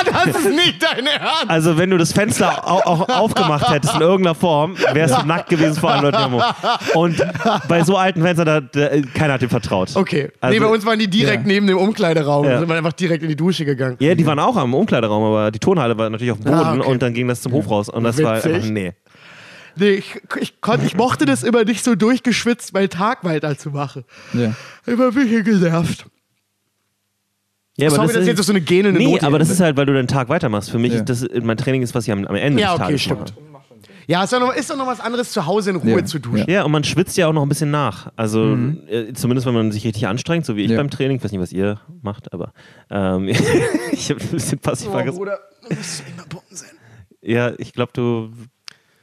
[0.05, 1.45] Das ist nicht dein Ernst.
[1.49, 5.49] Also wenn du das Fenster au auch aufgemacht hättest in irgendeiner Form, wärst du nackt
[5.49, 6.41] gewesen vor allen Leuten.
[6.93, 7.21] Und
[7.67, 9.89] bei so alten Fenstern, da, da, keiner hat dem vertraut.
[9.95, 10.31] Okay.
[10.41, 11.47] Also- nee, bei uns waren die direkt Ja.
[11.47, 11.77] neben dem
[12.25, 12.45] Umkleideraum.
[12.45, 12.51] Ja.
[12.53, 13.97] Da sind wir einfach direkt in die Dusche gegangen.
[13.99, 16.75] Ja, die waren auch am Umkleideraum, aber die Turnhalle war natürlich auf dem Boden Ah,
[16.77, 16.89] okay.
[16.91, 17.89] und dann ging das zum Hof raus.
[17.89, 18.53] Und das war Witzig.
[18.55, 18.93] einfach, nee.
[19.77, 23.71] Nee, ich, ich, konnt, ich mochte das immer nicht so durchgeschwitzt, meinen Tag weiter zu
[23.71, 24.05] machen.
[24.33, 24.53] Ja.
[24.85, 26.05] Immer ein bisschen genervt.
[27.77, 29.85] Ja, Sorry, das ist jetzt so eine gähnende Nee, Note aber das ist halt, weil
[29.85, 30.71] du den Tag weitermachst.
[30.71, 30.99] Für mich Ja.
[30.99, 33.33] ist das, mein Training ist, was ich am, am Ende Ja, des okay, Tages stimmt.
[33.51, 33.54] mache.
[34.07, 36.05] Ja, ist doch, noch, ist doch noch was anderes, zu Hause in Ruhe Ja.
[36.05, 36.49] zu duschen.
[36.49, 38.11] Ja, und man schwitzt ja auch noch ein bisschen nach.
[38.15, 38.55] Also
[38.87, 40.77] äh, zumindest, wenn man sich richtig anstrengt, so wie ich Ja.
[40.77, 41.17] beim Training.
[41.17, 42.53] Ich weiß nicht, was ihr macht, aber
[42.89, 43.27] ähm,
[43.91, 45.17] ich habe ein bisschen passiv Oh, vergessen.
[45.17, 46.69] Bruder, du musst mehr pumpen sein.
[47.21, 48.31] Ja, ich glaube, du,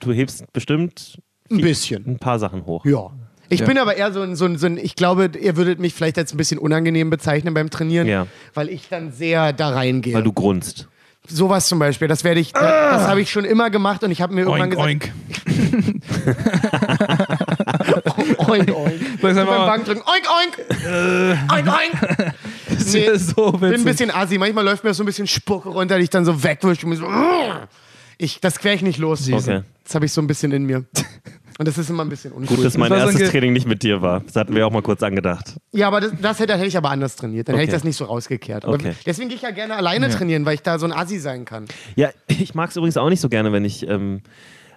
[0.01, 1.19] du hebst bestimmt
[1.51, 2.05] Ein bisschen.
[2.07, 2.85] ein paar Sachen hoch.
[2.87, 3.11] Ja.
[3.49, 3.67] Ich Ja.
[3.67, 6.17] bin aber eher so ein, so, ein, so ein, ich glaube, ihr würdet mich vielleicht
[6.17, 8.27] als ein bisschen unangenehm bezeichnen beim Trainieren, Ja.
[8.55, 10.15] weil ich dann sehr da reingehe.
[10.15, 10.89] Weil du grunzt.
[11.29, 14.21] Sowas zum Beispiel, das werde ich, das, das habe ich schon immer gemacht und ich
[14.21, 15.15] habe mir irgendwann Oink, gesagt,
[15.57, 16.49] oink.
[18.49, 19.01] oink, oink.
[19.23, 20.59] Sag beim mal, Bankdrücken, oink, oink.
[21.53, 22.35] oink, oink.
[22.69, 23.85] das Nee, ist so bin ein witzig.
[23.85, 24.37] bisschen assi.
[24.39, 26.87] Manchmal läuft mir so ein bisschen Spucke runter, die ich dann so wegwische.
[26.87, 27.07] und mir so,
[28.19, 29.31] ich, das quer ich nicht los.
[29.31, 29.63] Okay.
[29.85, 30.85] Das habe ich so ein bisschen in mir.
[31.59, 32.57] Und das ist immer ein bisschen uncool.
[32.57, 34.21] Gut, dass mein so ein erstes Ge- Training nicht mit dir war.
[34.21, 35.57] Das hatten wir auch mal kurz angedacht.
[35.73, 37.49] Ja, aber das, das hätte, hätte ich aber anders trainiert.
[37.49, 37.77] Dann hätte ich Okay.
[37.77, 38.65] das nicht so rausgekehrt.
[38.65, 38.93] Okay.
[39.07, 41.67] Deswegen gehe ich ja gerne alleine trainieren, weil ich da so ein Assi sein kann.
[41.97, 43.87] Ja, ich mag es übrigens auch nicht so gerne, wenn ich.
[43.89, 44.23] Ähm,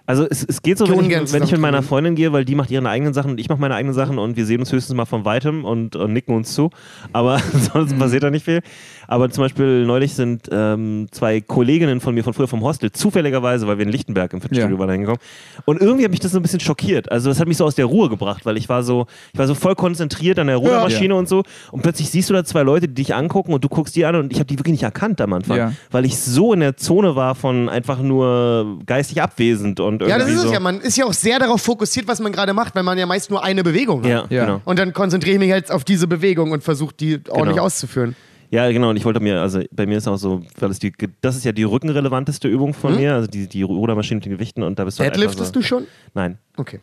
[0.08, 1.82] also es, es geht so, wenn ich, wenn ich mit meiner.
[1.82, 4.36] Freundin gehe, weil die macht ihre eigenen Sachen und ich mache meine eigenen Sachen und
[4.36, 6.70] wir sehen uns höchstens mal von weitem und, und nicken uns zu.
[7.12, 7.40] Aber
[7.72, 8.60] sonst passiert da nicht viel.
[9.08, 13.66] Aber zum Beispiel neulich sind ähm, zwei Kolleginnen von mir von früher vom Hostel zufälligerweise,
[13.66, 14.80] weil wir in Lichtenberg im Fitnessstudio Ja.
[14.80, 15.20] waren, hingekommen.
[15.64, 17.10] Und irgendwie hat mich das so ein bisschen schockiert.
[17.12, 19.46] Also das hat mich so aus der Ruhe gebracht, weil ich war so, ich war
[19.46, 21.42] so voll konzentriert an der Rudermaschine und so.
[21.70, 24.16] Und plötzlich siehst du da zwei Leute, die dich angucken und du guckst die an
[24.16, 25.72] und ich habe die wirklich nicht erkannt am Anfang, Ja.
[25.90, 30.18] weil ich so in der Zone war von einfach nur geistig abwesend und irgendwie Ja,
[30.18, 30.46] das ist so.
[30.48, 30.60] es ja.
[30.60, 33.30] Man ist ja auch sehr darauf fokussiert, was man gerade macht, weil man ja meist
[33.30, 34.10] nur eine Bewegung hat.
[34.10, 34.44] ja, Ja.
[34.46, 34.60] genau.
[34.64, 37.62] Und dann konzentriere ich mich jetzt auf diese Bewegung und versuche die ordentlich Genau.
[37.66, 38.16] auszuführen.
[38.50, 38.90] Ja, genau.
[38.90, 41.44] Und ich wollte mir, also bei mir ist auch so, weil es die, das ist
[41.44, 43.00] ja die rückenrelevanteste Übung von Hm?
[43.00, 45.60] mir, also die, die Rudermaschine mit den Gewichten und da bist du halt Deadliftest so,
[45.60, 45.86] du schon?
[46.14, 46.38] Nein.
[46.56, 46.80] Okay.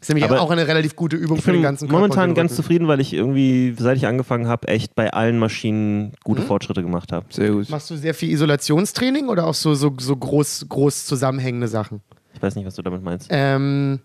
[0.00, 2.00] Ist nämlich Aber auch eine relativ gute Übung Ich für den ganzen Körper.
[2.02, 6.42] momentan ganz zufrieden, weil ich irgendwie, seit ich angefangen habe, echt bei allen Maschinen gute
[6.42, 6.48] Hm?
[6.48, 7.24] Fortschritte gemacht habe.
[7.30, 7.70] Sehr gut.
[7.70, 12.02] Machst du sehr viel Isolationstraining oder auch so, so, so groß, groß zusammenhängende Sachen?
[12.34, 13.28] Ich weiß nicht, was du damit meinst.
[13.30, 14.00] Ähm,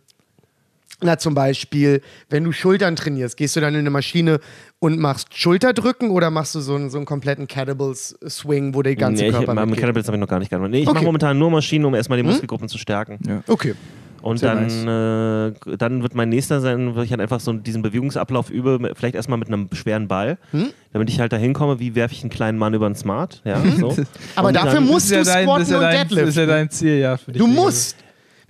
[1.01, 4.39] na, zum Beispiel, wenn du Schultern trainierst, gehst du dann in eine Maschine
[4.79, 9.23] und machst Schulterdrücken oder machst du so einen, so einen kompletten Kettlebells-Swing, wo der ganze
[9.23, 9.79] nee, ich, Körper mit mitgeht?
[9.79, 10.69] Kettlebells habe ich noch gar nicht gehabt.
[10.69, 10.89] Nee, ich Okay.
[10.89, 10.95] Hm?
[10.95, 13.19] mache momentan nur Maschinen, um erstmal die Muskelgruppen zu stärken.
[13.27, 13.41] Ja.
[13.47, 13.75] Okay.
[14.21, 17.81] Und Sehr dann, äh, dann wird mein nächster sein, wo ich halt einfach so diesen
[17.81, 20.71] Bewegungsablauf übe, mit- vielleicht erstmal mit einem schweren Ball, Hm?
[20.91, 23.41] damit ich halt da hinkomme, wie werfe ich einen kleinen Mann über den Smart.
[23.45, 23.95] Ja, so.
[24.35, 26.07] Aber Und dafür dann- musst du das ist ja dein, squatten ist ja und dein,
[26.09, 27.15] das ist ja dein Ziel, ja.
[27.15, 27.95] Für dich Du musst.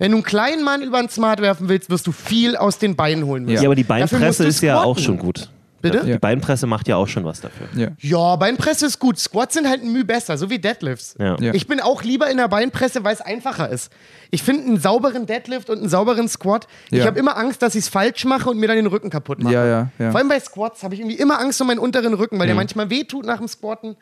[0.00, 2.96] Wenn du einen kleinen Mann über den Smart werfen willst, wirst du viel aus den
[2.96, 3.62] Beinen holen müssen.
[3.62, 5.50] Ja, aber die Beinpresse ist ja auch schon gut.
[5.82, 6.02] Bitte?
[6.04, 6.18] Die Ja.
[6.18, 7.66] Beinpresse macht ja auch schon was dafür.
[7.74, 7.88] Ja.
[8.00, 9.18] Ja, Beinpresse ist gut.
[9.18, 11.14] Squats sind halt ein Mühe besser, so wie Deadlifts.
[11.18, 11.36] Ja.
[11.40, 11.54] Ja.
[11.54, 13.90] Ich bin auch lieber in der Beinpresse, weil es einfacher ist.
[14.30, 16.66] Ich finde einen sauberen Deadlift und einen sauberen Squat.
[16.90, 19.42] Ich habe immer Angst, dass ich es falsch mache und mir dann den Rücken kaputt
[19.42, 19.54] mache.
[19.54, 20.10] Ja, ja, ja.
[20.10, 22.56] Vor allem bei Squats habe ich irgendwie immer Angst um meinen unteren Rücken, weil der
[22.56, 23.96] manchmal wehtut nach dem Squatten.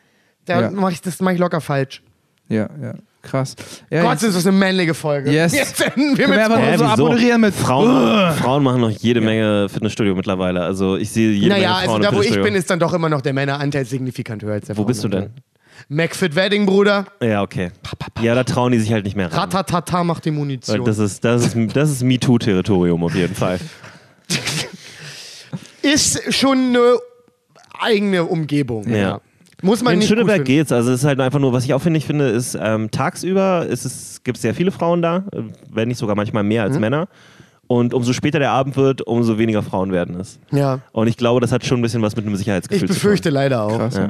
[0.45, 0.71] Da Ja.
[0.71, 2.01] mache ich das mache ich locker falsch.
[2.49, 2.93] Ja, ja.
[3.21, 3.55] Krass.
[3.89, 5.31] Ja, Gott, ist das eine männliche Folge.
[5.31, 5.53] Yes.
[5.53, 6.85] Jetzt enden wir Können wir mit nur so wieso?
[6.85, 10.61] abmoderieren mit Frauen, Frauen machen noch jede Menge Fitnessstudio mittlerweile.
[10.61, 12.79] Also ich sehe jede Naja, Menge also Frauen da im wo ich bin, ist dann
[12.79, 15.31] doch immer noch der Männeranteil signifikant höher als der Wo bist du denn?
[15.89, 17.05] McFit Wedding, Bruder.
[17.21, 17.71] Ja, okay.
[18.21, 19.39] Ja, da trauen die sich halt nicht mehr ran.
[19.39, 20.83] Ratatata macht die Munition.
[20.85, 23.59] das ist, das ist, das ist MeToo-Territorium auf jeden Fall.
[25.81, 26.97] ist schon eine
[27.79, 28.89] eigene Umgebung.
[28.89, 29.21] Ja.
[29.61, 30.71] Muss man In nicht Schöneberg geht's.
[30.71, 34.21] Also es ist halt einfach nur, was ich aufwendig finde, ist ähm, tagsüber ist es,
[34.23, 36.71] gibt es sehr viele Frauen da, äh, wenn nicht sogar manchmal mehr Mhm.
[36.71, 37.07] als Männer.
[37.67, 40.39] Und umso später der Abend wird, umso weniger Frauen werden es.
[40.51, 40.79] Ja.
[40.91, 43.29] Und ich glaube, das hat schon ein bisschen was mit einem Ich Sicherheitsgefühl befürchte zu
[43.29, 43.33] tun.
[43.35, 43.77] leider auch.
[43.77, 44.09] Krass, Ja.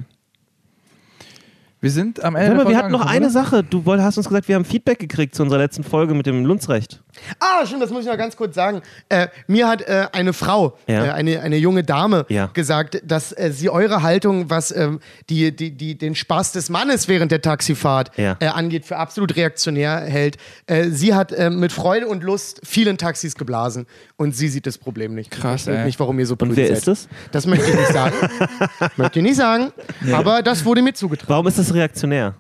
[1.82, 2.56] Wir sind am Ende.
[2.58, 3.30] Mal, der wir hatten noch eine oder?
[3.30, 3.64] Sache.
[3.64, 7.02] Du hast uns gesagt, wir haben Feedback gekriegt zu unserer letzten Folge mit dem Lundsrecht.
[7.40, 8.82] Ah, stimmt, das muss ich noch ganz kurz sagen.
[9.10, 11.06] Äh, mir hat äh, eine Frau, Ja.
[11.06, 12.48] äh, eine, eine junge Dame, Ja.
[12.54, 17.08] gesagt, dass äh, sie eure Haltung, was ähm, die, die, die, den Spaß des Mannes
[17.08, 18.36] während der Taxifahrt Ja.
[18.40, 20.38] äh, angeht, für absolut reaktionär hält.
[20.68, 23.86] Äh, sie hat äh, mit Freude und Lust vielen Taxis geblasen
[24.18, 25.32] und sie sieht das Problem nicht.
[25.32, 26.78] Krass, Ich nicht, warum ihr so Und wer seid.
[26.78, 27.08] ist das?
[27.32, 28.16] Das möchte ich nicht sagen.
[28.98, 29.72] möchte ich nicht sagen.
[30.14, 31.30] Aber das wurde mir zugetragen.
[31.30, 32.36] Warum ist das reaktionär?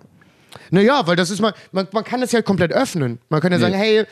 [0.71, 3.19] Naja, weil das ist mal, man, man kann das ja komplett öffnen.
[3.30, 4.05] Man kann ja sagen, hey,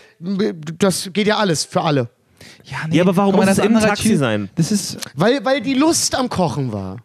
[0.79, 2.09] das geht ja alles für alle.
[2.63, 4.49] Ja, Ja, aber warum muss das im Taxi sein?
[4.55, 4.97] Das ist.
[5.15, 6.97] Weil, weil die Lust am Kochen war.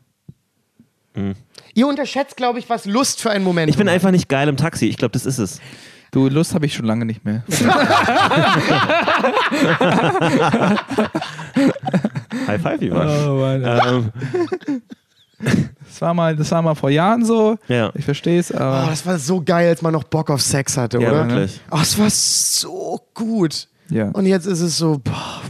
[1.75, 3.95] Ihr unterschätzt, glaube ich, was Lust für einen Moment Ich bin war.
[3.95, 4.87] einfach nicht geil im Taxi.
[4.87, 5.61] Ich glaube, das ist es.
[6.11, 7.43] Du, Lust habe ich schon lange nicht mehr.
[12.47, 13.09] High five, Ivan.
[13.09, 13.47] Oh.
[13.47, 14.83] Ähm,
[15.93, 17.59] Das war mal, das war mal vor Jahren so.
[17.69, 17.91] Ja.
[17.95, 18.87] Ich verstehe es, Oh, aber.
[18.89, 21.29] das war so geil, als man noch Bock auf Sex hatte, ja, oder?
[21.29, 21.61] wirklich.
[21.71, 23.69] Oh, es war so gut.
[23.91, 24.09] Ja.
[24.13, 25.43] Und jetzt ist es so, boah,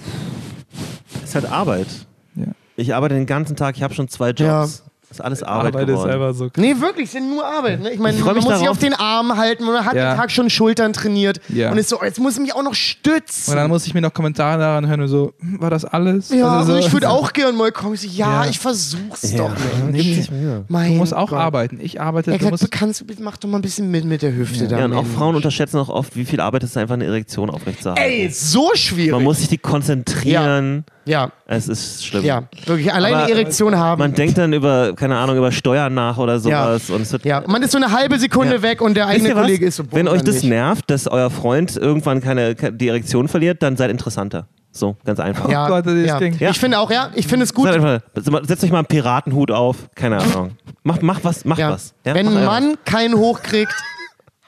[1.22, 1.86] Es ist halt Arbeit.
[2.34, 2.46] Ja.
[2.74, 3.76] Ich arbeite den ganzen Tag.
[3.76, 4.82] Ich habe schon zwei Jobs.
[5.12, 6.10] Das ist alles Arbeit, Arbeit ist geworden.
[6.10, 6.48] einfach so.
[6.56, 7.80] Nee, wirklich, es sind nur Arbeit.
[7.82, 7.90] Ne?
[7.92, 8.68] Ich meine, Ich man muss sich darauf.
[8.68, 10.12] auf den Arm halten, man hat Ja.
[10.14, 11.70] den Tag schon Schultern trainiert Ja.
[11.70, 13.50] und ist so, jetzt muss ich mich auch noch stützen.
[13.50, 16.30] Und dann muss ich mir noch Kommentare daran hören und so, hm, war das alles?
[16.30, 17.94] ja, Also so, ich würde auch gern mal kommen.
[17.94, 18.50] Ich so, ja, Ja.
[18.50, 19.38] ich versuch's Ja.
[19.38, 19.50] doch.
[20.68, 21.38] Mein Du musst auch Gott.
[21.38, 21.78] arbeiten.
[21.80, 22.30] Ich arbeite.
[22.32, 24.34] Er Du hat musst, gesagt, kannst, du- mach doch mal ein bisschen mit mit der
[24.34, 24.78] Hüfte da.
[24.78, 25.04] Ja, und auch.
[25.06, 28.02] Frauen unterschätzen auch oft, wie viel Arbeit es ist, einfach eine Erektion aufrechtzuerhalten.
[28.10, 29.12] Ey, so schwierig.
[29.12, 30.84] Man muss sich die konzentrieren.
[30.86, 30.92] ja,
[31.46, 32.24] Es ist schlimm.
[32.24, 32.92] ja, wirklich.
[32.92, 33.98] Alleine Aber Erektion haben.
[33.98, 36.90] Man denkt dann über, keine Ahnung, über Steuern nach oder sowas.
[36.90, 38.62] Und es wird ja, man ist so eine halbe Sekunde Ja.
[38.62, 39.34] weg und der eigene?
[39.34, 39.84] Kollege ist so.
[39.90, 40.44] Wenn euch das nicht.
[40.44, 44.46] nervt, dass euer Freund irgendwann keine, ke- die Erektion verliert, dann seid interessanter.
[44.74, 45.50] So, ganz einfach.
[45.50, 46.18] Ja, Oh Gott, das ja.
[46.18, 46.34] Ding.
[46.38, 46.48] Ja.
[46.50, 47.68] Ich finde auch, ja, ich finde es gut.
[48.46, 49.76] Setzt euch mal einen Piratenhut auf.
[49.94, 50.52] Keine Ahnung.
[50.82, 51.70] Macht mach was, macht Ja.
[51.72, 51.92] was.
[52.06, 52.44] Ja, Wenn ein.
[52.46, 53.74] Mann keinen hochkriegt,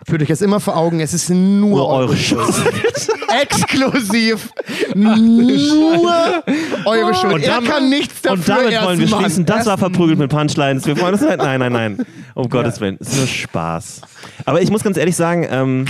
[0.06, 2.48] führt euch das immer vor Augen, es ist nur, Nur eure Schuld.
[3.42, 4.50] Exklusiv.
[4.94, 6.42] nur
[6.84, 7.34] eure Schuld.
[7.34, 8.38] Und er damit- kann nichts dafür.
[8.38, 9.20] Und damit er wollen wir Mann.
[9.22, 9.46] schließen.
[9.46, 10.86] Das war verprügelt mit Punchlines.
[10.86, 11.38] Wir freuen uns halt.
[11.38, 11.98] Nein, nein, nein.
[12.34, 12.96] Um Gottes Willen.
[13.00, 14.00] Es ist nur Spaß.
[14.44, 15.84] Aber ich muss ganz ehrlich sagen, ähm,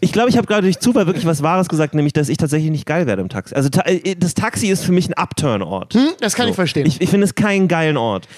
[0.00, 2.70] ich glaube, ich habe gerade durch Zufall wirklich was Wahres gesagt, nämlich, dass ich tatsächlich
[2.70, 3.54] nicht geil werde im Taxi.
[3.54, 5.94] Also ta äh, das Taxi ist für mich ein Upturn-Ort.
[5.94, 6.86] Hm, das kann ich verstehen.
[6.86, 8.28] Ich, ich finde es keinen geilen Ort.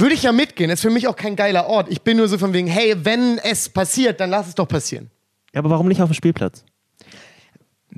[0.00, 0.70] Würde ich ja mitgehen.
[0.70, 1.88] Ist für mich auch kein geiler Ort.
[1.90, 5.10] Ich bin nur so von wegen, hey, wenn es passiert, dann lass es doch passieren.
[5.52, 6.64] Ja, aber warum nicht auf dem Spielplatz?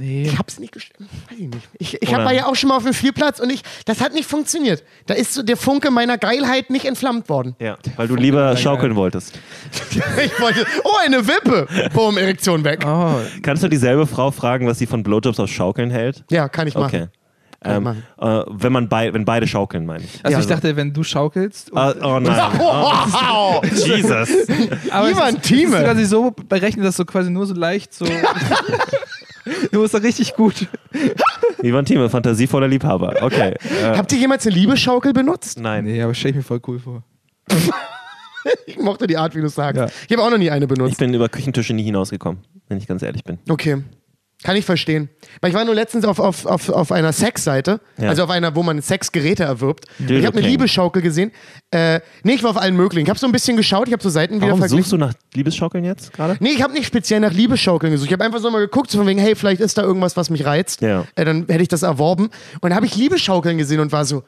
[0.01, 0.23] nee.
[0.23, 1.09] Ich hab's nicht gestimmt.
[1.29, 1.69] Weiß ich nicht.
[1.79, 4.15] Ich, ich hab war ja auch schon mal auf dem Spielplatz und ich, das hat
[4.15, 4.83] nicht funktioniert.
[5.07, 7.55] Da ist so der Funke meiner Geilheit nicht entflammt worden.
[7.61, 9.39] Ja, weil du lieber schaukeln wolltest.
[10.25, 11.67] Ich wollte, oh, eine Wippe.
[11.93, 12.85] Boom, Erektion weg.
[12.87, 16.25] Oh, Kannst du dieselbe Frau fragen, was sie von Blowjobs aus Schaukeln hält?
[16.31, 16.87] Ja, kann ich machen.
[16.87, 17.20] Okay.
[17.63, 20.21] Ich Ähm, äh, wenn, man bei, wenn beide schaukeln, meine ich.
[20.25, 20.41] also Ja.
[20.41, 21.71] ich dachte, wenn du schaukelst.
[21.77, 22.53] Ah, oh nein.
[22.59, 23.63] Wow.
[23.73, 24.29] Jesus.
[24.91, 25.77] aber ist, Thieme.
[25.77, 28.07] Es ist quasi so berechnet, dass du quasi nur so leicht so.
[29.73, 30.67] du bist da richtig gut.
[31.63, 33.17] Ivan Thieme, fantasievoller Liebhaber.
[33.21, 33.55] Okay.
[33.83, 35.59] Äh, Habt ihr jemals eine Liebeschaukel benutzt?
[35.61, 35.85] nein.
[35.85, 37.03] Nee, aber stell ich mir voll cool vor.
[38.65, 39.77] Ich mochte die Art, wie du es sagst.
[39.79, 39.87] Ja.
[40.09, 40.97] Ich habe auch noch nie eine Ich benutzt.
[40.97, 43.39] bin über Küchentische nie hinausgekommen, wenn ich ganz ehrlich bin.
[43.51, 43.83] Okay.
[44.43, 45.11] Kann ich verstehen.
[45.43, 48.09] Weil ich war nur letztens auf, auf, auf, auf einer Sexseite, Ja.
[48.09, 49.85] also auf einer, wo man Sexgeräte erwirbt.
[49.99, 50.53] Dildo ich habe eine King.
[50.53, 51.31] Liebeschaukel gesehen.
[51.71, 53.05] Äh, nee, ich war auf allen möglichen.
[53.05, 54.83] Ich habe so ein bisschen geschaut, ich habe so Seiten wieder Warum verglichen.
[54.83, 56.37] suchst du nach Liebesschaukeln jetzt gerade?
[56.41, 58.07] Nee, ich habe nicht speziell nach Liebeschaukeln gesucht.
[58.09, 60.31] Ich habe einfach so mal geguckt, so von wegen, hey, vielleicht ist da irgendwas, was
[60.31, 60.81] mich reizt.
[60.81, 61.05] Ja.
[61.17, 62.25] Äh, dann hätte ich das erworben.
[62.61, 64.23] Und dann habe ich Liebeschaukeln gesehen und war so,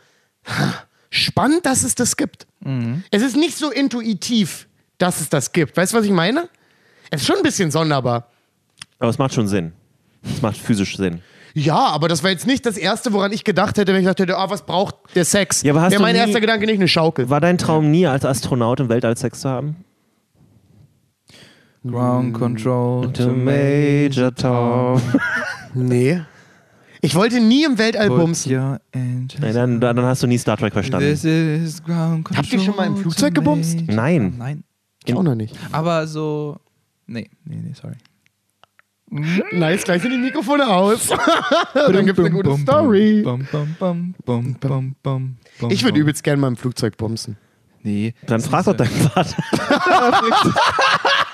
[1.10, 2.46] spannend, dass es das gibt.
[3.10, 4.68] Es ist nicht so intuitiv,
[4.98, 5.76] dass es das gibt.
[5.76, 6.48] Weißt du, was ich meine?
[7.10, 8.28] Es ist schon ein bisschen sonderbar.
[8.98, 9.72] Aber es macht schon Sinn.
[10.24, 11.20] Es macht physisch Sinn.
[11.54, 14.36] Ja, aber das war jetzt nicht das Erste, woran ich gedacht hätte, wenn ich dachte,
[14.36, 15.62] ah, was braucht der Sex?
[15.62, 17.28] Ja, aber hast Wäre mein nie- erster Gedanke nicht eine Schaukel.
[17.28, 19.76] War dein Traum nie, als Astronaut im Weltall Sex zu haben?
[21.84, 25.00] Ground Control To Major Tom.
[25.74, 26.20] Nee.
[27.00, 28.52] Ich wollte nie im Weltall bumsen.
[28.92, 31.08] Nein, dann, dann hast du nie Star Trek verstanden.
[31.08, 33.78] This is ground control Habt ihr schon mal im Flugzeug gebumst?
[33.88, 34.34] Nein.
[34.38, 34.64] Nein.
[35.04, 35.56] Ich auch noch nicht.
[35.72, 36.58] Aber so.
[37.06, 37.96] Nee, nee, nee, sorry.
[39.12, 41.08] Nice, gleich sind die Mikrofone aus.
[41.74, 43.26] Dann gibt's eine gute Story.
[45.68, 47.36] Ich würde übelst gerne mal im Flugzeug bumsen.
[47.82, 48.14] Nee.
[48.26, 49.36] Dann frag doch deinen Vater.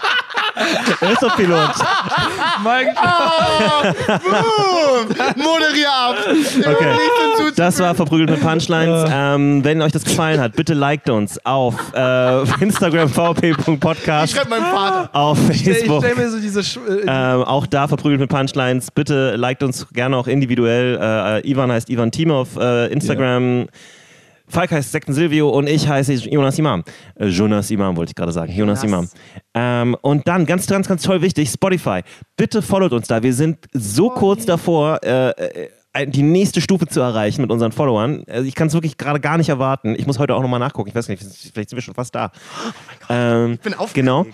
[1.01, 1.71] er ist doch Pilot.
[5.37, 6.17] Moderier ab.
[6.59, 6.97] Okay.
[7.57, 9.09] Das war verprügelt mit Punchlines.
[9.13, 14.51] Ähm, wenn euch das gefallen hat, bitte liked uns auf äh, Instagram Ich vp.podcast, schreibe
[14.51, 15.11] meinem Vater.
[15.13, 16.05] auf Ich Facebook.
[16.05, 16.63] stell mir so diese.
[16.63, 18.91] Sch äh, Ähm, auch da verprügelt mit Punchlines.
[18.91, 20.99] Bitte liked uns gerne auch individuell.
[21.01, 23.67] Äh, Ivan heißt Ivan Team auf äh, Instagram.
[24.49, 26.85] Falk heißt Sekten Silvio und ich heiße Jonas Imam.
[27.15, 28.53] Äh, Jonas Imam wollte ich gerade sagen.
[28.53, 29.13] Jonas, Jonas.
[29.13, 29.91] Imam.
[29.93, 32.03] Ähm, und dann, ganz, ganz, ganz toll wichtig, Spotify.
[32.37, 33.23] Bitte followt uns da.
[33.23, 38.23] Wir sind so kurz davor, äh, äh, die nächste Stufe zu erreichen mit unseren Followern.
[38.29, 39.95] Also ich kann es wirklich gerade gar nicht erwarten.
[39.99, 40.89] Ich muss heute auch nochmal nachgucken.
[40.89, 42.31] Ich weiß nicht, vielleicht sind wir schon fast da.
[43.09, 43.95] Ähm, ich bin aufgeregt.
[43.95, 44.27] Genau.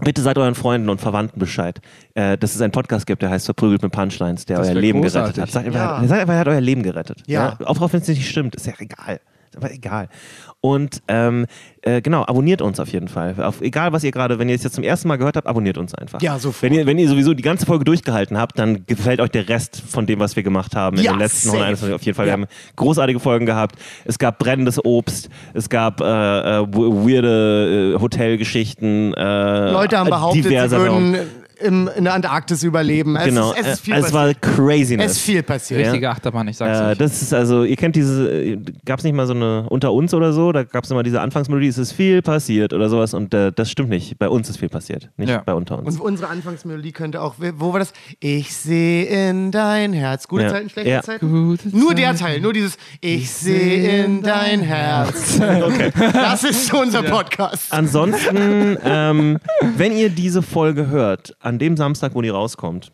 [0.00, 1.80] Bitte seid euren Freunden und Verwandten Bescheid,
[2.14, 5.00] äh, dass es einen Podcast gibt, der heißt Verprügelt mit Punchlines, der Das euer Leben
[5.02, 5.34] großartig.
[5.36, 5.50] gerettet hat.
[5.52, 6.08] Sagt einfach, Ja.
[6.08, 7.22] sagt einfach, er hat euer Leben gerettet.
[7.26, 7.56] Ja.
[7.64, 9.20] Auch auch wenn es nicht stimmt, ist ja egal.
[9.56, 10.08] Aber egal.
[10.60, 11.46] Und ähm,
[11.82, 13.34] äh, genau, abonniert uns auf jeden Fall.
[13.38, 15.76] Auf, egal, was ihr gerade, wenn ihr es jetzt zum ersten Mal gehört habt, abonniert
[15.76, 16.22] uns einfach.
[16.22, 16.62] Ja, sofort.
[16.62, 19.82] Wenn ihr, wenn ihr sowieso die ganze Folge durchgehalten habt, dann gefällt euch der Rest
[19.86, 21.58] von dem, was wir gemacht haben in Ja, den letzten safe.
[21.58, 21.94] 121.
[21.94, 22.26] Auf jeden Fall.
[22.26, 22.30] Ja.
[22.30, 23.76] Wir haben großartige Folgen gehabt.
[24.04, 25.28] Es gab brennendes Obst.
[25.52, 29.12] Es gab äh, äh, weirde äh, Hotelgeschichten.
[29.14, 31.16] Äh, Leute haben behauptet, sie würden
[31.64, 33.16] im, in der Antarktis überleben.
[33.16, 34.42] Es Genau, ist, es ist viel äh, es war passiert.
[34.42, 35.10] craziness.
[35.10, 35.80] Es ist viel passiert.
[35.80, 36.98] Richtige Achterbahn, ich sag's Äh, euch.
[36.98, 40.32] das ist also, ihr kennt diese, gab es nicht mal so eine Unter uns oder
[40.32, 40.52] so?
[40.52, 43.70] Da gab es immer diese Anfangsmelodie, es ist viel passiert oder sowas und äh, das
[43.70, 44.18] stimmt nicht.
[44.18, 45.42] Bei uns ist viel passiert, nicht Ja.
[45.44, 45.96] bei Unter uns.
[45.96, 47.92] Und unsere Anfangsmelodie könnte auch, wo war das?
[48.20, 50.28] Ich sehe in dein Herz.
[50.28, 50.50] Gute Ja.
[50.50, 51.02] Zeiten, schlechte Ja.
[51.02, 51.28] Zeiten?
[51.48, 52.14] Gute Nur der.
[52.14, 55.40] Teil, nur dieses Ich sehe in dein Herz.
[56.12, 57.72] Das ist so unser Podcast.
[57.72, 59.38] Ansonsten, ähm,
[59.76, 62.92] wenn ihr diese Folge hört, an dem Samstag, wo die rauskommt,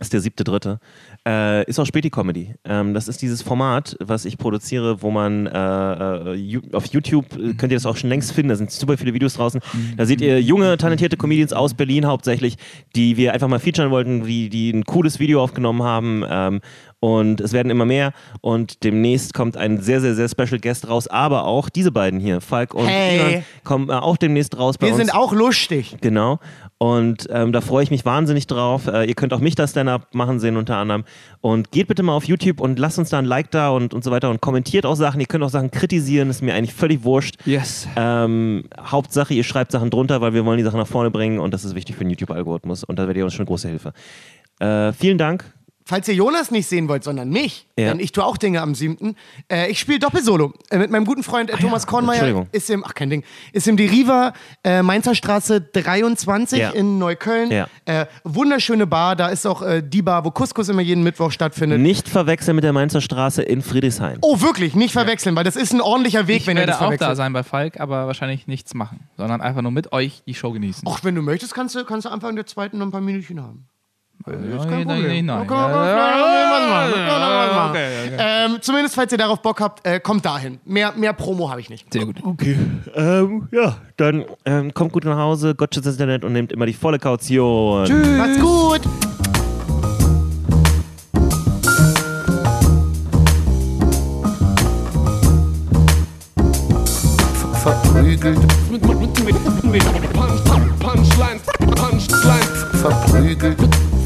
[0.00, 0.80] ist der siebte, dritte,
[1.26, 2.54] äh, ist auch Späti-Comedy.
[2.64, 7.54] Ähm, das ist dieses Format, was ich produziere, wo man äh, äh, auf YouTube äh,
[7.54, 8.48] könnt ihr das auch schon längst finden.
[8.48, 9.60] Da sind super viele Videos draußen.
[9.96, 12.56] Da seht ihr junge, talentierte Comedians aus Berlin hauptsächlich,
[12.96, 16.24] die wir einfach mal featuren wollten, die, die ein cooles Video aufgenommen haben.
[16.28, 16.60] Ähm,
[16.98, 18.12] und es werden immer mehr.
[18.42, 21.08] Und demnächst kommt ein sehr, sehr, sehr Special Guest raus.
[21.08, 23.18] Aber auch diese beiden hier, Falk und Hey.
[23.18, 25.02] Ivan, kommen äh, auch demnächst raus bei Wir uns.
[25.02, 25.96] sind auch lustig.
[26.00, 26.38] Genau.
[26.82, 28.88] Und ähm, da freue ich mich wahnsinnig drauf.
[28.88, 31.04] Äh, ihr könnt auch mich das Stand-Up machen sehen unter anderem.
[31.40, 34.02] Und geht bitte mal auf YouTube und lasst uns da ein Like da und, und
[34.02, 35.20] so weiter und kommentiert auch Sachen.
[35.20, 37.36] Ihr könnt auch Sachen kritisieren, ist mir eigentlich völlig wurscht.
[37.46, 37.86] Yes.
[37.94, 41.54] Ähm, Hauptsache, ihr schreibt Sachen drunter, weil wir wollen die Sachen nach vorne bringen und
[41.54, 43.92] das ist wichtig für den YouTube-Algorithmus und da werdet ihr uns schon große Hilfe.
[44.58, 45.44] Äh, vielen Dank.
[45.84, 47.88] Falls ihr Jonas nicht sehen wollt, sondern mich, Ja.
[47.88, 49.16] denn ich tue auch Dinge am 7.
[49.50, 52.16] Äh, ich spiele Doppelsolo äh, mit meinem guten Freund äh, Thomas Kornmeier.
[52.22, 52.48] Entschuldigung.
[52.52, 54.32] Ist im, ach kein Ding, ist im Deriva
[54.64, 56.70] äh, Mainzer Straße 23 Ja.
[56.70, 57.50] in Neukölln.
[57.50, 57.66] Ja.
[57.84, 61.80] Äh, wunderschöne Bar, da ist auch äh, die Bar, wo Couscous immer jeden Mittwoch stattfindet.
[61.80, 64.18] Nicht verwechseln mit der Mainzer Straße in Friedrichshain.
[64.20, 66.76] Oh, wirklich, nicht verwechseln, weil das ist ein ordentlicher Weg, Ich wenn ihr werde das
[66.80, 67.10] auch verwechselt.
[67.10, 70.52] da sein bei Falk, aber wahrscheinlich nichts machen, sondern einfach nur mit euch die Show
[70.52, 70.86] genießen.
[70.88, 73.42] Ach, wenn du möchtest, kannst du, kannst du Anfang der zweiten noch ein paar Minütchen
[73.42, 73.66] haben.
[74.26, 74.86] Nein, nein,
[77.72, 78.52] nein, nein.
[78.52, 80.60] Ähm, zumindest, falls ihr darauf Bock habt, äh, kommt dahin.
[80.64, 81.92] Mehr, mehr Promo habe ich nicht.
[81.92, 82.16] Sehr gut.
[82.22, 82.56] Okay.
[82.94, 86.66] Ähm, ja, dann ähm, kommt gut nach Hause, Gott schützt das Internet und nehmt immer
[86.66, 87.84] die volle Kaution.
[87.86, 88.18] Tschüss.
[88.18, 88.80] Macht's gut!
[97.62, 98.38] verprügelt,
[98.70, 101.42] Mit, mit, mit, mit, mit Punch, Punch, Punchlines,
[101.76, 103.58] Punchlines, verprügelt,